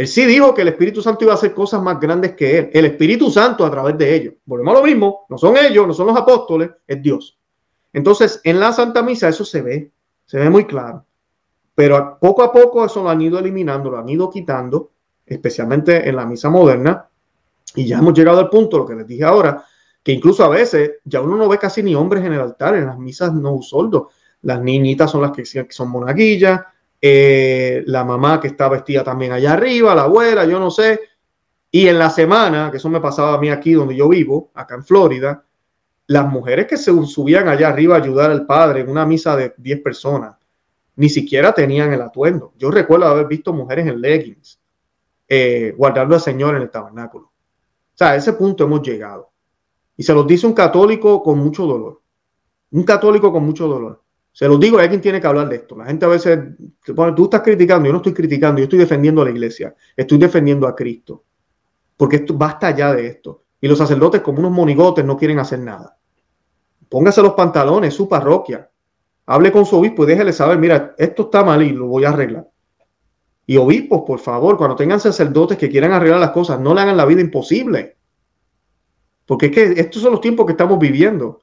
él 0.00 0.08
sí 0.08 0.24
dijo 0.24 0.54
que 0.54 0.62
el 0.62 0.68
Espíritu 0.68 1.02
Santo 1.02 1.24
iba 1.24 1.34
a 1.34 1.36
hacer 1.36 1.52
cosas 1.52 1.82
más 1.82 2.00
grandes 2.00 2.32
que 2.32 2.56
él. 2.56 2.70
El 2.72 2.86
Espíritu 2.86 3.30
Santo 3.30 3.66
a 3.66 3.70
través 3.70 3.98
de 3.98 4.14
ellos. 4.14 4.34
Volvemos 4.46 4.74
a 4.74 4.80
lo 4.80 4.86
mismo. 4.86 5.26
No 5.28 5.36
son 5.36 5.58
ellos, 5.58 5.86
no 5.86 5.92
son 5.92 6.06
los 6.06 6.16
apóstoles, 6.16 6.70
es 6.86 7.02
Dios. 7.02 7.38
Entonces, 7.92 8.40
en 8.44 8.58
la 8.58 8.72
Santa 8.72 9.02
Misa 9.02 9.28
eso 9.28 9.44
se 9.44 9.60
ve, 9.60 9.92
se 10.24 10.38
ve 10.38 10.48
muy 10.48 10.64
claro. 10.64 11.04
Pero 11.74 12.16
poco 12.18 12.42
a 12.42 12.50
poco 12.50 12.82
eso 12.82 13.02
lo 13.02 13.10
han 13.10 13.20
ido 13.20 13.38
eliminando, 13.38 13.90
lo 13.90 13.98
han 13.98 14.08
ido 14.08 14.30
quitando, 14.30 14.90
especialmente 15.26 16.08
en 16.08 16.16
la 16.16 16.24
misa 16.24 16.48
moderna. 16.48 17.06
Y 17.74 17.86
ya 17.86 17.98
hemos 17.98 18.14
llegado 18.14 18.38
al 18.38 18.48
punto, 18.48 18.78
lo 18.78 18.86
que 18.86 18.94
les 18.94 19.06
dije 19.06 19.24
ahora, 19.24 19.62
que 20.02 20.12
incluso 20.12 20.42
a 20.44 20.48
veces 20.48 20.92
ya 21.04 21.20
uno 21.20 21.36
no 21.36 21.46
ve 21.46 21.58
casi 21.58 21.82
ni 21.82 21.94
hombres 21.94 22.24
en 22.24 22.32
el 22.32 22.40
altar, 22.40 22.74
en 22.74 22.86
las 22.86 22.98
misas 22.98 23.34
no 23.34 23.60
soldo. 23.60 24.08
Las 24.40 24.62
niñitas 24.62 25.10
son 25.10 25.20
las 25.20 25.32
que 25.32 25.44
son 25.68 25.90
monaguillas, 25.90 26.62
eh, 27.00 27.82
la 27.86 28.04
mamá 28.04 28.40
que 28.40 28.48
está 28.48 28.68
vestida 28.68 29.02
también 29.02 29.32
allá 29.32 29.54
arriba, 29.54 29.94
la 29.94 30.02
abuela, 30.02 30.44
yo 30.44 30.58
no 30.58 30.70
sé. 30.70 31.00
Y 31.70 31.86
en 31.86 31.98
la 31.98 32.10
semana, 32.10 32.70
que 32.70 32.78
eso 32.78 32.88
me 32.88 33.00
pasaba 33.00 33.34
a 33.34 33.38
mí 33.38 33.48
aquí 33.48 33.72
donde 33.72 33.96
yo 33.96 34.08
vivo, 34.08 34.50
acá 34.54 34.74
en 34.74 34.84
Florida, 34.84 35.44
las 36.08 36.28
mujeres 36.28 36.66
que 36.66 36.76
se 36.76 36.92
subían 37.06 37.48
allá 37.48 37.68
arriba 37.68 37.94
a 37.94 37.98
ayudar 37.98 38.30
al 38.30 38.44
padre 38.44 38.80
en 38.80 38.88
una 38.88 39.06
misa 39.06 39.36
de 39.36 39.54
10 39.56 39.80
personas, 39.80 40.36
ni 40.96 41.08
siquiera 41.08 41.52
tenían 41.52 41.92
el 41.92 42.02
atuendo. 42.02 42.52
Yo 42.58 42.70
recuerdo 42.70 43.06
haber 43.06 43.26
visto 43.26 43.52
mujeres 43.52 43.86
en 43.86 44.00
leggings 44.00 44.60
eh, 45.28 45.72
guardando 45.76 46.16
al 46.16 46.20
Señor 46.20 46.56
en 46.56 46.62
el 46.62 46.70
tabernáculo. 46.70 47.26
O 47.26 47.96
sea, 47.96 48.10
a 48.10 48.16
ese 48.16 48.32
punto 48.32 48.64
hemos 48.64 48.82
llegado. 48.82 49.30
Y 49.96 50.02
se 50.02 50.12
los 50.12 50.26
dice 50.26 50.46
un 50.46 50.52
católico 50.52 51.22
con 51.22 51.38
mucho 51.38 51.64
dolor. 51.64 52.00
Un 52.72 52.82
católico 52.82 53.30
con 53.30 53.44
mucho 53.44 53.68
dolor. 53.68 54.02
Se 54.40 54.48
los 54.48 54.58
digo, 54.58 54.78
hay 54.78 54.88
quien 54.88 55.02
tiene 55.02 55.20
que 55.20 55.26
hablar 55.26 55.50
de 55.50 55.56
esto. 55.56 55.76
La 55.76 55.84
gente 55.84 56.06
a 56.06 56.08
veces 56.08 56.38
pone, 56.96 57.12
tú 57.12 57.24
estás 57.24 57.42
criticando, 57.42 57.84
yo 57.84 57.92
no 57.92 57.98
estoy 57.98 58.14
criticando, 58.14 58.58
yo 58.58 58.64
estoy 58.64 58.78
defendiendo 58.78 59.20
a 59.20 59.26
la 59.26 59.32
iglesia, 59.32 59.74
estoy 59.94 60.16
defendiendo 60.16 60.66
a 60.66 60.74
Cristo. 60.74 61.24
Porque 61.94 62.16
esto 62.16 62.32
basta 62.32 62.74
ya 62.74 62.94
de 62.94 63.06
esto. 63.06 63.42
Y 63.60 63.68
los 63.68 63.76
sacerdotes, 63.76 64.22
como 64.22 64.38
unos 64.38 64.52
monigotes, 64.52 65.04
no 65.04 65.18
quieren 65.18 65.40
hacer 65.40 65.58
nada. 65.58 65.94
Póngase 66.88 67.20
los 67.20 67.34
pantalones, 67.34 67.92
su 67.92 68.08
parroquia. 68.08 68.70
Hable 69.26 69.52
con 69.52 69.66
su 69.66 69.76
obispo 69.76 70.04
y 70.04 70.06
déjele 70.06 70.32
saber, 70.32 70.56
mira, 70.56 70.94
esto 70.96 71.24
está 71.24 71.44
mal 71.44 71.62
y 71.62 71.72
lo 71.72 71.88
voy 71.88 72.06
a 72.06 72.08
arreglar. 72.08 72.48
Y 73.44 73.58
obispos, 73.58 74.04
por 74.06 74.20
favor, 74.20 74.56
cuando 74.56 74.74
tengan 74.74 75.00
sacerdotes 75.00 75.58
que 75.58 75.68
quieran 75.68 75.92
arreglar 75.92 76.18
las 76.18 76.30
cosas, 76.30 76.58
no 76.58 76.72
le 76.72 76.80
hagan 76.80 76.96
la 76.96 77.04
vida 77.04 77.20
imposible. 77.20 77.98
Porque 79.26 79.46
es 79.48 79.52
que 79.52 79.62
estos 79.78 80.00
son 80.00 80.12
los 80.12 80.22
tiempos 80.22 80.46
que 80.46 80.52
estamos 80.52 80.78
viviendo. 80.78 81.42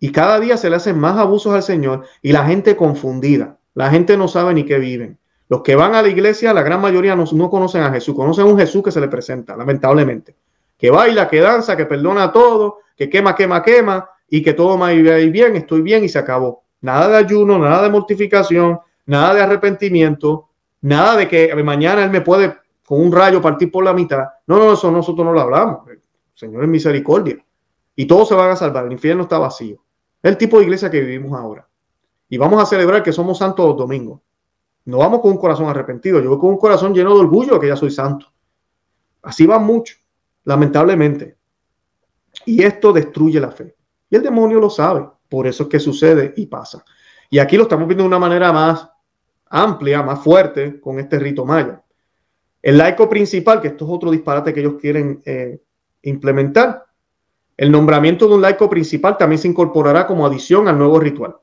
Y 0.00 0.12
cada 0.12 0.38
día 0.38 0.56
se 0.56 0.70
le 0.70 0.76
hacen 0.76 0.98
más 0.98 1.18
abusos 1.18 1.54
al 1.54 1.62
Señor 1.62 2.04
y 2.22 2.32
la 2.32 2.44
gente 2.44 2.76
confundida. 2.76 3.58
La 3.74 3.90
gente 3.90 4.16
no 4.16 4.28
sabe 4.28 4.54
ni 4.54 4.64
qué 4.64 4.78
viven. 4.78 5.18
Los 5.48 5.62
que 5.62 5.76
van 5.76 5.94
a 5.94 6.02
la 6.02 6.08
iglesia, 6.08 6.52
la 6.52 6.62
gran 6.62 6.80
mayoría 6.80 7.16
no, 7.16 7.24
no 7.32 7.50
conocen 7.50 7.82
a 7.82 7.90
Jesús, 7.90 8.14
conocen 8.14 8.44
a 8.44 8.48
un 8.48 8.58
Jesús 8.58 8.82
que 8.82 8.92
se 8.92 9.00
le 9.00 9.08
presenta, 9.08 9.56
lamentablemente. 9.56 10.36
Que 10.76 10.90
baila, 10.90 11.28
que 11.28 11.40
danza, 11.40 11.76
que 11.76 11.86
perdona 11.86 12.30
todo, 12.32 12.78
que 12.96 13.08
quema, 13.08 13.34
quema, 13.34 13.62
quema 13.62 14.08
y 14.28 14.42
que 14.42 14.52
todo 14.52 14.78
va 14.78 14.88
a 14.88 14.92
ir 14.92 15.30
bien, 15.30 15.56
estoy 15.56 15.80
bien 15.80 16.04
y 16.04 16.08
se 16.08 16.18
acabó. 16.18 16.64
Nada 16.80 17.08
de 17.08 17.16
ayuno, 17.16 17.58
nada 17.58 17.82
de 17.82 17.90
mortificación, 17.90 18.78
nada 19.06 19.34
de 19.34 19.42
arrepentimiento, 19.42 20.48
nada 20.82 21.16
de 21.16 21.28
que 21.28 21.54
mañana 21.64 22.04
Él 22.04 22.10
me 22.10 22.20
puede 22.20 22.54
con 22.86 23.00
un 23.00 23.10
rayo 23.10 23.40
partir 23.40 23.70
por 23.70 23.84
la 23.84 23.92
mitad. 23.92 24.24
No, 24.46 24.58
no, 24.58 24.72
eso 24.72 24.90
nosotros 24.90 25.24
no 25.26 25.32
lo 25.32 25.40
hablamos. 25.40 25.80
Señor 26.34 26.62
es 26.62 26.68
misericordia. 26.68 27.36
Y 27.96 28.06
todos 28.06 28.28
se 28.28 28.34
van 28.34 28.50
a 28.50 28.56
salvar. 28.56 28.86
El 28.86 28.92
infierno 28.92 29.24
está 29.24 29.38
vacío. 29.38 29.78
El 30.22 30.36
tipo 30.36 30.58
de 30.58 30.64
iglesia 30.64 30.90
que 30.90 31.00
vivimos 31.00 31.38
ahora. 31.38 31.68
Y 32.28 32.36
vamos 32.36 32.62
a 32.62 32.66
celebrar 32.66 33.02
que 33.02 33.12
somos 33.12 33.38
santos 33.38 33.66
los 33.66 33.76
domingos. 33.76 34.20
No 34.84 34.98
vamos 34.98 35.20
con 35.20 35.32
un 35.32 35.38
corazón 35.38 35.68
arrepentido. 35.68 36.20
Yo 36.20 36.30
voy 36.30 36.38
con 36.38 36.50
un 36.50 36.58
corazón 36.58 36.94
lleno 36.94 37.14
de 37.14 37.20
orgullo 37.20 37.58
que 37.60 37.68
ya 37.68 37.76
soy 37.76 37.90
santo. 37.90 38.26
Así 39.22 39.46
va 39.46 39.58
mucho, 39.58 39.96
lamentablemente. 40.44 41.36
Y 42.46 42.62
esto 42.62 42.92
destruye 42.92 43.40
la 43.40 43.50
fe. 43.50 43.74
Y 44.10 44.16
el 44.16 44.22
demonio 44.22 44.60
lo 44.60 44.70
sabe. 44.70 45.08
Por 45.28 45.46
eso 45.46 45.64
es 45.64 45.68
que 45.68 45.80
sucede 45.80 46.32
y 46.36 46.46
pasa. 46.46 46.84
Y 47.30 47.38
aquí 47.38 47.56
lo 47.56 47.64
estamos 47.64 47.86
viendo 47.86 48.04
de 48.04 48.08
una 48.08 48.18
manera 48.18 48.52
más 48.52 48.88
amplia, 49.50 50.02
más 50.02 50.20
fuerte, 50.20 50.80
con 50.80 50.98
este 50.98 51.18
rito 51.18 51.44
maya. 51.44 51.82
El 52.62 52.78
laico 52.78 53.08
principal, 53.08 53.60
que 53.60 53.68
esto 53.68 53.84
es 53.84 53.90
otro 53.90 54.10
disparate 54.10 54.52
que 54.52 54.60
ellos 54.60 54.74
quieren 54.80 55.22
eh, 55.24 55.60
implementar, 56.02 56.84
el 57.58 57.72
nombramiento 57.72 58.28
de 58.28 58.34
un 58.34 58.40
laico 58.40 58.70
principal 58.70 59.18
también 59.18 59.40
se 59.40 59.48
incorporará 59.48 60.06
como 60.06 60.24
adición 60.24 60.68
al 60.68 60.78
nuevo 60.78 61.00
ritual. 61.00 61.36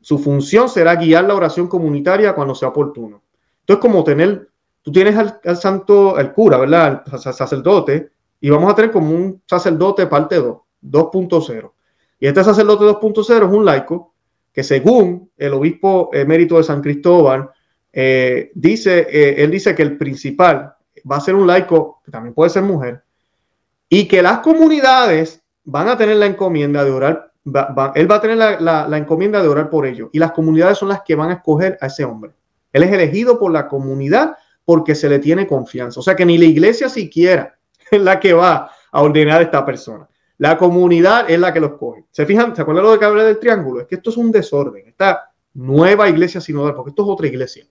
Su 0.00 0.18
función 0.18 0.68
será 0.68 0.96
guiar 0.96 1.24
la 1.24 1.36
oración 1.36 1.68
comunitaria 1.68 2.34
cuando 2.34 2.56
sea 2.56 2.68
oportuno. 2.68 3.22
Entonces, 3.60 3.80
como 3.80 4.02
tener, 4.02 4.48
tú 4.82 4.90
tienes 4.90 5.16
al, 5.16 5.56
santo, 5.56 6.18
el 6.18 6.32
cura, 6.32 6.58
¿verdad? 6.58 7.04
El 7.12 7.18
sacerdote, 7.20 8.10
y 8.40 8.50
vamos 8.50 8.72
a 8.72 8.74
tener 8.74 8.90
como 8.90 9.14
un 9.14 9.40
sacerdote 9.46 10.08
parte 10.08 10.34
2, 10.34 10.56
2.0. 10.82 11.70
Y 12.18 12.26
este 12.26 12.42
sacerdote 12.42 12.84
2.0 12.84 13.46
es 13.46 13.54
un 13.54 13.64
laico 13.64 14.12
que 14.52 14.64
según 14.64 15.30
el 15.36 15.52
obispo 15.54 16.10
emérito 16.12 16.56
de 16.56 16.64
San 16.64 16.82
Cristóbal, 16.82 17.48
eh, 17.92 18.50
dice, 18.56 19.06
eh, 19.08 19.44
él 19.44 19.52
dice 19.52 19.76
que 19.76 19.82
el 19.82 19.96
principal 19.96 20.74
va 21.08 21.16
a 21.16 21.20
ser 21.20 21.36
un 21.36 21.46
laico, 21.46 22.00
que 22.04 22.10
también 22.10 22.34
puede 22.34 22.50
ser 22.50 22.64
mujer, 22.64 23.04
y 23.88 24.08
que 24.08 24.22
las 24.22 24.40
comunidades 24.40 25.41
van 25.64 25.88
a 25.88 25.96
tener 25.96 26.16
la 26.16 26.26
encomienda 26.26 26.84
de 26.84 26.90
orar, 26.90 27.32
él 27.44 28.10
va 28.10 28.16
a 28.16 28.20
tener 28.20 28.36
la, 28.36 28.96
encomienda 28.96 29.42
de 29.42 29.48
orar 29.48 29.70
por 29.70 29.86
ellos 29.86 30.08
y 30.12 30.18
las 30.18 30.32
comunidades 30.32 30.78
son 30.78 30.88
las 30.88 31.02
que 31.02 31.14
van 31.14 31.30
a 31.30 31.34
escoger 31.34 31.78
a 31.80 31.86
ese 31.86 32.04
hombre. 32.04 32.32
Él 32.72 32.82
es 32.84 32.92
elegido 32.92 33.38
por 33.38 33.52
la 33.52 33.68
comunidad 33.68 34.36
porque 34.64 34.94
se 34.94 35.08
le 35.08 35.18
tiene 35.18 35.46
confianza. 35.46 36.00
O 36.00 36.02
sea 36.02 36.16
que 36.16 36.24
ni 36.24 36.38
la 36.38 36.44
iglesia 36.44 36.88
siquiera 36.88 37.58
es 37.90 38.00
la 38.00 38.20
que 38.20 38.32
va 38.32 38.70
a 38.90 39.02
ordenar 39.02 39.40
a 39.40 39.44
esta 39.44 39.64
persona. 39.64 40.08
La 40.38 40.56
comunidad 40.56 41.30
es 41.30 41.38
la 41.38 41.52
que 41.52 41.60
lo 41.60 41.66
escoge. 41.68 42.06
¿Se 42.10 42.26
fijan? 42.26 42.54
¿Se 42.56 42.62
acuerdan 42.62 42.84
lo 42.84 42.92
de 42.92 42.98
que 42.98 43.04
hablé 43.04 43.24
del 43.24 43.38
triángulo? 43.38 43.80
Es 43.80 43.86
que 43.86 43.96
esto 43.96 44.10
es 44.10 44.16
un 44.16 44.32
desorden. 44.32 44.88
Esta 44.88 45.32
nueva 45.54 46.08
iglesia 46.08 46.40
sinodal, 46.40 46.74
porque 46.74 46.90
esto 46.90 47.02
es 47.02 47.08
otra 47.08 47.26
iglesia 47.26 47.64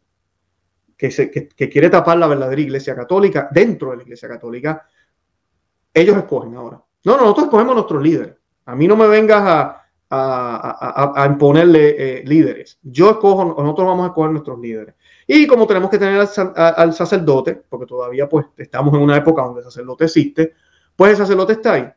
que, 0.95 1.11
se, 1.11 1.31
que 1.31 1.69
quiere 1.69 1.89
tapar 1.89 2.17
la 2.17 2.27
verdadera 2.27 2.61
iglesia 2.61 2.95
católica 2.95 3.49
dentro 3.51 3.91
de 3.91 3.97
la 3.97 4.03
iglesia 4.03 4.29
católica. 4.29 4.87
Ellos 5.93 6.15
escogen 6.15 6.55
ahora. 6.55 6.81
No, 7.03 7.13
no, 7.17 7.23
nosotros 7.23 7.45
escogemos 7.45 7.75
nuestros 7.75 8.01
líderes. 8.01 8.35
A 8.65 8.75
mí 8.75 8.87
no 8.87 8.95
me 8.95 9.07
vengas 9.07 9.41
a, 9.43 9.81
a, 10.11 11.25
imponerle 11.25 11.95
eh, 11.97 12.23
líderes. 12.25 12.77
Yo 12.83 13.11
escojo, 13.11 13.55
nosotros 13.57 13.87
vamos 13.87 14.03
a 14.03 14.07
escoger 14.07 14.31
nuestros 14.31 14.59
líderes. 14.59 14.95
Y 15.25 15.47
como 15.47 15.65
tenemos 15.65 15.89
que 15.89 15.97
tener 15.97 16.19
al, 16.55 16.93
sacerdote, 16.93 17.63
porque 17.69 17.85
todavía 17.85 18.27
pues 18.27 18.45
estamos 18.57 18.93
en 18.93 19.01
una 19.01 19.15
época 19.15 19.41
donde 19.43 19.61
el 19.61 19.65
sacerdote 19.65 20.05
existe, 20.05 20.53
pues 20.95 21.11
el 21.11 21.17
sacerdote 21.17 21.53
está 21.53 21.73
ahí. 21.73 21.89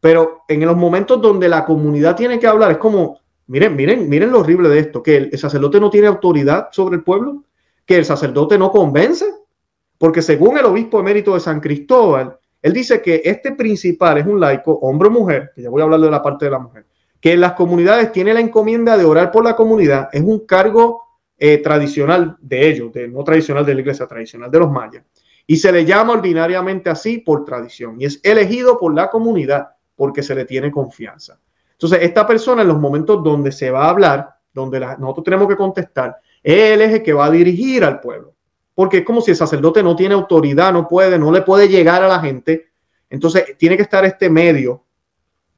Pero 0.00 0.44
en 0.48 0.64
los 0.64 0.76
momentos 0.76 1.20
donde 1.20 1.48
la 1.48 1.66
comunidad 1.66 2.16
tiene 2.16 2.38
que 2.38 2.46
hablar, 2.46 2.70
es 2.70 2.78
como, 2.78 3.20
miren, 3.46 3.76
miren, 3.76 4.08
miren 4.08 4.30
lo 4.30 4.40
horrible 4.40 4.70
de 4.70 4.78
esto, 4.78 5.02
que 5.02 5.16
el 5.16 5.38
sacerdote 5.38 5.78
no 5.78 5.90
tiene 5.90 6.06
autoridad 6.06 6.68
sobre 6.72 6.96
el 6.96 7.02
pueblo, 7.02 7.44
que 7.84 7.98
el 7.98 8.06
sacerdote 8.06 8.56
no 8.56 8.70
convence, 8.70 9.26
porque 9.98 10.22
según 10.22 10.56
el 10.56 10.64
obispo 10.64 10.98
emérito 10.98 11.34
de 11.34 11.40
San 11.40 11.60
Cristóbal, 11.60 12.38
él 12.62 12.72
dice 12.72 13.00
que 13.00 13.22
este 13.24 13.52
principal 13.52 14.18
es 14.18 14.26
un 14.26 14.38
laico, 14.38 14.72
hombre 14.82 15.08
o 15.08 15.10
mujer, 15.10 15.52
que 15.54 15.62
ya 15.62 15.70
voy 15.70 15.80
a 15.80 15.84
hablar 15.84 16.00
de 16.00 16.10
la 16.10 16.22
parte 16.22 16.44
de 16.44 16.50
la 16.50 16.58
mujer, 16.58 16.86
que 17.20 17.32
en 17.32 17.40
las 17.40 17.52
comunidades 17.52 18.12
tiene 18.12 18.34
la 18.34 18.40
encomienda 18.40 18.96
de 18.96 19.04
orar 19.04 19.30
por 19.30 19.44
la 19.44 19.56
comunidad, 19.56 20.08
es 20.12 20.22
un 20.22 20.46
cargo 20.46 21.02
eh, 21.38 21.58
tradicional 21.58 22.36
de 22.40 22.68
ellos, 22.68 22.92
de, 22.92 23.08
no 23.08 23.24
tradicional 23.24 23.64
de 23.64 23.74
la 23.74 23.80
iglesia, 23.80 24.06
tradicional 24.06 24.50
de 24.50 24.58
los 24.58 24.70
mayas. 24.70 25.04
Y 25.46 25.56
se 25.56 25.72
le 25.72 25.84
llama 25.84 26.12
ordinariamente 26.12 26.90
así 26.90 27.18
por 27.18 27.44
tradición 27.44 28.00
y 28.00 28.04
es 28.04 28.20
elegido 28.22 28.78
por 28.78 28.94
la 28.94 29.08
comunidad 29.08 29.70
porque 29.96 30.22
se 30.22 30.34
le 30.34 30.44
tiene 30.44 30.70
confianza. 30.70 31.40
Entonces, 31.72 32.00
esta 32.02 32.26
persona 32.26 32.62
en 32.62 32.68
los 32.68 32.78
momentos 32.78 33.24
donde 33.24 33.50
se 33.50 33.70
va 33.70 33.86
a 33.86 33.90
hablar, 33.90 34.28
donde 34.52 34.80
nosotros 34.80 35.24
tenemos 35.24 35.48
que 35.48 35.56
contestar, 35.56 36.18
él 36.42 36.82
es 36.82 36.92
el 36.92 37.02
que 37.02 37.12
va 37.14 37.26
a 37.26 37.30
dirigir 37.30 37.84
al 37.84 38.00
pueblo 38.00 38.34
porque 38.80 38.96
es 38.96 39.04
como 39.04 39.20
si 39.20 39.32
el 39.32 39.36
sacerdote 39.36 39.82
no 39.82 39.94
tiene 39.94 40.14
autoridad, 40.14 40.72
no 40.72 40.88
puede, 40.88 41.18
no 41.18 41.30
le 41.30 41.42
puede 41.42 41.68
llegar 41.68 42.02
a 42.02 42.08
la 42.08 42.18
gente. 42.18 42.70
Entonces 43.10 43.54
tiene 43.58 43.76
que 43.76 43.82
estar 43.82 44.06
este 44.06 44.30
medio, 44.30 44.84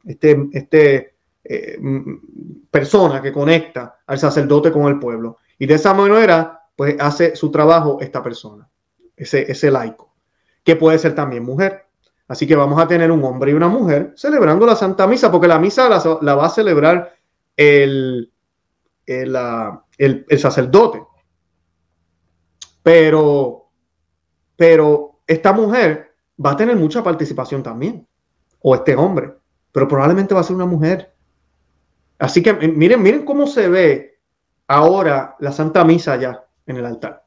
este, 0.05 0.49
este 0.53 1.15
eh, 1.45 1.79
persona 2.69 3.23
que 3.23 3.31
conecta 3.31 4.01
al 4.09 4.19
sacerdote 4.19 4.73
con 4.73 4.87
el 4.87 4.99
pueblo. 4.99 5.39
Y 5.57 5.67
de 5.67 5.75
esa 5.75 5.95
manera, 5.95 6.63
pues 6.75 6.97
hace 6.99 7.37
su 7.37 7.53
trabajo 7.53 7.99
esta 8.01 8.25
persona, 8.25 8.69
ese, 9.17 9.49
ese 9.49 9.71
laico, 9.71 10.13
que 10.65 10.75
puede 10.75 10.99
ser 10.99 11.15
también 11.15 11.45
mujer. 11.45 11.87
Así 12.27 12.45
que 12.45 12.57
vamos 12.57 12.83
a 12.83 12.89
tener 12.89 13.13
un 13.13 13.23
hombre 13.23 13.53
y 13.53 13.55
una 13.55 13.69
mujer 13.69 14.15
celebrando 14.17 14.67
la 14.67 14.75
Santa 14.75 15.07
Misa, 15.07 15.31
porque 15.31 15.47
la 15.47 15.61
misa 15.61 15.89
la, 15.89 16.35
va 16.35 16.47
a 16.47 16.51
celebrar 16.51 17.15
el, 17.57 18.33
el, 19.07 20.27
el 20.29 20.39
sacerdote. 20.41 21.05
Pero, 22.83 23.69
pero 24.57 25.21
esta 25.27 25.53
mujer 25.53 26.15
va 26.45 26.53
a 26.53 26.57
tener 26.57 26.77
mucha 26.77 27.03
participación 27.03 27.63
también, 27.63 28.07
o 28.61 28.75
este 28.75 28.97
hombre, 28.97 29.35
pero 29.71 29.89
probablemente 29.89 30.35
va 30.35 30.41
a 30.41 30.45
ser 30.45 30.57
una 30.57 30.67
mujer. 30.67 31.15
Así 32.19 32.43
que 32.43 32.53
miren, 32.53 33.03
miren 33.03 33.25
cómo 33.25 33.47
se 33.47 33.69
ve 33.69 34.21
ahora 34.69 35.37
la 35.41 35.53
Santa 35.53 35.85
Misa 35.85 36.15
allá 36.15 36.47
en 36.67 36.77
el 36.77 36.87
altar. 36.87 37.25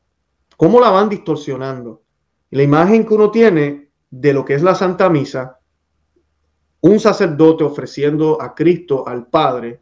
Cómo 0.57 0.79
la 0.79 0.89
van 0.89 1.09
distorsionando. 1.09 2.01
la 2.51 2.63
imagen 2.63 3.05
que 3.05 3.13
uno 3.13 3.31
tiene 3.31 3.89
de 4.09 4.33
lo 4.33 4.45
que 4.45 4.53
es 4.53 4.63
la 4.63 4.75
Santa 4.75 5.09
Misa, 5.09 5.59
un 6.79 6.99
sacerdote 6.99 7.65
ofreciendo 7.65 8.41
a 8.41 8.55
Cristo, 8.55 9.05
al 9.07 9.27
Padre, 9.27 9.81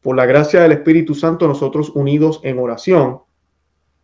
por 0.00 0.14
la 0.14 0.26
gracia 0.26 0.60
del 0.60 0.72
Espíritu 0.72 1.14
Santo, 1.14 1.48
nosotros 1.48 1.90
unidos 1.90 2.40
en 2.44 2.58
oración 2.58 3.22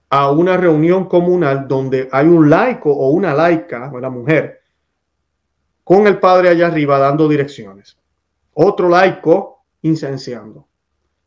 a 0.08 0.30
una 0.30 0.56
reunión 0.56 1.06
comunal 1.06 1.66
donde 1.66 2.08
hay 2.12 2.26
un 2.26 2.48
laico 2.48 2.92
o 2.92 3.10
una 3.10 3.34
laica, 3.34 3.90
una 3.92 4.10
mujer, 4.10 4.62
con 5.82 6.06
el 6.06 6.18
padre 6.18 6.48
allá 6.48 6.68
arriba 6.68 6.98
dando 6.98 7.28
direcciones. 7.28 7.96
Otro 8.54 8.88
laico 8.88 9.64
incenciando. 9.82 10.66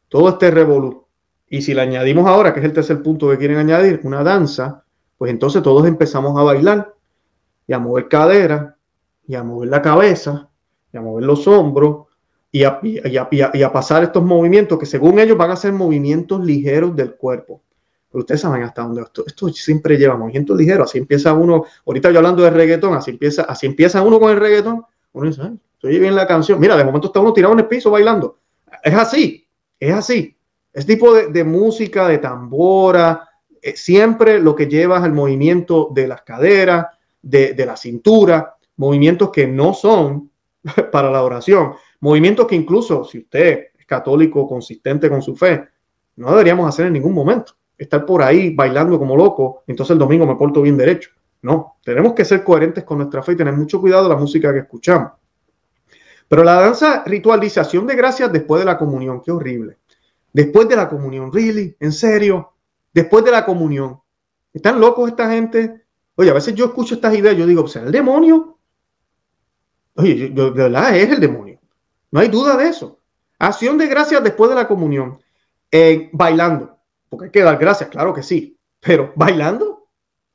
Todo 0.08 0.30
este 0.30 0.52
revolú. 0.52 1.06
Y 1.48 1.62
si 1.62 1.74
le 1.74 1.82
añadimos 1.82 2.28
ahora, 2.28 2.54
que 2.54 2.60
es 2.60 2.66
el 2.66 2.74
tercer 2.74 3.02
punto 3.02 3.30
que 3.30 3.38
quieren 3.38 3.58
añadir, 3.58 4.02
una 4.04 4.24
danza, 4.24 4.84
pues 5.18 5.32
entonces 5.32 5.62
todos 5.64 5.88
empezamos 5.88 6.38
a 6.38 6.44
bailar 6.44 6.94
y 7.68 7.74
a 7.74 7.80
mover 7.80 8.08
cadera 8.08 8.76
y 9.28 9.36
a 9.36 9.44
mover 9.44 9.70
la 9.70 9.82
cabeza 9.82 10.50
y 10.92 10.98
a 10.98 11.02
mover 11.02 11.26
los 11.26 11.48
hombros 11.48 12.08
y 12.52 12.64
a, 12.64 12.80
y 12.82 13.62
a 13.64 13.72
pasar 13.72 14.04
estos 14.04 14.24
movimientos 14.24 14.80
que 14.80 14.86
según 14.86 15.20
ellos 15.20 15.38
van 15.38 15.52
a 15.52 15.56
ser 15.56 15.72
movimientos 15.74 16.44
ligeros 16.44 16.96
del 16.96 17.16
cuerpo. 17.16 17.62
Ustedes 18.12 18.42
saben 18.42 18.64
hasta 18.64 18.82
dónde 18.82 19.04
esto, 19.04 19.24
esto 19.26 19.50
siempre 19.50 19.98
lleva 19.98 20.18
movimientos 20.18 20.58
ligeros. 20.58 20.90
Así 20.90 20.98
empieza 20.98 21.34
uno, 21.34 21.66
ahorita 21.86 22.10
yo 22.10 22.18
hablando 22.18 22.42
de 22.44 22.50
reggaetón, 22.50 22.96
así 22.96 23.12
empieza, 23.12 23.44
así 23.44 23.68
empieza 23.68 24.02
uno 24.02 24.20
con 24.20 24.32
el 24.32 24.40
reggaetón. 24.40 24.84
Uno 25.14 25.28
dice, 25.28 25.44
estoy 25.74 26.00
bien 26.00 26.16
la 26.16 26.26
canción. 26.26 26.60
Mira, 26.60 26.76
de 26.76 26.84
momento 26.84 27.08
está 27.08 27.20
uno 27.20 27.34
tirado 27.34 27.54
en 27.54 27.60
el 27.60 27.68
piso 27.68 27.92
bailando. 27.92 28.38
Es 28.84 28.96
así, 28.96 29.48
es 29.80 29.94
así. 29.94 30.36
Este 30.74 30.96
tipo 30.96 31.14
de, 31.14 31.44
música, 31.44 32.08
de 32.08 32.18
tambora, 32.18 33.30
eh, 33.62 33.76
siempre 33.76 34.40
lo 34.40 34.56
que 34.56 34.68
lleva 34.68 35.00
es 35.00 35.06
el 35.06 35.14
movimiento 35.14 35.90
de 35.94 36.08
las 36.08 36.24
caderas, 36.24 36.88
de, 37.22 37.54
de 37.54 37.66
la 37.66 37.78
cintura, 37.78 38.56
movimientos 38.78 39.30
que 39.30 39.46
no 39.46 39.74
son 39.74 40.32
para 40.92 41.12
la 41.12 41.22
oración, 41.22 41.74
movimientos 42.00 42.48
que 42.48 42.56
incluso 42.56 43.04
si 43.04 43.20
usted 43.20 43.68
es 43.78 43.86
católico 43.86 44.48
consistente 44.48 45.10
con 45.10 45.22
su 45.22 45.36
fe, 45.36 45.68
no 46.16 46.32
deberíamos 46.32 46.68
hacer 46.68 46.88
en 46.88 46.94
ningún 46.94 47.14
momento 47.14 47.54
estar 47.80 48.06
por 48.06 48.22
ahí 48.22 48.54
bailando 48.54 49.00
como 49.00 49.16
loco, 49.16 49.64
entonces 49.66 49.94
el 49.94 50.00
domingo 50.00 50.28
me 50.28 50.36
porto 50.36 50.62
bien 50.62 50.78
derecho. 50.78 51.12
No, 51.42 51.78
tenemos 51.84 52.14
que 52.14 52.26
ser 52.26 52.44
coherentes 52.44 52.84
con 52.84 52.98
nuestra 52.98 53.24
fe 53.24 53.32
y 53.32 53.38
tener 53.38 53.54
mucho 53.54 53.80
cuidado 53.80 54.04
de 54.04 54.10
la 54.10 54.18
música 54.18 54.52
que 54.52 54.60
escuchamos. 54.60 55.14
Pero 56.28 56.44
la 56.44 56.56
danza 56.56 57.04
ritualización 57.06 57.88
de 57.88 57.96
gracias 57.96 58.32
después 58.32 58.60
de 58.60 58.66
la 58.66 58.78
comunión, 58.78 59.22
qué 59.24 59.32
horrible. 59.32 59.78
Después 60.34 60.68
de 60.68 60.76
la 60.76 60.90
comunión, 60.90 61.32
really, 61.32 61.76
en 61.80 61.94
serio, 61.94 62.52
después 62.94 63.24
de 63.24 63.32
la 63.32 63.46
comunión. 63.46 64.00
¿Están 64.54 64.80
locos 64.80 65.10
esta 65.10 65.32
gente? 65.32 65.86
Oye, 66.16 66.30
a 66.30 66.34
veces 66.34 66.54
yo 66.54 66.66
escucho 66.66 66.96
estas 66.96 67.16
ideas, 67.16 67.38
yo 67.38 67.48
digo, 67.48 67.66
¿será 67.68 67.86
el 67.86 67.92
demonio? 67.94 68.58
Oye, 69.96 70.30
de 70.30 70.50
verdad 70.50 70.96
es 70.96 71.10
el 71.10 71.20
demonio. 71.20 71.60
No 72.12 72.20
hay 72.20 72.28
duda 72.28 72.58
de 72.58 72.68
eso. 72.68 73.00
Acción 73.40 73.78
de 73.78 73.88
gracias 73.88 74.22
después 74.22 74.50
de 74.50 74.56
la 74.58 74.68
comunión. 74.68 75.18
Eh, 75.72 76.10
bailando 76.12 76.79
porque 77.10 77.26
hay 77.26 77.32
que 77.32 77.42
dar 77.42 77.58
gracias, 77.58 77.90
claro 77.90 78.14
que 78.14 78.24
sí, 78.24 78.58
pero 78.80 79.12
bailando, 79.16 79.88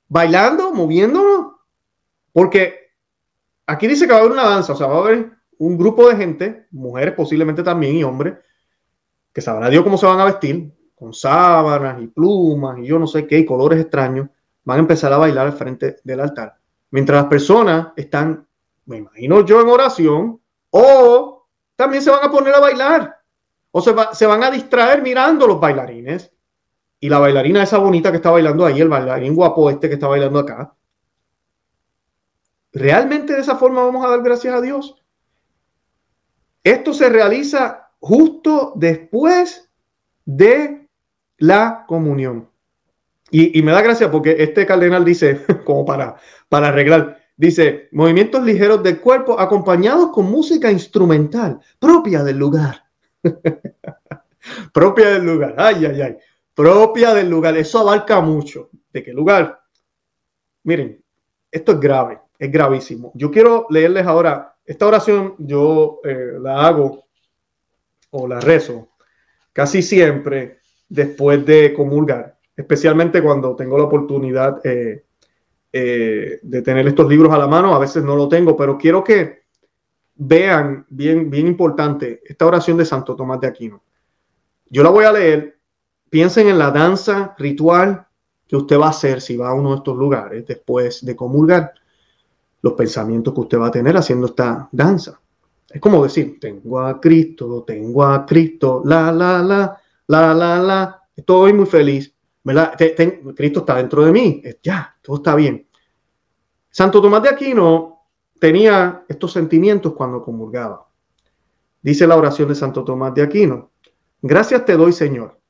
bailando, 0.08 0.72
moviéndonos, 0.72 1.52
porque 2.32 2.90
aquí 3.66 3.86
dice 3.86 4.06
que 4.06 4.12
va 4.12 4.18
a 4.18 4.20
haber 4.20 4.32
una 4.32 4.48
danza, 4.48 4.72
o 4.72 4.76
sea, 4.76 4.88
va 4.88 4.96
a 4.96 4.98
haber 4.98 5.30
un 5.58 5.78
grupo 5.78 6.08
de 6.08 6.16
gente, 6.16 6.66
mujeres 6.72 7.14
posiblemente 7.14 7.62
también 7.62 7.96
y 7.96 8.04
hombres, 8.04 8.34
que 9.32 9.40
sabrá 9.40 9.68
Dios 9.70 9.84
cómo 9.84 9.96
se 9.96 10.06
van 10.06 10.20
a 10.20 10.24
vestir, 10.24 10.72
con 10.94 11.12
sábanas 11.12 12.00
y 12.00 12.06
plumas 12.06 12.78
y 12.78 12.86
yo 12.86 12.98
no 12.98 13.06
sé 13.06 13.26
qué, 13.26 13.38
y 13.38 13.46
colores 13.46 13.80
extraños, 13.80 14.28
van 14.64 14.78
a 14.78 14.80
empezar 14.80 15.12
a 15.12 15.18
bailar 15.18 15.46
al 15.46 15.52
frente 15.52 15.96
del 16.02 16.20
altar. 16.20 16.56
Mientras 16.90 17.22
las 17.22 17.28
personas 17.28 17.88
están, 17.96 18.46
me 18.86 18.98
imagino 18.98 19.44
yo, 19.44 19.60
en 19.60 19.68
oración, 19.68 20.40
o 20.70 21.46
también 21.76 22.02
se 22.02 22.10
van 22.10 22.24
a 22.24 22.30
poner 22.30 22.54
a 22.54 22.60
bailar, 22.60 23.16
o 23.70 23.80
se, 23.80 23.94
se 24.12 24.26
van 24.26 24.42
a 24.44 24.50
distraer 24.50 25.02
mirando 25.02 25.46
los 25.46 25.60
bailarines 25.60 26.33
y 27.04 27.08
la 27.10 27.18
bailarina 27.18 27.62
esa 27.62 27.76
bonita 27.76 28.10
que 28.10 28.16
está 28.16 28.30
bailando 28.30 28.64
ahí, 28.64 28.80
el 28.80 28.88
bailarín 28.88 29.34
guapo 29.34 29.68
este 29.68 29.88
que 29.88 29.94
está 29.96 30.08
bailando 30.08 30.38
acá. 30.38 30.74
¿Realmente 32.72 33.34
de 33.34 33.40
esa 33.40 33.56
forma 33.56 33.84
vamos 33.84 34.02
a 34.06 34.08
dar 34.08 34.22
gracias 34.22 34.54
a 34.54 34.62
Dios? 34.62 35.04
Esto 36.62 36.94
se 36.94 37.10
realiza 37.10 37.90
justo 38.00 38.72
después 38.76 39.70
de 40.24 40.88
la 41.36 41.84
comunión. 41.86 42.48
Y, 43.30 43.60
me 43.60 43.72
da 43.72 43.82
gracia 43.82 44.10
porque 44.10 44.36
este 44.38 44.64
cardenal 44.64 45.04
dice, 45.04 45.44
como 45.66 45.84
para, 45.84 46.16
para 46.48 46.68
arreglar, 46.68 47.18
dice, 47.36 47.90
movimientos 47.92 48.42
ligeros 48.42 48.82
del 48.82 48.98
cuerpo 48.98 49.38
acompañados 49.38 50.08
con 50.10 50.30
música 50.30 50.72
instrumental 50.72 51.60
propia 51.78 52.24
del 52.24 52.38
lugar. 52.38 52.82
propia 54.72 55.10
del 55.10 55.24
lugar. 55.26 55.54
Ay, 55.58 55.84
ay, 55.84 56.00
ay 56.00 56.16
propia 56.54 57.12
del 57.14 57.28
lugar. 57.28 57.56
Eso 57.56 57.80
abarca 57.80 58.20
mucho. 58.20 58.70
¿De 58.92 59.02
qué 59.02 59.12
lugar? 59.12 59.60
Miren, 60.62 61.02
esto 61.50 61.72
es 61.72 61.80
grave, 61.80 62.20
es 62.38 62.50
gravísimo. 62.50 63.12
Yo 63.14 63.30
quiero 63.30 63.66
leerles 63.70 64.06
ahora, 64.06 64.56
esta 64.64 64.86
oración 64.86 65.34
yo 65.38 66.00
eh, 66.04 66.32
la 66.40 66.66
hago 66.66 67.04
o 68.10 68.26
la 68.26 68.40
rezo 68.40 68.88
casi 69.52 69.82
siempre 69.82 70.58
después 70.88 71.46
de 71.46 71.72
comulgar, 71.72 72.38
especialmente 72.56 73.22
cuando 73.22 73.54
tengo 73.54 73.78
la 73.78 73.84
oportunidad 73.84 74.64
eh, 74.66 75.04
eh, 75.72 76.38
de 76.42 76.62
tener 76.62 76.86
estos 76.86 77.08
libros 77.08 77.32
a 77.32 77.38
la 77.38 77.46
mano. 77.46 77.74
A 77.74 77.78
veces 77.78 78.02
no 78.02 78.16
lo 78.16 78.28
tengo, 78.28 78.56
pero 78.56 78.76
quiero 78.76 79.02
que 79.02 79.44
vean 80.16 80.86
bien, 80.88 81.30
bien 81.30 81.46
importante 81.46 82.20
esta 82.24 82.46
oración 82.46 82.76
de 82.76 82.84
Santo 82.84 83.16
Tomás 83.16 83.40
de 83.40 83.46
Aquino. 83.46 83.82
Yo 84.68 84.82
la 84.82 84.90
voy 84.90 85.04
a 85.04 85.12
leer 85.12 85.53
Piensen 86.14 86.46
en 86.46 86.60
la 86.60 86.70
danza 86.70 87.34
ritual 87.36 88.06
que 88.46 88.54
usted 88.54 88.78
va 88.78 88.86
a 88.86 88.90
hacer 88.90 89.20
si 89.20 89.36
va 89.36 89.48
a 89.48 89.54
uno 89.54 89.70
de 89.70 89.76
estos 89.78 89.96
lugares 89.96 90.46
después 90.46 91.04
de 91.04 91.16
comulgar, 91.16 91.74
los 92.62 92.74
pensamientos 92.74 93.34
que 93.34 93.40
usted 93.40 93.58
va 93.58 93.66
a 93.66 93.72
tener 93.72 93.96
haciendo 93.96 94.26
esta 94.26 94.68
danza. 94.70 95.20
Es 95.68 95.80
como 95.80 96.04
decir, 96.04 96.38
tengo 96.38 96.78
a 96.78 97.00
Cristo, 97.00 97.64
tengo 97.66 98.04
a 98.04 98.24
Cristo, 98.24 98.80
la, 98.84 99.10
la, 99.10 99.42
la, 99.42 99.76
la, 100.06 100.32
la, 100.32 100.62
la, 100.62 101.02
estoy 101.16 101.52
muy 101.52 101.66
feliz, 101.66 102.14
¿verdad? 102.44 102.74
Cristo 103.34 103.58
está 103.58 103.74
dentro 103.74 104.04
de 104.04 104.12
mí, 104.12 104.40
ya, 104.62 104.96
todo 105.02 105.16
está 105.16 105.34
bien. 105.34 105.66
Santo 106.70 107.02
Tomás 107.02 107.24
de 107.24 107.30
Aquino 107.30 108.04
tenía 108.38 109.02
estos 109.08 109.32
sentimientos 109.32 109.94
cuando 109.94 110.22
comulgaba. 110.22 110.86
Dice 111.82 112.06
la 112.06 112.14
oración 112.14 112.50
de 112.50 112.54
Santo 112.54 112.84
Tomás 112.84 113.12
de 113.14 113.22
Aquino, 113.22 113.72
gracias 114.22 114.64
te 114.64 114.76
doy 114.76 114.92
Señor 114.92 115.42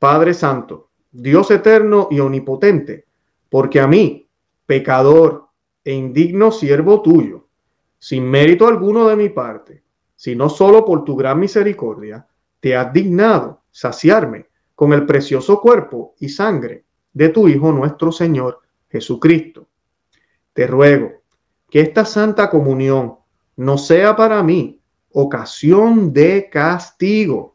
Padre 0.00 0.32
Santo, 0.32 0.88
Dios 1.12 1.50
eterno 1.50 2.08
y 2.10 2.20
omnipotente, 2.20 3.04
porque 3.50 3.80
a 3.80 3.86
mí, 3.86 4.26
pecador 4.64 5.48
e 5.84 5.92
indigno 5.92 6.50
siervo 6.52 7.02
tuyo, 7.02 7.48
sin 7.98 8.24
mérito 8.24 8.66
alguno 8.66 9.06
de 9.08 9.16
mi 9.16 9.28
parte, 9.28 9.82
sino 10.16 10.48
solo 10.48 10.86
por 10.86 11.04
tu 11.04 11.16
gran 11.16 11.38
misericordia, 11.38 12.26
te 12.60 12.74
has 12.74 12.90
dignado 12.94 13.60
saciarme 13.70 14.46
con 14.74 14.94
el 14.94 15.04
precioso 15.04 15.60
cuerpo 15.60 16.14
y 16.18 16.30
sangre 16.30 16.86
de 17.12 17.28
tu 17.28 17.46
Hijo 17.46 17.70
nuestro 17.70 18.10
Señor 18.10 18.60
Jesucristo. 18.88 19.68
Te 20.54 20.66
ruego 20.66 21.12
que 21.68 21.80
esta 21.82 22.06
santa 22.06 22.48
comunión 22.48 23.16
no 23.56 23.76
sea 23.76 24.16
para 24.16 24.42
mí 24.42 24.80
ocasión 25.12 26.10
de 26.14 26.48
castigo, 26.50 27.49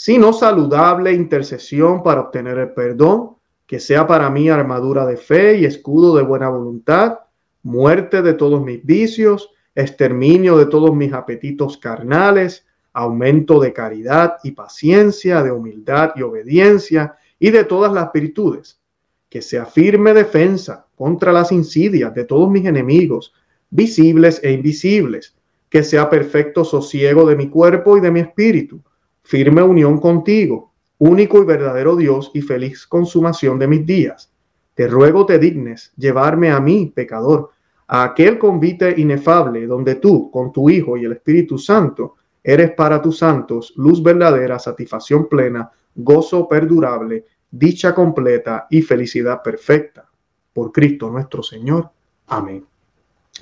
sino 0.00 0.32
saludable 0.32 1.12
intercesión 1.12 2.02
para 2.02 2.22
obtener 2.22 2.56
el 2.56 2.72
perdón, 2.72 3.36
que 3.66 3.78
sea 3.78 4.06
para 4.06 4.30
mí 4.30 4.48
armadura 4.48 5.04
de 5.04 5.18
fe 5.18 5.58
y 5.58 5.66
escudo 5.66 6.16
de 6.16 6.22
buena 6.22 6.48
voluntad, 6.48 7.18
muerte 7.62 8.22
de 8.22 8.32
todos 8.32 8.64
mis 8.64 8.82
vicios, 8.82 9.50
exterminio 9.74 10.56
de 10.56 10.64
todos 10.64 10.96
mis 10.96 11.12
apetitos 11.12 11.76
carnales, 11.76 12.66
aumento 12.94 13.60
de 13.60 13.74
caridad 13.74 14.36
y 14.42 14.52
paciencia, 14.52 15.42
de 15.42 15.52
humildad 15.52 16.12
y 16.16 16.22
obediencia 16.22 17.16
y 17.38 17.50
de 17.50 17.64
todas 17.64 17.92
las 17.92 18.10
virtudes, 18.10 18.80
que 19.28 19.42
sea 19.42 19.66
firme 19.66 20.14
defensa 20.14 20.86
contra 20.96 21.30
las 21.30 21.52
insidias 21.52 22.14
de 22.14 22.24
todos 22.24 22.50
mis 22.50 22.64
enemigos, 22.64 23.34
visibles 23.68 24.40
e 24.42 24.50
invisibles, 24.50 25.36
que 25.68 25.82
sea 25.82 26.08
perfecto 26.08 26.64
sosiego 26.64 27.26
de 27.26 27.36
mi 27.36 27.50
cuerpo 27.50 27.98
y 27.98 28.00
de 28.00 28.10
mi 28.10 28.20
espíritu 28.20 28.82
firme 29.22 29.62
unión 29.62 29.98
contigo, 29.98 30.72
único 30.98 31.42
y 31.42 31.46
verdadero 31.46 31.96
Dios 31.96 32.30
y 32.34 32.42
feliz 32.42 32.86
consumación 32.86 33.58
de 33.58 33.66
mis 33.66 33.86
días. 33.86 34.32
Te 34.74 34.86
ruego 34.86 35.26
te 35.26 35.38
dignes 35.38 35.92
llevarme 35.96 36.50
a 36.50 36.60
mí, 36.60 36.92
pecador, 36.94 37.50
a 37.86 38.04
aquel 38.04 38.38
convite 38.38 38.94
inefable 39.00 39.66
donde 39.66 39.96
tú, 39.96 40.30
con 40.30 40.52
tu 40.52 40.70
Hijo 40.70 40.96
y 40.96 41.04
el 41.04 41.12
Espíritu 41.12 41.58
Santo, 41.58 42.16
eres 42.42 42.72
para 42.72 43.02
tus 43.02 43.18
santos 43.18 43.72
luz 43.76 44.02
verdadera, 44.02 44.58
satisfacción 44.58 45.28
plena, 45.28 45.70
gozo 45.94 46.48
perdurable, 46.48 47.24
dicha 47.50 47.94
completa 47.94 48.66
y 48.70 48.82
felicidad 48.82 49.42
perfecta. 49.42 50.08
Por 50.52 50.72
Cristo 50.72 51.10
nuestro 51.10 51.42
Señor. 51.42 51.90
Amén. 52.26 52.64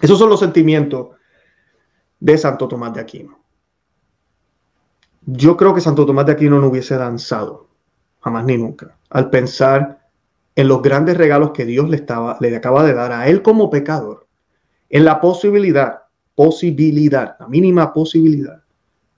Esos 0.00 0.18
son 0.18 0.30
los 0.30 0.40
sentimientos 0.40 1.08
de 2.20 2.38
Santo 2.38 2.68
Tomás 2.68 2.94
de 2.94 3.00
Aquino. 3.00 3.37
Yo 5.30 5.58
creo 5.58 5.74
que 5.74 5.82
Santo 5.82 6.06
Tomás 6.06 6.24
de 6.24 6.32
Aquino 6.32 6.58
no 6.58 6.68
hubiese 6.68 6.96
danzado, 6.96 7.68
jamás 8.20 8.46
ni 8.46 8.56
nunca, 8.56 8.96
al 9.10 9.28
pensar 9.28 10.08
en 10.56 10.68
los 10.68 10.80
grandes 10.80 11.18
regalos 11.18 11.50
que 11.50 11.66
Dios 11.66 11.90
le, 11.90 11.96
estaba, 11.96 12.38
le 12.40 12.56
acaba 12.56 12.82
de 12.82 12.94
dar 12.94 13.12
a 13.12 13.28
él 13.28 13.42
como 13.42 13.68
pecador, 13.68 14.26
en 14.88 15.04
la 15.04 15.20
posibilidad, 15.20 16.04
posibilidad, 16.34 17.36
la 17.38 17.46
mínima 17.46 17.92
posibilidad 17.92 18.62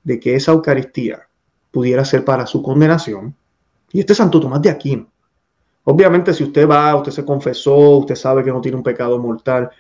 de 0.03 0.19
que 0.19 0.35
esa 0.35 0.51
Eucaristía 0.51 1.29
pudiera 1.71 2.05
ser 2.05 2.25
para 2.25 2.45
su 2.45 2.61
condenación. 2.61 3.37
Y 3.93 4.01
este 4.01 4.17
Santo 4.17 4.41
Tomás 4.41 4.63
de 4.63 4.71
Aquino. 4.71 5.07
Obviamente, 5.85 6.35
si 6.35 6.43
usted 6.43 6.69
va, 6.69 6.97
usted 6.97 7.13
se 7.13 7.25
confesó, 7.25 7.99
usted 7.99 8.17
sabe 8.17 8.43
que 8.43 8.51
no 8.51 8.61
tiene 8.61 8.77
un 8.77 8.83
pecado 8.83 9.17
mortal. 9.21 9.71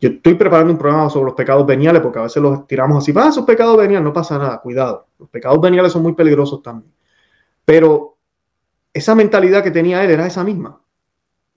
Yo 0.00 0.08
estoy 0.08 0.34
preparando 0.34 0.72
un 0.72 0.78
programa 0.78 1.10
sobre 1.10 1.26
los 1.26 1.34
pecados 1.34 1.66
veniales 1.66 2.00
porque 2.00 2.18
a 2.18 2.22
veces 2.22 2.42
los 2.42 2.66
tiramos 2.66 3.02
así, 3.02 3.12
va, 3.12 3.28
esos 3.28 3.44
pecados 3.44 3.76
veniales, 3.76 4.02
no 4.02 4.14
pasa 4.14 4.38
nada, 4.38 4.58
cuidado. 4.60 5.08
Los 5.18 5.28
pecados 5.28 5.60
veniales 5.60 5.92
son 5.92 6.02
muy 6.02 6.14
peligrosos 6.14 6.62
también. 6.62 6.90
Pero 7.66 8.16
esa 8.94 9.14
mentalidad 9.14 9.62
que 9.62 9.70
tenía 9.70 10.02
él 10.02 10.10
era 10.10 10.26
esa 10.26 10.42
misma. 10.42 10.80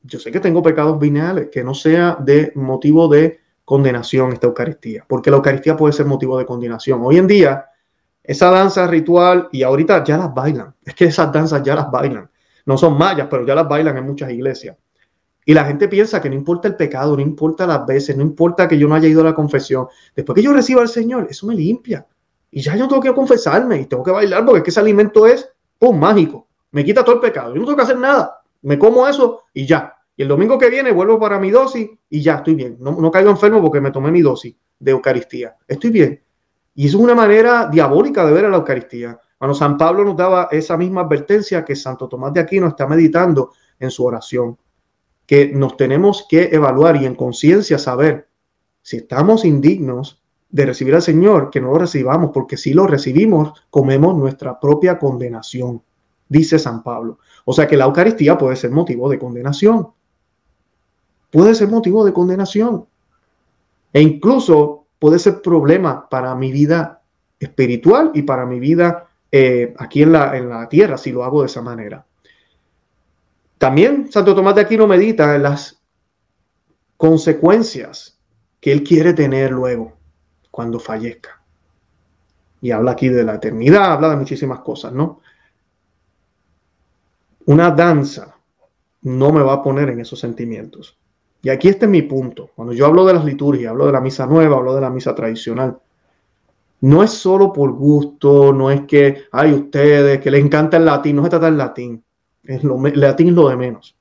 Yo 0.04 0.20
sé 0.20 0.30
que 0.30 0.42
tengo 0.42 0.62
pecados 0.62 1.00
veniales, 1.00 1.48
que 1.50 1.64
no 1.64 1.74
sea 1.74 2.18
de 2.20 2.52
motivo 2.56 3.08
de 3.08 3.40
condenación 3.64 4.34
esta 4.34 4.48
Eucaristía, 4.48 5.06
porque 5.08 5.32
la 5.32 5.38
Eucaristía 5.38 5.78
puede 5.78 5.94
ser 5.94 6.06
motivo 6.06 6.38
de 6.38 6.46
condenación. 6.46 7.00
Hoy 7.02 7.18
en 7.18 7.28
día, 7.28 7.68
esa 8.22 8.52
danza 8.52 8.86
ritual, 8.88 9.48
y 9.54 9.64
ahorita 9.64 10.04
ya 10.04 10.18
las 10.18 10.34
bailan, 10.34 10.76
es 10.84 10.94
que 10.94 11.06
esas 11.06 11.32
danzas 11.32 11.64
ya 11.64 11.76
las 11.76 11.90
bailan. 11.90 12.30
No 12.66 12.78
son 12.78 12.98
mayas, 12.98 13.28
pero 13.30 13.46
ya 13.46 13.56
las 13.56 13.68
bailan 13.68 13.98
en 13.98 14.06
muchas 14.06 14.30
iglesias. 14.32 14.76
Y 15.46 15.54
la 15.54 15.66
gente 15.66 15.88
piensa 15.88 16.22
que 16.22 16.30
no 16.30 16.36
importa 16.36 16.68
el 16.68 16.76
pecado, 16.76 17.16
no 17.16 17.22
importa 17.22 17.68
las 17.68 17.86
veces, 17.86 18.16
no 18.16 18.24
importa 18.24 18.68
que 18.68 18.78
yo 18.78 18.88
no 18.88 18.96
haya 18.96 19.08
ido 19.08 19.22
a 19.22 19.26
la 19.26 19.34
confesión. 19.34 19.88
Después 20.16 20.36
que 20.36 20.42
yo 20.42 20.54
reciba 20.54 20.82
al 20.82 20.90
Señor, 20.90 21.28
eso 21.30 21.48
me 21.48 21.56
limpia. 21.56 22.06
Y 22.52 22.62
ya 22.62 22.76
yo 22.76 22.88
tengo 22.88 23.02
que 23.02 23.14
confesarme 23.14 23.82
y 23.82 23.86
tengo 23.86 24.04
que 24.04 24.12
bailar 24.12 24.46
porque 24.46 24.60
es 24.60 24.64
que 24.64 24.70
ese 24.70 24.80
alimento 24.80 25.26
es, 25.26 25.50
¡pum!, 25.80 25.98
mágico. 25.98 26.48
Me 26.72 26.86
quita 26.86 27.04
todo 27.04 27.16
el 27.16 27.22
pecado. 27.22 27.54
Yo 27.54 27.60
no 27.60 27.66
tengo 27.66 27.78
que 27.78 27.84
hacer 27.84 27.98
nada. 27.98 28.42
Me 28.62 28.78
como 28.78 29.08
eso 29.08 29.42
y 29.54 29.66
ya. 29.66 29.96
Y 30.16 30.22
el 30.22 30.28
domingo 30.28 30.58
que 30.58 30.70
viene 30.70 30.92
vuelvo 30.92 31.20
para 31.20 31.40
mi 31.40 31.50
dosis 31.50 31.90
y 32.10 32.22
ya 32.22 32.36
estoy 32.36 32.56
bien. 32.56 32.78
No, 32.80 33.10
caigo 33.12 33.32
enfermo 33.32 33.62
porque 33.62 33.82
me 33.82 33.92
tomé 33.92 34.12
mi 34.12 34.22
dosis 34.22 34.56
de 34.80 34.92
Eucaristía. 34.92 35.56
Estoy 35.68 35.90
bien. 35.90 36.22
Y 36.76 36.88
eso 36.88 36.98
es 36.98 37.04
una 37.04 37.16
manera 37.16 37.68
diabólica 37.72 38.26
de 38.26 38.34
ver 38.34 38.46
a 38.46 38.50
la 38.50 38.58
Eucaristía. 38.58 39.20
Cuando 39.38 39.56
San 39.56 39.78
Pablo 39.78 40.04
nos 40.04 40.16
daba 40.16 40.48
esa 40.52 40.78
misma 40.78 41.02
advertencia 41.02 41.66
que 41.66 41.76
Santo 41.76 42.08
Tomás 42.08 42.34
de 42.34 42.40
Aquino 42.40 42.68
está 42.68 42.88
meditando 42.88 43.52
en 43.80 43.92
su 43.92 44.06
oración, 44.06 44.58
que 45.26 45.52
nos 45.54 45.78
tenemos 45.78 46.26
que 46.30 46.50
evaluar 46.52 47.02
y 47.02 47.06
en 47.06 47.16
conciencia 47.16 47.78
saber 47.78 48.28
si 48.82 48.98
estamos 48.98 49.46
indignos 49.46 50.22
de 50.50 50.66
recibir 50.66 50.94
al 50.94 51.02
Señor, 51.02 51.50
que 51.50 51.60
no 51.60 51.72
lo 51.72 51.80
recibamos, 51.80 52.32
porque 52.32 52.58
si 52.58 52.74
lo 52.74 52.86
recibimos, 52.86 53.54
comemos 53.70 54.16
nuestra 54.16 54.60
propia 54.60 55.00
condenación, 55.00 55.82
dice 56.30 56.60
San 56.60 56.84
Pablo. 56.84 57.18
O 57.46 57.54
sea 57.54 57.68
que 57.68 57.76
la 57.78 57.86
Eucaristía 57.86 58.38
puede 58.38 58.56
ser 58.56 58.72
motivo 58.72 59.10
de 59.10 59.18
condenación. 59.18 59.90
Puede 61.32 61.56
ser 61.56 61.70
motivo 61.70 62.06
de 62.06 62.14
condenación. 62.14 62.86
E 63.92 64.02
incluso 64.02 64.86
puede 65.00 65.18
ser 65.18 65.42
problema 65.42 66.08
para 66.08 66.36
mi 66.36 66.52
vida 66.52 67.02
espiritual 67.40 68.12
y 68.14 68.22
para 68.22 68.46
mi 68.46 68.60
vida 68.60 69.08
eh, 69.32 69.74
aquí 69.80 70.04
en 70.04 70.12
la, 70.12 70.38
en 70.38 70.50
la 70.50 70.70
tierra 70.70 70.98
si 70.98 71.12
lo 71.12 71.24
hago 71.24 71.42
de 71.42 71.48
esa 71.48 71.62
manera. 71.62 72.06
También 73.64 74.12
Santo 74.12 74.36
Tomás 74.36 74.56
de 74.56 74.62
Aquino 74.62 74.86
medita 74.88 75.38
en 75.38 75.44
las 75.44 75.82
consecuencias 76.98 78.20
que 78.60 78.74
él 78.74 78.84
quiere 78.84 79.14
tener 79.14 79.52
luego 79.52 79.94
cuando 80.52 80.82
fallezca. 80.82 81.42
Y 82.60 82.72
habla 82.72 82.92
aquí 82.92 83.08
de 83.08 83.24
la 83.24 83.36
eternidad, 83.36 83.94
habla 83.94 84.10
de 84.10 84.18
muchísimas 84.18 84.60
cosas, 84.60 84.92
¿no? 84.92 85.22
Una 87.46 87.72
danza 87.72 88.36
no 89.04 89.32
me 89.32 89.42
va 89.42 89.54
a 89.54 89.64
poner 89.64 89.92
en 89.92 90.02
esos 90.02 90.20
sentimientos. 90.20 90.98
Y 91.42 91.48
aquí 91.48 91.70
este 91.70 91.86
es 91.86 91.92
mi 91.92 92.02
punto. 92.02 92.50
Cuando 92.54 92.74
yo 92.74 92.86
hablo 92.86 93.06
de 93.06 93.14
las 93.14 93.24
liturgias, 93.24 93.72
hablo 93.72 93.86
de 93.86 93.94
la 93.94 94.02
misa 94.02 94.26
nueva, 94.26 94.58
hablo 94.58 94.76
de 94.76 94.82
la 94.82 94.90
misa 94.90 95.16
tradicional 95.16 95.80
no 96.82 97.02
es 97.02 97.12
solo 97.12 97.54
por 97.54 97.72
gusto, 97.72 98.52
no 98.52 98.70
es 98.70 98.82
que 98.82 99.24
hay 99.32 99.54
ustedes 99.54 100.20
que 100.20 100.30
les 100.30 100.44
encanta 100.44 100.76
el 100.76 100.84
latín, 100.84 101.16
no 101.16 101.24
se 101.24 101.30
trata 101.30 101.46
del 101.46 101.58
latín, 101.58 102.04
es 102.44 102.64
lo, 102.64 102.78
latín 102.78 103.36
lo 103.36 103.50
de 103.50 103.56
menos. 103.56 103.98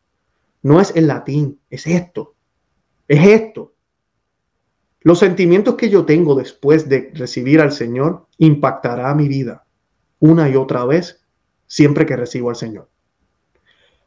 No 0.62 0.80
es 0.80 0.94
el 0.94 1.06
latín, 1.06 1.60
es 1.70 1.86
esto, 1.86 2.34
es 3.08 3.26
esto. 3.26 3.74
Los 5.00 5.18
sentimientos 5.18 5.74
que 5.74 5.90
yo 5.90 6.04
tengo 6.04 6.34
después 6.34 6.88
de 6.88 7.10
recibir 7.14 7.60
al 7.60 7.72
Señor 7.72 8.26
impactará 8.38 9.14
mi 9.14 9.26
vida 9.26 9.64
una 10.20 10.48
y 10.48 10.54
otra 10.54 10.84
vez 10.84 11.24
siempre 11.66 12.06
que 12.06 12.16
recibo 12.16 12.50
al 12.50 12.56
Señor. 12.56 12.88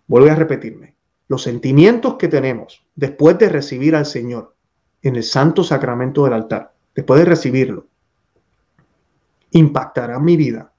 Vuelvo 0.07 0.31
a 0.31 0.35
repetirme. 0.35 0.95
Los 1.27 1.41
sentimientos 1.41 2.15
que 2.15 2.27
tenemos 2.27 2.85
después 2.95 3.37
de 3.37 3.49
recibir 3.49 3.95
al 3.95 4.05
Señor 4.05 4.55
en 5.01 5.17
el 5.17 5.23
santo 5.23 5.63
sacramento 5.63 6.23
del 6.23 6.33
altar, 6.33 6.73
después 6.93 7.19
de 7.19 7.25
recibirlo, 7.25 7.87
impactará 9.51 10.19
mi 10.19 10.37
vida 10.37 10.71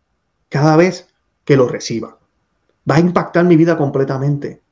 cada 0.48 0.76
vez 0.76 1.12
que 1.44 1.56
lo 1.56 1.68
reciba. 1.68 2.15
Va 2.88 2.96
a 2.96 3.00
impactar 3.00 3.44
mi 3.44 3.56
vida 3.56 3.76
completamente, 3.76 4.62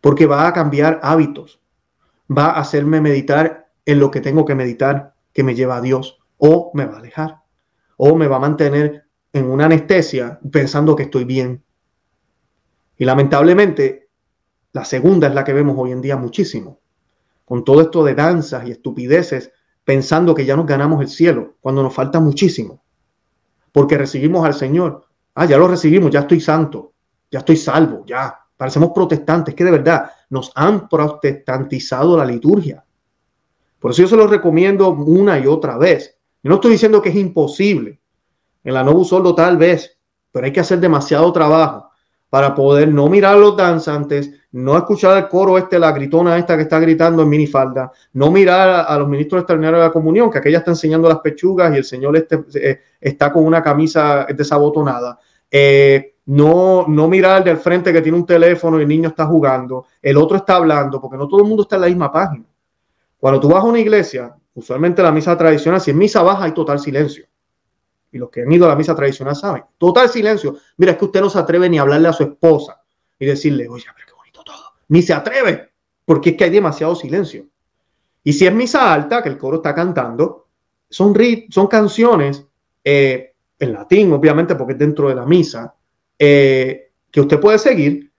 porque 0.00 0.26
va 0.26 0.46
a 0.46 0.52
cambiar 0.52 1.00
hábitos, 1.02 1.60
va 2.30 2.46
a 2.46 2.60
hacerme 2.60 3.00
meditar 3.00 3.68
en 3.84 3.98
lo 4.00 4.10
que 4.10 4.20
tengo 4.20 4.44
que 4.44 4.54
meditar 4.54 5.14
que 5.32 5.42
me 5.42 5.54
lleva 5.54 5.76
a 5.76 5.80
Dios, 5.80 6.18
o 6.36 6.70
me 6.74 6.84
va 6.84 6.96
a 6.96 6.98
alejar, 6.98 7.42
o 7.96 8.14
me 8.16 8.28
va 8.28 8.36
a 8.36 8.40
mantener 8.40 9.04
en 9.32 9.46
una 9.46 9.64
anestesia 9.64 10.38
pensando 10.50 10.94
que 10.94 11.04
estoy 11.04 11.24
bien. 11.24 11.62
Y 12.96 13.04
lamentablemente, 13.04 14.08
la 14.72 14.84
segunda 14.84 15.28
es 15.28 15.34
la 15.34 15.44
que 15.44 15.52
vemos 15.52 15.76
hoy 15.78 15.92
en 15.92 16.02
día 16.02 16.16
muchísimo, 16.16 16.80
con 17.44 17.64
todo 17.64 17.80
esto 17.80 18.04
de 18.04 18.14
danzas 18.14 18.66
y 18.66 18.72
estupideces, 18.72 19.52
pensando 19.84 20.34
que 20.34 20.44
ya 20.44 20.54
nos 20.54 20.66
ganamos 20.66 21.00
el 21.00 21.08
cielo, 21.08 21.56
cuando 21.60 21.82
nos 21.82 21.94
falta 21.94 22.20
muchísimo 22.20 22.82
porque 23.72 23.98
recibimos 23.98 24.44
al 24.44 24.54
Señor. 24.54 25.06
Ah, 25.34 25.44
ya 25.44 25.56
lo 25.56 25.68
recibimos, 25.68 26.10
ya 26.10 26.20
estoy 26.20 26.40
santo, 26.40 26.94
ya 27.30 27.40
estoy 27.40 27.56
salvo, 27.56 28.04
ya. 28.06 28.38
Parecemos 28.56 28.90
protestantes, 28.94 29.54
que 29.54 29.64
de 29.64 29.70
verdad 29.70 30.10
nos 30.30 30.50
han 30.54 30.88
protestantizado 30.88 32.16
la 32.16 32.24
liturgia. 32.24 32.84
Por 33.78 33.92
eso 33.92 34.02
yo 34.02 34.08
se 34.08 34.16
lo 34.16 34.26
recomiendo 34.26 34.90
una 34.90 35.38
y 35.38 35.46
otra 35.46 35.78
vez. 35.78 36.18
Yo 36.42 36.48
no 36.48 36.56
estoy 36.56 36.72
diciendo 36.72 37.00
que 37.00 37.10
es 37.10 37.16
imposible. 37.16 38.00
En 38.64 38.74
la 38.74 38.82
Novus 38.82 39.08
Sordo 39.08 39.34
tal 39.34 39.56
vez, 39.56 39.96
pero 40.32 40.46
hay 40.46 40.52
que 40.52 40.60
hacer 40.60 40.80
demasiado 40.80 41.32
trabajo 41.32 41.90
para 42.28 42.54
poder 42.54 42.88
no 42.88 43.08
mirar 43.08 43.34
a 43.34 43.38
los 43.38 43.56
danzantes, 43.56 44.30
no 44.52 44.76
escuchar 44.76 45.16
el 45.16 45.28
coro 45.28 45.56
este, 45.56 45.78
la 45.78 45.92
gritona 45.92 46.36
esta 46.36 46.56
que 46.56 46.62
está 46.62 46.78
gritando 46.78 47.22
en 47.22 47.28
minifalda, 47.28 47.90
no 48.14 48.30
mirar 48.30 48.86
a, 48.86 48.98
los 48.98 49.08
ministros 49.08 49.40
extraordinarios 49.40 49.80
de 49.80 49.86
la 49.86 49.92
comunión, 49.92 50.30
que 50.30 50.38
aquella 50.38 50.58
está 50.58 50.72
enseñando 50.72 51.08
las 51.08 51.20
pechugas 51.20 51.72
y 51.72 51.78
el 51.78 51.84
señor 51.84 52.16
este, 52.16 52.44
eh, 52.54 52.80
está 53.00 53.32
con 53.32 53.44
una 53.44 53.62
camisa 53.62 54.26
desabotonada. 54.34 55.18
Eh, 55.50 56.16
no, 56.28 56.86
no 56.86 57.08
mirar 57.08 57.42
del 57.42 57.56
frente 57.56 57.92
que 57.92 58.02
tiene 58.02 58.18
un 58.18 58.26
teléfono 58.26 58.78
y 58.78 58.82
el 58.82 58.88
niño 58.88 59.08
está 59.08 59.26
jugando, 59.26 59.86
el 60.02 60.16
otro 60.16 60.36
está 60.36 60.56
hablando, 60.56 61.00
porque 61.00 61.16
no 61.16 61.26
todo 61.26 61.40
el 61.40 61.46
mundo 61.46 61.62
está 61.62 61.76
en 61.76 61.82
la 61.82 61.88
misma 61.88 62.12
página. 62.12 62.44
Cuando 63.18 63.40
tú 63.40 63.48
vas 63.48 63.62
a 63.62 63.66
una 63.66 63.78
iglesia, 63.78 64.36
usualmente 64.54 65.02
la 65.02 65.10
misa 65.10 65.36
tradicional, 65.36 65.80
si 65.80 65.90
es 65.90 65.96
misa 65.96 66.22
baja 66.22 66.44
hay 66.44 66.52
total 66.52 66.80
silencio. 66.80 67.24
Y 68.12 68.18
los 68.18 68.30
que 68.30 68.42
han 68.42 68.52
ido 68.52 68.66
a 68.66 68.68
la 68.68 68.76
misa 68.76 68.94
tradicional 68.94 69.36
saben, 69.36 69.64
total 69.78 70.08
silencio. 70.08 70.56
Mira, 70.76 70.92
es 70.92 70.98
que 70.98 71.06
usted 71.06 71.20
no 71.20 71.30
se 71.30 71.38
atreve 71.38 71.68
ni 71.68 71.78
a 71.78 71.82
hablarle 71.82 72.08
a 72.08 72.12
su 72.12 72.22
esposa 72.22 72.82
y 73.18 73.26
decirle, 73.26 73.68
oye, 73.68 73.86
pero 73.96 74.18
ni 74.88 75.02
se 75.02 75.12
atreve, 75.12 75.70
porque 76.04 76.30
es 76.30 76.36
que 76.36 76.44
hay 76.44 76.50
demasiado 76.50 76.94
silencio. 76.94 77.46
Y 78.24 78.32
si 78.32 78.46
es 78.46 78.52
misa 78.52 78.92
alta, 78.92 79.22
que 79.22 79.28
el 79.28 79.38
coro 79.38 79.56
está 79.56 79.74
cantando, 79.74 80.46
son, 80.88 81.14
son 81.50 81.66
canciones 81.66 82.46
eh, 82.84 83.34
en 83.58 83.72
latín, 83.72 84.12
obviamente, 84.12 84.54
porque 84.54 84.72
es 84.74 84.78
dentro 84.78 85.08
de 85.08 85.14
la 85.14 85.26
misa, 85.26 85.74
eh, 86.18 86.92
que 87.10 87.20
usted 87.20 87.40
puede 87.40 87.58
seguir. 87.58 88.12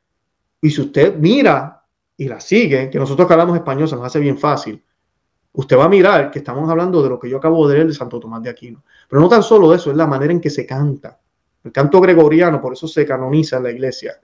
Y 0.61 0.69
si 0.69 0.81
usted 0.81 1.15
mira 1.17 1.83
y 2.17 2.27
la 2.27 2.39
sigue, 2.39 2.89
que 2.89 2.99
nosotros 2.99 3.27
que 3.27 3.33
hablamos 3.33 3.55
español 3.55 3.87
se 3.87 3.95
nos 3.95 4.05
hace 4.05 4.19
bien 4.19 4.37
fácil, 4.37 4.83
usted 5.53 5.77
va 5.77 5.85
a 5.85 5.89
mirar 5.89 6.31
que 6.31 6.39
estamos 6.39 6.69
hablando 6.69 7.01
de 7.01 7.09
lo 7.09 7.19
que 7.19 7.29
yo 7.29 7.37
acabo 7.37 7.67
de 7.67 7.75
leer 7.75 7.87
de 7.87 7.93
Santo 7.93 8.19
Tomás 8.19 8.43
de 8.43 8.49
Aquino. 8.49 8.83
Pero 9.07 9.21
no 9.21 9.29
tan 9.29 9.43
solo 9.43 9.73
eso, 9.73 9.91
es 9.91 9.97
la 9.97 10.07
manera 10.07 10.33
en 10.33 10.41
que 10.41 10.49
se 10.49 10.65
canta. 10.65 11.19
El 11.63 11.71
canto 11.71 11.99
gregoriano, 11.99 12.61
por 12.61 12.73
eso 12.73 12.87
se 12.87 13.05
canoniza 13.05 13.57
en 13.57 13.63
la 13.63 13.71
iglesia. 13.71 14.19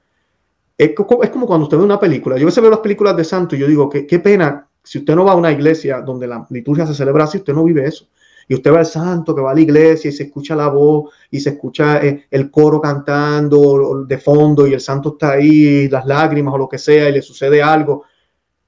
Es, 0.78 0.92
como 0.94 1.48
cuando 1.48 1.64
usted 1.64 1.78
ve 1.78 1.84
una 1.84 2.00
película. 2.00 2.38
Yo 2.38 2.44
a 2.44 2.48
veces 2.48 2.62
veo 2.62 2.72
las 2.72 2.80
películas 2.80 3.16
de 3.16 3.24
santo 3.24 3.56
y 3.56 3.60
yo 3.60 3.68
digo, 3.68 3.90
qué, 3.90 4.06
qué 4.06 4.20
pena 4.20 4.68
si 4.86 5.00
usted 5.00 5.16
no 5.16 5.26
va 5.26 5.32
a 5.32 5.36
una 5.36 5.52
iglesia 5.52 6.02
donde 6.02 6.28
la 6.28 6.46
liturgia 6.52 6.86
se 6.86 6.94
celebra 6.94 7.24
así, 7.24 7.40
usted 7.40 7.54
no 7.54 7.64
vive 7.64 7.88
eso. 7.88 8.08
Y 8.48 8.54
usted 8.54 8.72
va 8.72 8.80
al 8.80 8.86
santo 8.86 9.36
que 9.36 9.42
va 9.42 9.52
a 9.52 9.56
la 9.56 9.62
iglesia 9.62 10.10
y 10.10 10.12
se 10.12 10.24
escucha 10.24 10.56
la 10.56 10.68
voz 10.68 11.12
y 11.32 11.40
se 11.40 11.52
escucha 11.52 12.06
eh, 12.06 12.26
el 12.30 12.52
coro 12.52 12.80
cantando 12.80 14.06
de 14.06 14.18
fondo 14.18 14.68
y 14.68 14.74
el 14.74 14.82
santo 14.82 15.14
está 15.14 15.32
ahí, 15.32 15.90
las 15.90 16.06
lágrimas 16.06 16.54
o 16.54 16.58
lo 16.58 16.70
que 16.70 16.78
sea 16.78 17.10
y 17.10 17.14
le 17.14 17.22
sucede 17.22 17.62
algo. 17.64 18.04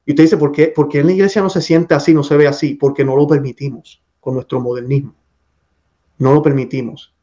Y 0.05 0.11
usted 0.11 0.23
dice, 0.23 0.37
¿por 0.37 0.51
qué? 0.51 0.71
Porque 0.75 0.99
en 0.99 1.07
la 1.07 1.13
iglesia 1.13 1.41
no 1.41 1.49
se 1.49 1.61
siente 1.61 1.93
así, 1.93 2.13
no 2.13 2.23
se 2.23 2.37
ve 2.37 2.47
así, 2.47 2.75
porque 2.75 3.03
no 3.03 3.15
lo 3.15 3.27
permitimos 3.27 4.01
con 4.19 4.35
nuestro 4.35 4.59
modernismo. 4.59 5.13
No 6.17 6.33
lo 6.33 6.41
permitimos. 6.41 7.13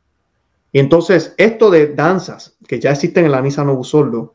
Y 0.70 0.78
entonces, 0.78 1.34
esto 1.38 1.70
de 1.70 1.94
danzas 1.94 2.56
que 2.68 2.80
ya 2.80 2.90
existen 2.90 3.24
en 3.24 3.32
la 3.32 3.42
misa 3.42 3.64
Novusoldo, 3.64 4.34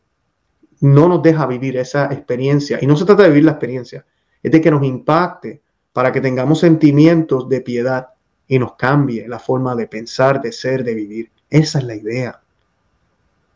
no 0.81 1.07
nos 1.07 1.21
deja 1.21 1.45
vivir 1.45 1.77
esa 1.77 2.05
experiencia. 2.05 2.79
Y 2.81 2.87
no 2.87 2.95
se 2.95 3.05
trata 3.05 3.23
de 3.23 3.29
vivir 3.29 3.45
la 3.45 3.51
experiencia, 3.51 4.05
es 4.41 4.51
de 4.51 4.61
que 4.61 4.71
nos 4.71 4.83
impacte 4.83 5.61
para 5.93 6.11
que 6.11 6.21
tengamos 6.21 6.59
sentimientos 6.59 7.49
de 7.49 7.61
piedad 7.61 8.09
y 8.47 8.59
nos 8.59 8.73
cambie 8.73 9.27
la 9.27 9.39
forma 9.39 9.75
de 9.75 9.87
pensar, 9.87 10.41
de 10.41 10.51
ser, 10.51 10.83
de 10.83 10.93
vivir. 10.95 11.31
Esa 11.49 11.79
es 11.79 11.85
la 11.85 11.95
idea. 11.95 12.41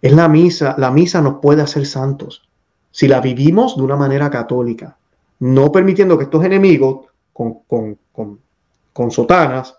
Es 0.02 0.14
la 0.14 0.28
misa, 0.28 0.76
la 0.78 0.92
misa 0.92 1.22
nos 1.22 1.40
puede 1.40 1.62
hacer 1.62 1.86
santos. 1.86 2.48
Si 2.92 3.08
la 3.08 3.22
vivimos 3.22 3.76
de 3.76 3.84
una 3.84 3.96
manera 3.96 4.30
católica, 4.30 4.98
no 5.40 5.72
permitiendo 5.72 6.18
que 6.18 6.26
estos 6.26 6.44
enemigos 6.44 7.08
con, 7.32 7.60
con, 7.68 7.98
con, 8.12 8.40
con 8.92 9.12
sotanas, 9.12 9.76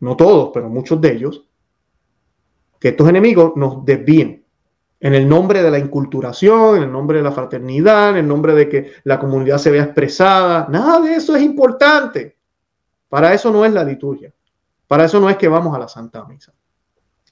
no 0.00 0.16
todos, 0.16 0.50
pero 0.52 0.68
muchos 0.68 1.00
de 1.00 1.12
ellos, 1.12 1.44
que 2.78 2.88
estos 2.88 3.08
enemigos 3.08 3.52
nos 3.56 3.84
desvíen 3.84 4.39
en 5.00 5.14
el 5.14 5.26
nombre 5.26 5.62
de 5.62 5.70
la 5.70 5.78
inculturación, 5.78 6.76
en 6.76 6.82
el 6.82 6.92
nombre 6.92 7.18
de 7.18 7.24
la 7.24 7.32
fraternidad, 7.32 8.10
en 8.10 8.16
el 8.18 8.28
nombre 8.28 8.54
de 8.54 8.68
que 8.68 8.92
la 9.04 9.18
comunidad 9.18 9.56
se 9.56 9.70
vea 9.70 9.84
expresada. 9.84 10.66
Nada 10.68 11.00
de 11.00 11.14
eso 11.14 11.34
es 11.34 11.42
importante. 11.42 12.36
Para 13.08 13.32
eso 13.32 13.50
no 13.50 13.64
es 13.64 13.72
la 13.72 13.82
liturgia. 13.82 14.32
Para 14.86 15.06
eso 15.06 15.18
no 15.18 15.30
es 15.30 15.36
que 15.36 15.48
vamos 15.48 15.74
a 15.74 15.78
la 15.78 15.88
Santa 15.88 16.24
Misa. 16.26 16.52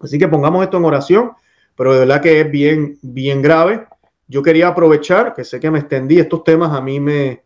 Así 0.00 0.18
que 0.18 0.28
pongamos 0.28 0.64
esto 0.64 0.78
en 0.78 0.84
oración, 0.86 1.32
pero 1.76 1.92
de 1.92 2.00
verdad 2.00 2.22
que 2.22 2.40
es 2.40 2.50
bien, 2.50 2.98
bien 3.02 3.42
grave. 3.42 3.86
Yo 4.26 4.42
quería 4.42 4.68
aprovechar, 4.68 5.34
que 5.34 5.44
sé 5.44 5.60
que 5.60 5.70
me 5.70 5.80
extendí, 5.80 6.18
estos 6.18 6.44
temas 6.44 6.72
a 6.72 6.80
mí 6.80 7.00
me, 7.00 7.44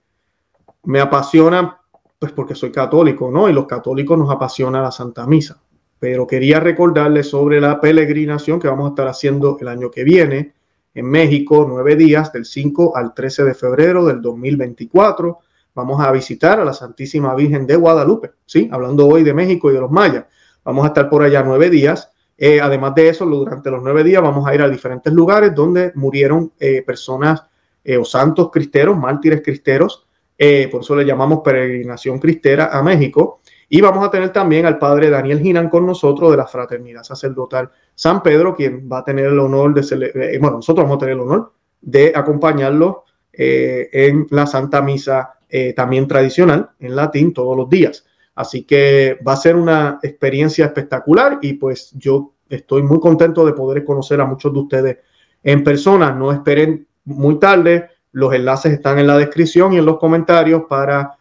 me 0.84 1.00
apasionan, 1.00 1.72
pues 2.18 2.30
porque 2.30 2.54
soy 2.54 2.70
católico, 2.70 3.30
¿no? 3.30 3.48
Y 3.48 3.52
los 3.52 3.66
católicos 3.66 4.16
nos 4.16 4.30
apasiona 4.30 4.80
la 4.80 4.92
Santa 4.92 5.26
Misa 5.26 5.60
pero 6.02 6.26
quería 6.26 6.58
recordarles 6.58 7.28
sobre 7.28 7.60
la 7.60 7.80
peregrinación 7.80 8.58
que 8.58 8.66
vamos 8.66 8.86
a 8.86 8.88
estar 8.88 9.06
haciendo 9.06 9.56
el 9.60 9.68
año 9.68 9.88
que 9.88 10.02
viene 10.02 10.52
en 10.94 11.06
México, 11.06 11.64
nueve 11.68 11.94
días, 11.94 12.32
del 12.32 12.44
5 12.44 12.96
al 12.96 13.14
13 13.14 13.44
de 13.44 13.54
febrero 13.54 14.04
del 14.06 14.20
2024. 14.20 15.38
Vamos 15.76 16.04
a 16.04 16.10
visitar 16.10 16.58
a 16.58 16.64
la 16.64 16.72
Santísima 16.72 17.36
Virgen 17.36 17.68
de 17.68 17.76
Guadalupe, 17.76 18.32
¿sí? 18.46 18.68
Hablando 18.72 19.06
hoy 19.06 19.22
de 19.22 19.32
México 19.32 19.70
y 19.70 19.74
de 19.74 19.80
los 19.80 19.92
mayas. 19.92 20.24
Vamos 20.64 20.82
a 20.82 20.88
estar 20.88 21.08
por 21.08 21.22
allá 21.22 21.44
nueve 21.44 21.70
días. 21.70 22.10
Eh, 22.36 22.60
además 22.60 22.96
de 22.96 23.08
eso, 23.08 23.24
durante 23.24 23.70
los 23.70 23.80
nueve 23.80 24.02
días 24.02 24.22
vamos 24.22 24.44
a 24.44 24.52
ir 24.56 24.62
a 24.62 24.68
diferentes 24.68 25.12
lugares 25.12 25.54
donde 25.54 25.92
murieron 25.94 26.50
eh, 26.58 26.82
personas 26.82 27.44
eh, 27.84 27.96
o 27.96 28.04
santos 28.04 28.50
cristeros, 28.50 28.98
mártires 28.98 29.40
cristeros. 29.40 30.08
por 30.36 30.80
eso 30.80 30.96
le 30.96 31.04
llamamos 31.04 31.42
peregrinación 31.44 32.18
cristera 32.18 32.76
a 32.76 32.82
México. 32.82 33.41
Y 33.74 33.80
vamos 33.80 34.06
a 34.06 34.10
tener 34.10 34.34
también 34.34 34.66
al 34.66 34.78
padre 34.78 35.08
Daniel 35.08 35.40
Ginan 35.40 35.70
con 35.70 35.86
nosotros 35.86 36.30
de 36.30 36.36
la 36.36 36.46
Fraternidad 36.46 37.04
Sacerdotal 37.04 37.70
San 37.94 38.22
Pedro, 38.22 38.54
quien 38.54 38.86
va 38.86 38.98
a 38.98 39.04
tener 39.04 39.24
el 39.24 39.38
honor 39.38 39.72
de, 39.72 40.12
eh, 40.14 40.38
bueno, 40.38 40.56
nosotros 40.56 40.84
vamos 40.84 40.96
a 40.96 40.98
tener 40.98 41.14
el 41.14 41.20
honor 41.20 41.54
de 41.80 42.12
acompañarlo 42.14 43.04
eh, 43.32 43.88
en 43.90 44.26
la 44.28 44.46
Santa 44.46 44.82
Misa 44.82 45.38
eh, 45.48 45.72
también 45.72 46.06
tradicional 46.06 46.68
en 46.80 46.94
latín 46.94 47.32
todos 47.32 47.56
los 47.56 47.70
días. 47.70 48.04
Así 48.34 48.64
que 48.64 49.18
va 49.26 49.32
a 49.32 49.36
ser 49.36 49.56
una 49.56 49.98
experiencia 50.02 50.66
espectacular 50.66 51.38
y 51.40 51.54
pues 51.54 51.92
yo 51.94 52.34
estoy 52.50 52.82
muy 52.82 53.00
contento 53.00 53.46
de 53.46 53.54
poder 53.54 53.86
conocer 53.86 54.20
a 54.20 54.26
muchos 54.26 54.52
de 54.52 54.58
ustedes 54.58 54.98
en 55.42 55.64
persona. 55.64 56.12
No 56.12 56.30
esperen 56.30 56.86
muy 57.06 57.38
tarde, 57.38 57.88
los 58.12 58.34
enlaces 58.34 58.74
están 58.74 58.98
en 58.98 59.06
la 59.06 59.16
descripción 59.16 59.72
y 59.72 59.78
en 59.78 59.86
los 59.86 59.96
comentarios 59.96 60.64
para 60.68 61.16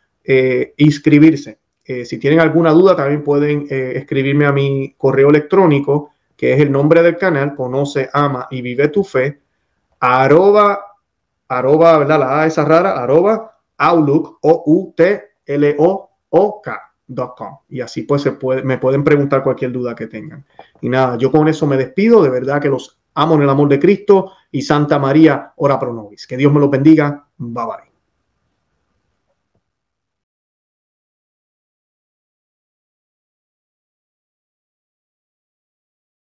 inscribirse. 0.76 1.61
Eh, 1.84 2.06
si 2.06 2.18
tienen 2.18 2.40
alguna 2.40 2.72
duda, 2.72 2.96
también 2.96 3.24
pueden 3.24 3.68
eh, 3.70 3.94
escribirme 3.96 4.46
a 4.46 4.52
mi 4.52 4.94
correo 4.98 5.30
electrónico, 5.30 6.12
que 6.36 6.54
es 6.54 6.60
el 6.60 6.72
nombre 6.72 7.02
del 7.02 7.18
canal, 7.18 7.56
conoce, 7.56 8.10
ama 8.14 8.48
y 8.50 8.62
vive 8.62 8.88
tu 8.90 9.04
fe, 9.04 9.42
arroba, 10.00 10.80
arroba, 11.48 11.98
¿verdad? 12.00 12.20
La 12.20 12.42
A 12.42 12.48
esa 12.48 12.66
rara, 12.66 13.02
arroba, 13.02 13.58
outlook, 13.78 14.40
o 14.42 14.64
u 14.66 14.94
t 14.96 15.22
l 15.46 15.76
o 15.80 16.10
o 16.30 16.62
k.com. 16.62 17.58
Y 17.70 17.82
así 17.82 18.04
pues 18.04 18.22
se 18.22 18.34
puede, 18.34 18.64
me 18.64 18.78
pueden 18.78 19.04
preguntar 19.04 19.44
cualquier 19.44 19.72
duda 19.72 19.96
que 19.96 20.08
tengan. 20.08 20.46
Y 20.82 20.90
nada, 20.90 21.18
yo 21.18 21.32
con 21.32 21.48
eso 21.48 21.68
me 21.68 21.78
despido. 21.78 22.24
De 22.24 22.30
verdad 22.30 22.62
que 22.62 22.70
los 22.70 23.00
amo 23.16 23.36
en 23.36 23.42
el 23.44 23.50
amor 23.50 23.68
de 23.70 23.80
Cristo 23.80 24.32
y 24.52 24.62
Santa 24.62 24.98
María, 24.98 25.54
ora 25.58 25.80
pro 25.80 25.94
nobis. 25.94 26.26
Que 26.26 26.38
Dios 26.38 26.54
me 26.54 26.60
los 26.60 26.70
bendiga. 26.70 27.26
Bye 27.38 27.66
bye. 27.66 27.91